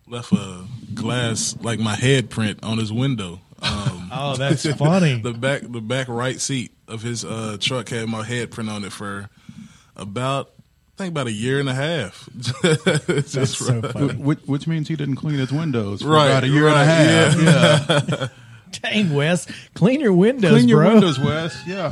[0.06, 3.40] left a glass like my head print on his window.
[3.62, 5.20] Um, oh, that's funny.
[5.20, 8.84] the back the back right seat of his uh, truck had my head print on
[8.84, 9.30] it for
[9.96, 12.28] about I think about a year and a half.
[12.34, 14.14] That's so funny.
[14.14, 16.80] Which, which, means he didn't clean his windows for right, about a year right, and
[16.80, 18.08] a half.
[18.08, 18.16] Yeah.
[18.18, 18.28] yeah.
[18.82, 20.92] Dang, Wes, clean your windows, clean your bro.
[20.92, 21.56] windows, Wes.
[21.66, 21.88] Yeah.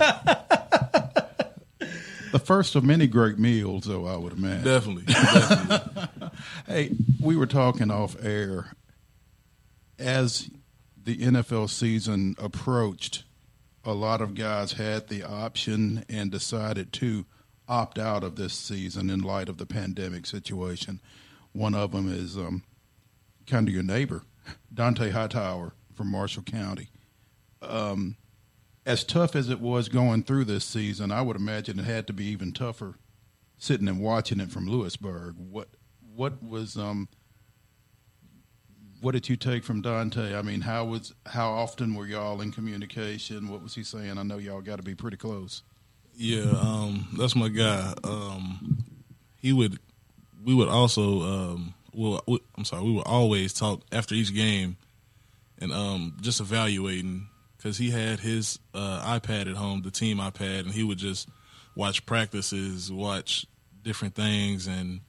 [2.32, 4.64] the first of many great meals, though I would imagine.
[4.64, 5.02] Definitely.
[5.06, 6.30] definitely.
[6.66, 6.90] hey,
[7.20, 8.72] we were talking off air
[9.98, 10.50] as
[11.04, 13.24] the NFL season approached.
[13.84, 17.26] A lot of guys had the option and decided to
[17.68, 21.00] opt out of this season in light of the pandemic situation.
[21.52, 22.62] One of them is um,
[23.46, 24.22] kind of your neighbor,
[24.72, 26.88] Dont'a Hightower from Marshall County.
[27.60, 28.16] Um,
[28.84, 32.12] as tough as it was going through this season, I would imagine it had to
[32.12, 32.96] be even tougher
[33.58, 35.36] sitting and watching it from Lewisburg.
[35.38, 35.68] What
[36.14, 37.08] what was um
[39.00, 40.38] what did you take from Dont'a?
[40.38, 43.48] I mean, how was how often were y'all in communication?
[43.48, 44.18] What was he saying?
[44.18, 45.62] I know y'all got to be pretty close.
[46.14, 47.94] Yeah, um, that's my guy.
[48.04, 48.84] Um,
[49.36, 49.78] he would
[50.44, 52.24] we would also um, well,
[52.56, 54.76] I'm sorry, we would always talk after each game
[55.62, 60.60] and um, just evaluating because he had his uh, iPad at home, the team iPad,
[60.60, 61.28] and he would just
[61.76, 63.46] watch practices, watch
[63.82, 65.00] different things, and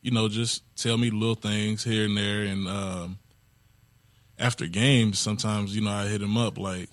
[0.00, 2.42] you know just tell me little things here and there.
[2.42, 3.18] And um,
[4.38, 6.90] after games, sometimes you know I hit him up like,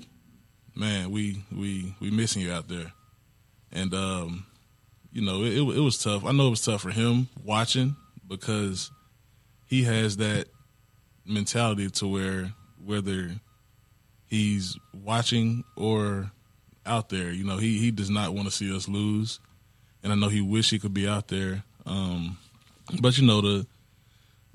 [0.75, 2.91] "Man, we we we missing you out there,"
[3.71, 4.47] and um,
[5.11, 6.25] you know it, it, it was tough.
[6.25, 7.95] I know it was tough for him watching
[8.27, 8.89] because
[9.67, 10.47] he has that
[11.23, 12.51] mentality to where
[12.85, 13.31] whether
[14.27, 16.31] he's watching or
[16.85, 17.31] out there.
[17.31, 19.39] You know, he he does not want to see us lose,
[20.03, 21.63] and I know he wish he could be out there.
[21.85, 22.37] Um,
[23.01, 23.67] but you know the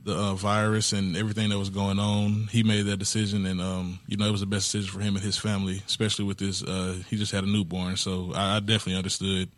[0.02, 4.01] the uh, virus and everything that was going on, he made that decision, and um,
[4.07, 6.62] you know it was the best decision for him and his family, especially with this.
[6.62, 9.51] Uh, he just had a newborn, so I, I definitely understood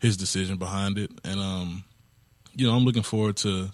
[0.00, 1.84] his decision behind it, and um,
[2.54, 3.70] you know I'm looking forward to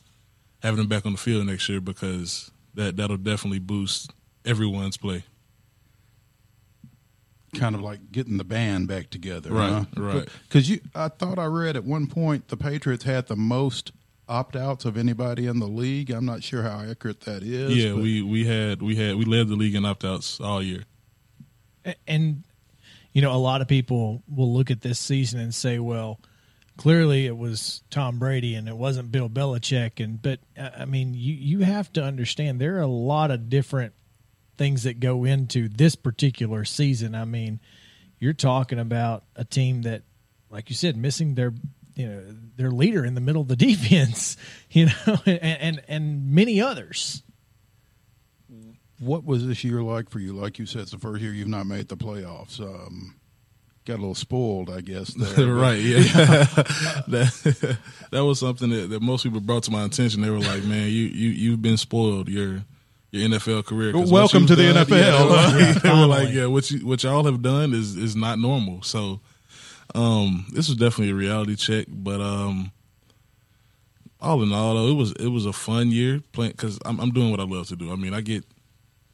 [0.62, 4.12] having him back on the field next year because that that'll definitely boost
[4.48, 5.24] everyone's play.
[7.54, 9.84] kind of like getting the band back together, Right, huh?
[9.96, 10.28] right.
[10.48, 13.90] Because you, I thought I read at one point the Patriots had the most
[14.28, 16.10] opt outs of anybody in the league.
[16.10, 17.74] I'm not sure how accurate that is.
[17.76, 20.62] yeah, but- we we had we had we led the league in opt outs all
[20.62, 20.84] year.
[22.06, 22.44] and
[23.14, 26.20] you know a lot of people will look at this season and say well
[26.76, 30.38] clearly it was Tom Brady and it wasn't Bill Belichick and but
[30.78, 33.94] I mean you you have to understand there are a lot of different
[34.58, 37.60] things that go into this particular season I mean
[38.18, 40.02] you're talking about a team that
[40.50, 41.54] like you said missing their
[41.94, 42.22] you know
[42.56, 44.36] their leader in the middle of the defense
[44.70, 47.22] you know and and, and many others
[48.98, 50.32] What was this year like for you?
[50.32, 52.60] Like you said, it's the first year you've not made the playoffs.
[52.60, 53.14] Um,
[53.84, 55.14] got a little spoiled, I guess.
[55.36, 56.02] There, right, yeah.
[57.06, 57.78] that
[58.10, 60.20] that was something that, that most people brought to my attention.
[60.20, 62.64] They were like, "Man, you you you've been spoiled your
[63.10, 63.92] your NFL career.
[63.96, 64.90] Welcome to the done- NFL.
[64.98, 65.30] Yeah, they were
[65.66, 68.82] like- they were like, "Yeah, what you what y'all have done is is not normal."
[68.82, 69.20] So,
[69.94, 71.86] um, this was definitely a reality check.
[71.88, 72.70] But um,
[74.20, 77.10] all in all, though, it was it was a fun year playing because I'm I'm
[77.10, 77.90] doing what I love to do.
[77.92, 78.44] I mean, I get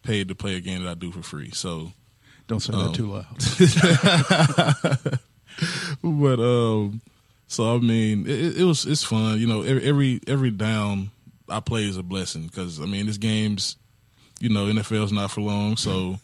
[0.02, 1.50] paid to play a game that I do for free.
[1.52, 1.92] So.
[2.46, 2.88] Don't say Oh.
[2.88, 3.24] that too loud.
[6.02, 7.00] but um,
[7.46, 9.38] so I mean, it, it was it's fun.
[9.40, 11.10] You know, every every, every down
[11.48, 13.76] I play is a blessing because I mean, this game's
[14.40, 16.18] you know NFL's not for long, so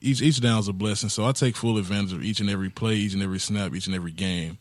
[0.00, 1.08] each each down's a blessing.
[1.08, 3.86] So I take full advantage of each and every play, each and every snap, each
[3.86, 4.58] and every game.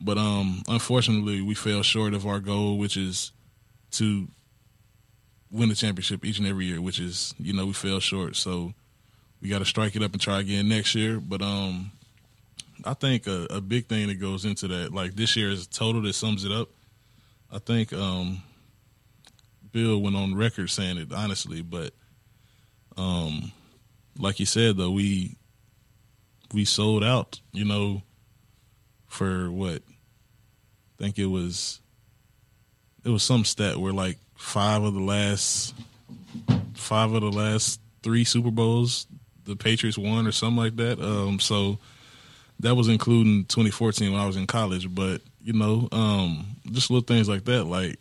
[0.00, 3.32] But um, unfortunately, we fell short of our goal, which is
[3.92, 4.28] to
[5.50, 6.80] win the championship each and every year.
[6.80, 8.72] Which is you know we fell short, so
[9.42, 11.20] we got to strike it up and try again next year.
[11.20, 11.92] But um,
[12.84, 15.68] I think a, a big thing that goes into that, like this year is a
[15.68, 16.68] total that sums it up.
[17.52, 18.42] I think um,
[19.72, 21.92] Bill went on record saying it honestly, but
[23.00, 23.52] um,
[24.18, 25.36] like you said though, we
[26.52, 27.40] we sold out.
[27.52, 28.02] You know,
[29.06, 29.82] for what?
[29.86, 31.80] I think it was
[33.04, 35.74] it was some stat where like five of the last
[36.74, 39.06] five of the last three Super Bowls
[39.44, 41.00] the Patriots won or something like that.
[41.00, 41.78] Um, so
[42.60, 44.94] that was including 2014 when I was in college.
[44.94, 47.64] But you know, um, just little things like that.
[47.64, 47.98] Like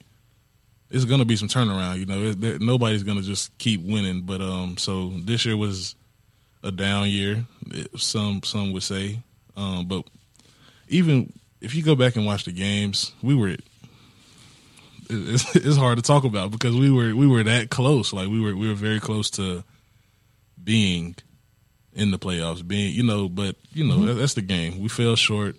[0.92, 2.00] it's gonna be some turnaround.
[2.00, 4.22] You know, it, there, nobody's gonna just keep winning.
[4.22, 5.96] But um, so this year was
[6.64, 7.46] a down year.
[7.72, 9.20] It, some some would say,
[9.56, 10.04] um, but
[10.88, 13.50] even if you go back and watch the games, we were.
[13.50, 13.64] it-
[15.12, 18.14] It's, it's hard to talk about because we were we were that close.
[18.14, 19.64] Like we were we were very close to
[20.64, 21.16] being
[21.94, 24.80] in the playoffs, being you know, but you know that, that's the game.
[24.80, 25.56] We fell short.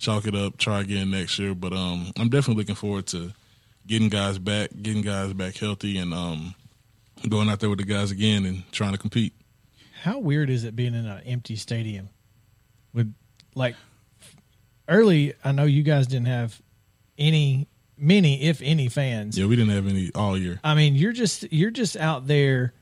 [0.00, 0.56] Chalk it up.
[0.58, 1.54] Try again next year.
[1.54, 3.32] But um, I'm definitely looking forward to
[3.88, 6.54] getting guys back, getting guys back healthy, and um,
[7.28, 9.32] going out there with the guys again and trying to compete.
[10.02, 12.10] How weird is it being in an empty stadium?
[12.94, 13.12] With
[13.54, 13.74] like
[14.86, 16.60] early, I know you guys didn't have
[17.16, 17.66] any,
[17.96, 19.36] many, if any, fans.
[19.36, 20.60] Yeah, we didn't have any all year.
[20.62, 22.74] I mean, you're just you're just out there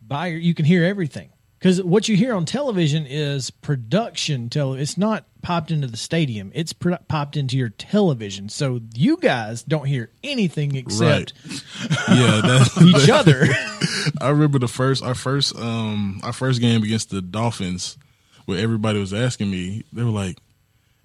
[0.00, 1.31] by your, you can hear everything
[1.62, 4.80] because what you hear on television is production tele.
[4.80, 8.48] It's not popped into the stadium; it's pro- popped into your television.
[8.48, 11.34] So you guys don't hear anything except
[12.08, 13.44] Yeah, that, each other.
[14.20, 17.96] I remember the first our first um our first game against the Dolphins,
[18.46, 20.38] where everybody was asking me, they were like,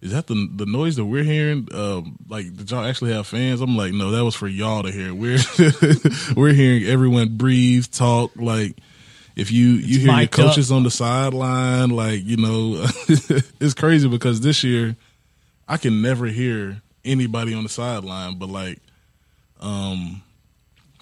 [0.01, 1.67] "Is that the the noise that we're hearing?
[1.71, 4.91] Um, like, did y'all actually have fans?" I'm like, "No, that was for y'all to
[4.91, 5.13] hear.
[5.13, 5.37] We're
[6.35, 8.31] we're hearing everyone breathe, talk.
[8.35, 8.75] Like,
[9.37, 10.47] if you you hear your mic'd up.
[10.47, 12.85] coaches on the sideline, like you know,
[13.61, 14.95] it's crazy because this year
[15.67, 18.79] I can never hear anybody on the sideline, but like,
[19.61, 20.23] um,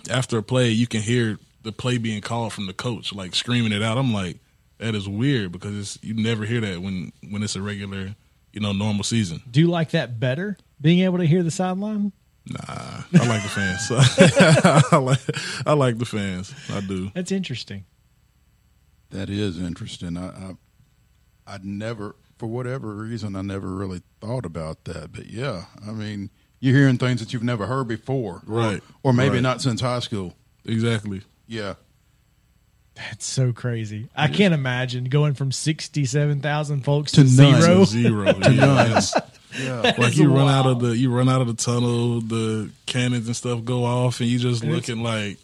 [0.10, 3.72] after a play, you can hear the play being called from the coach, like screaming
[3.72, 3.98] it out.
[3.98, 4.38] I'm like,
[4.80, 8.16] that is weird because it's you never hear that when when it's a regular,
[8.52, 9.42] you know, normal season.
[9.50, 10.58] Do you like that better?
[10.82, 12.12] Being able to hear the sideline.
[12.48, 13.88] Nah, I like the fans.
[14.92, 15.20] I like
[15.66, 16.54] I like the fans.
[16.70, 17.12] I do.
[17.16, 17.86] That's interesting.
[19.12, 20.18] That is interesting.
[20.18, 20.56] I, I
[21.48, 25.12] I'd never, for whatever reason, I never really thought about that.
[25.14, 26.30] But yeah, I mean,
[26.60, 28.82] you're hearing things that you've never heard before, Right.
[29.04, 29.44] Or, or maybe Right.
[29.44, 30.34] not since high school.
[30.66, 31.22] Exactly.
[31.48, 31.76] Yeah,
[32.96, 34.10] That's so crazy.
[34.16, 37.62] I can't imagine going from sixty-seven thousand folks To to, none.
[37.62, 37.84] zero.
[37.86, 38.34] Zero.
[38.34, 38.66] to yeah.
[38.66, 39.04] none.
[39.60, 39.94] Yeah.
[40.00, 43.36] like you run out of the you run out of the tunnel, the cannons and
[43.36, 45.38] stuff go off, and you just looking like.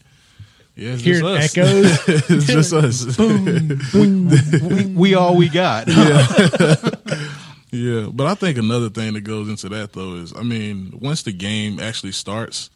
[0.76, 1.58] Yeah, it's Hearing just us.
[1.58, 2.30] echoes.
[2.30, 3.18] it's just us.
[3.92, 4.30] Boom,
[4.70, 5.88] we, we all we got.
[7.74, 11.24] Yeah, but I think another thing that goes into that though is, I mean, once
[11.24, 12.70] the game actually starts,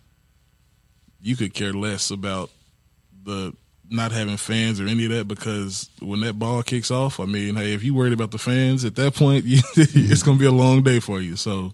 [1.21, 2.49] you could care less about
[3.23, 3.53] the
[3.89, 7.55] not having fans or any of that because when that ball kicks off, I mean,
[7.55, 10.51] hey, if you worried about the fans at that point, it's going to be a
[10.51, 11.35] long day for you.
[11.35, 11.73] So,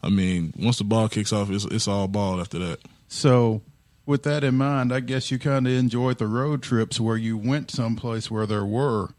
[0.00, 2.78] I mean, once the ball kicks off, it's it's all ball after that.
[3.08, 3.60] So,
[4.06, 7.36] with that in mind, I guess you kind of enjoyed the road trips where you
[7.36, 9.10] went someplace where there were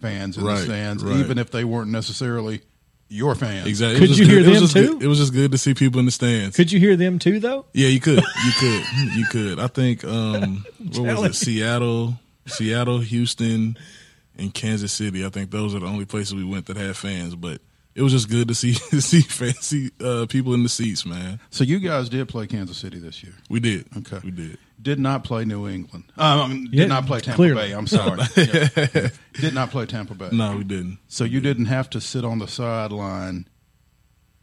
[0.00, 1.16] fans in the stands, right.
[1.16, 2.62] even if they weren't necessarily
[3.08, 3.66] your fans.
[3.66, 3.96] Exactly.
[3.96, 4.94] It Could was you just hear good- them just too?
[4.94, 6.56] good- It was just good to see people in the stands.
[6.56, 7.66] Could you hear them too, though?
[7.74, 8.16] Yeah, you could.
[8.22, 8.84] You could.
[9.16, 9.58] You could.
[9.58, 11.34] I think um what was it?
[11.34, 12.14] Seattle,
[12.46, 13.76] Seattle, Houston,
[14.38, 15.26] and Kansas City.
[15.26, 17.60] I think those are the only places we went that had fans, but
[18.00, 21.38] it was just good to see see fancy uh, people in the seats, man.
[21.50, 23.34] So you guys did play Kansas City this year.
[23.50, 23.86] We did.
[23.98, 24.20] Okay.
[24.24, 24.56] We did.
[24.80, 26.04] Did not play New England.
[26.16, 27.68] Um, did Yeah, not play Tampa clearly.
[27.68, 27.72] Bay.
[27.72, 28.22] I'm sorry.
[28.36, 29.08] Yeah, yeah.
[29.34, 30.30] Did not play Tampa Bay.
[30.32, 30.98] No, we didn't.
[31.08, 33.46] So you didn't have to sit on the sideline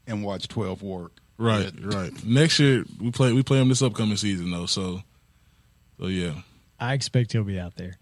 [0.05, 1.13] and watch 12 work.
[1.39, 1.97] Right, Yeah.
[1.97, 2.23] right.
[2.25, 5.01] Next year we play we play them this upcoming season though, so
[5.99, 6.33] so yeah.
[6.79, 7.97] I expect he'll be out there.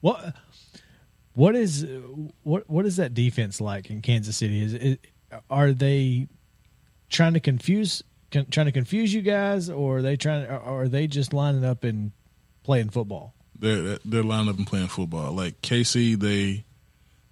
[0.00, 0.34] What
[1.34, 1.86] what is
[2.42, 4.62] what what is that defense like in Kansas City?
[4.62, 5.06] Is it
[5.50, 6.28] are they
[7.10, 11.06] trying to confuse con, trying to confuse you guys, or are they trying, are they
[11.06, 12.12] just lining up and
[12.62, 13.34] playing football?
[13.58, 15.32] they're they're lining up and playing football.
[15.32, 16.64] Like KC, they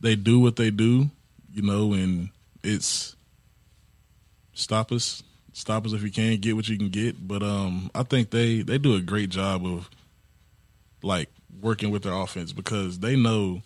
[0.01, 1.11] they do what they do,
[1.53, 2.31] you know, and
[2.63, 3.17] it's
[4.53, 5.23] stop us,
[5.53, 7.27] stop us if you can, get what you can get.
[7.27, 9.91] But um, I think they they do a great job of
[11.03, 11.29] like
[11.61, 13.63] working with their offense because they know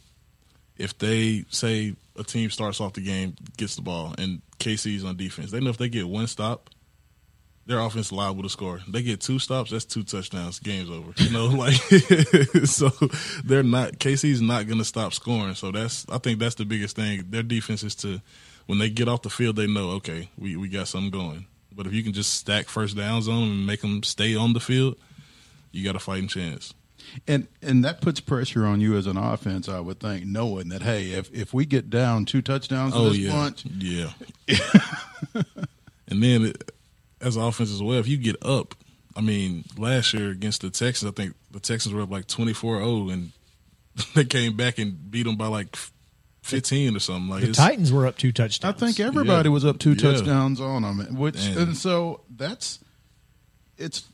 [0.78, 5.16] if they say a team starts off the game, gets the ball, and KC's on
[5.16, 6.70] defense, they know if they get one stop,
[7.66, 8.80] their offense is liable to score.
[8.88, 10.60] They get two stops, that's two touchdowns.
[10.60, 11.12] Game's over.
[11.16, 11.74] You know, like
[12.64, 12.90] so
[13.44, 15.54] they're not KC's not to stop scoring.
[15.54, 17.24] So that's I think that's the biggest thing.
[17.28, 18.20] Their defense is to
[18.66, 21.46] when they get off the field, they know okay, we we got something going.
[21.74, 24.54] But if you can just stack first downs on them and make them stay on
[24.54, 24.96] the field,
[25.72, 26.72] you got a fighting chance.
[27.26, 30.82] And and that puts pressure on you as an offense, I would think, knowing that
[30.82, 34.10] hey, if if we get down two touchdowns in Oh this yeah, bunch, yeah.
[36.08, 36.72] and then it,
[37.20, 38.74] as an offense as well, if you get up,
[39.16, 43.12] I mean, last year against the Texans, I think the Texans were up like 24-0,
[43.12, 43.32] and
[44.14, 45.76] they came back and beat them by like
[46.42, 47.28] fifteen or something.
[47.28, 48.74] Like The Titans were up two touchdowns.
[48.80, 49.52] I think everybody Yeah.
[49.52, 50.12] was up two Yeah.
[50.12, 52.78] touchdowns on them, which And- and so that's
[53.78, 54.04] it's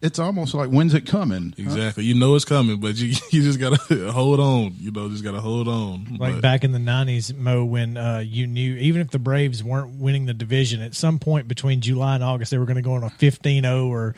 [0.00, 1.54] it's almost like when's it coming?
[1.56, 1.62] huh?
[1.62, 2.04] exactly.
[2.04, 3.76] You know it's coming, but you you just gotta
[4.12, 4.74] hold on.
[4.78, 6.16] You know, just gotta hold on.
[6.18, 9.62] like But- back in the '90s, Mo, when uh, you knew even if the Braves
[9.64, 12.82] weren't winning the division, at some point between July and August, they were going to
[12.82, 14.14] go on a 15-0 or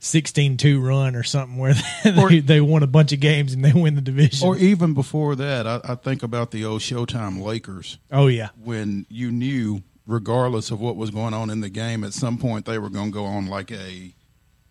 [0.00, 1.74] 16-2 run or something where
[2.04, 4.46] they, Or- they won a bunch of games and they win the division.
[4.48, 9.06] Or even before that, I, I think about the old Showtime Lakers oh yeah, when
[9.10, 12.78] you knew, regardless of what was going on in the game, at some point they
[12.78, 14.14] were going to go on like a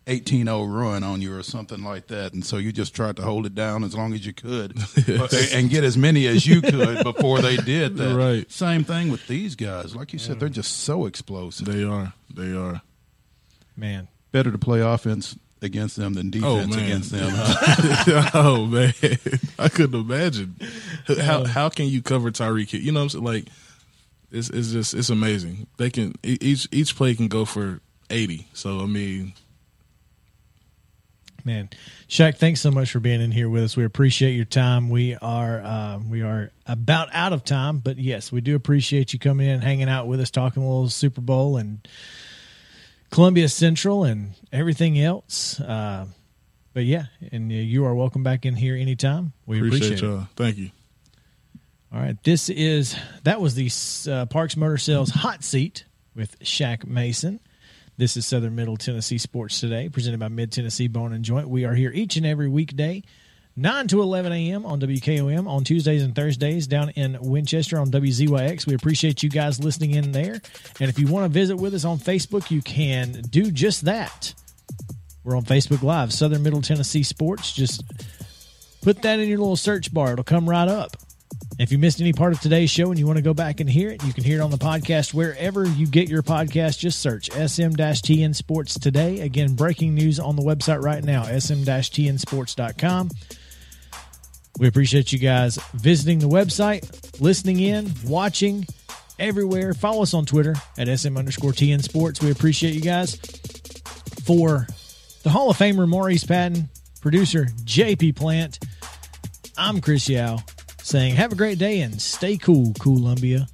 [0.07, 3.45] 18-0 run on you or something like that, and so you just tried to hold
[3.45, 4.75] it down as long as you could
[5.07, 8.15] But- and get as many as you could before they did that.
[8.15, 8.51] Right.
[8.51, 9.95] Same thing with these guys.
[9.95, 11.67] Like you said, they're just so explosive.
[11.67, 12.13] they are.
[12.33, 12.81] They are.
[13.75, 14.07] man.
[14.31, 16.85] Better to play offense against them than defense oh, man.
[16.85, 17.31] against them.
[18.33, 18.93] oh man,
[19.57, 20.55] I couldn't imagine.
[21.19, 23.23] How how can you cover Tyreek You know what I'm saying?
[23.23, 23.45] Like
[24.31, 25.67] it's it's just it's amazing.
[25.77, 27.79] They can e- each each play can go for
[28.11, 28.47] eighty.
[28.53, 29.33] So I mean,
[31.45, 31.69] Man,
[32.07, 33.77] Shaq, thanks so much for being in here with us.
[33.77, 34.89] We appreciate your time.
[34.89, 39.19] We are uh, we are about out of time, but yes, we do appreciate you
[39.19, 41.87] coming in and hanging out with us, talking a little Super Bowl and
[43.11, 45.59] Columbia Central and everything else.
[45.59, 46.07] Uh,
[46.73, 49.33] but yeah, and uh, you are welcome back in here anytime.
[49.45, 50.11] We appreciate, appreciate, it.
[50.11, 50.27] y'all.
[50.35, 50.71] Thank you.
[51.91, 55.85] All right, this is that was the uh, Parks Motor Sales hot seat
[56.15, 57.39] with Shaq Mason.
[57.99, 61.49] This is Southern Middle Tennessee Sports Today, presented by Mid Tennessee Bone and Joint.
[61.49, 63.03] We are here each and every weekday,
[63.57, 64.65] 9 to 11 a.m.
[64.65, 68.65] on WKOM on Tuesdays and Thursdays down in Winchester on WZYX.
[68.65, 70.39] We appreciate you guys listening in there.
[70.79, 74.33] And if you want to visit with us on Facebook, you can do just that.
[75.25, 77.51] We're on Facebook Live, Southern Middle Tennessee Sports.
[77.51, 77.83] Just
[78.81, 80.95] put that in your little search bar, it'll come right up.
[81.59, 83.69] If you missed any part of today's show and you want to go back and
[83.69, 86.79] hear it, you can hear it on the podcast wherever you get your podcast.
[86.79, 89.19] Just search SM-TN Sports Today.
[89.19, 93.09] Again, breaking news on the website right now, sm-tnsports.com.
[94.57, 98.65] We appreciate you guys visiting the website, listening in, watching,
[99.19, 99.73] everywhere.
[99.73, 102.21] Follow us on Twitter at SM underscore TN Sports.
[102.21, 103.17] We appreciate you guys.
[104.23, 104.65] For
[105.23, 106.69] the Hall of Famer Maurice Patton,
[107.01, 108.59] producer JP Plant,
[109.57, 110.37] I'm Chris Yao
[110.89, 113.47] saying have a great day and stay cool, Columbia.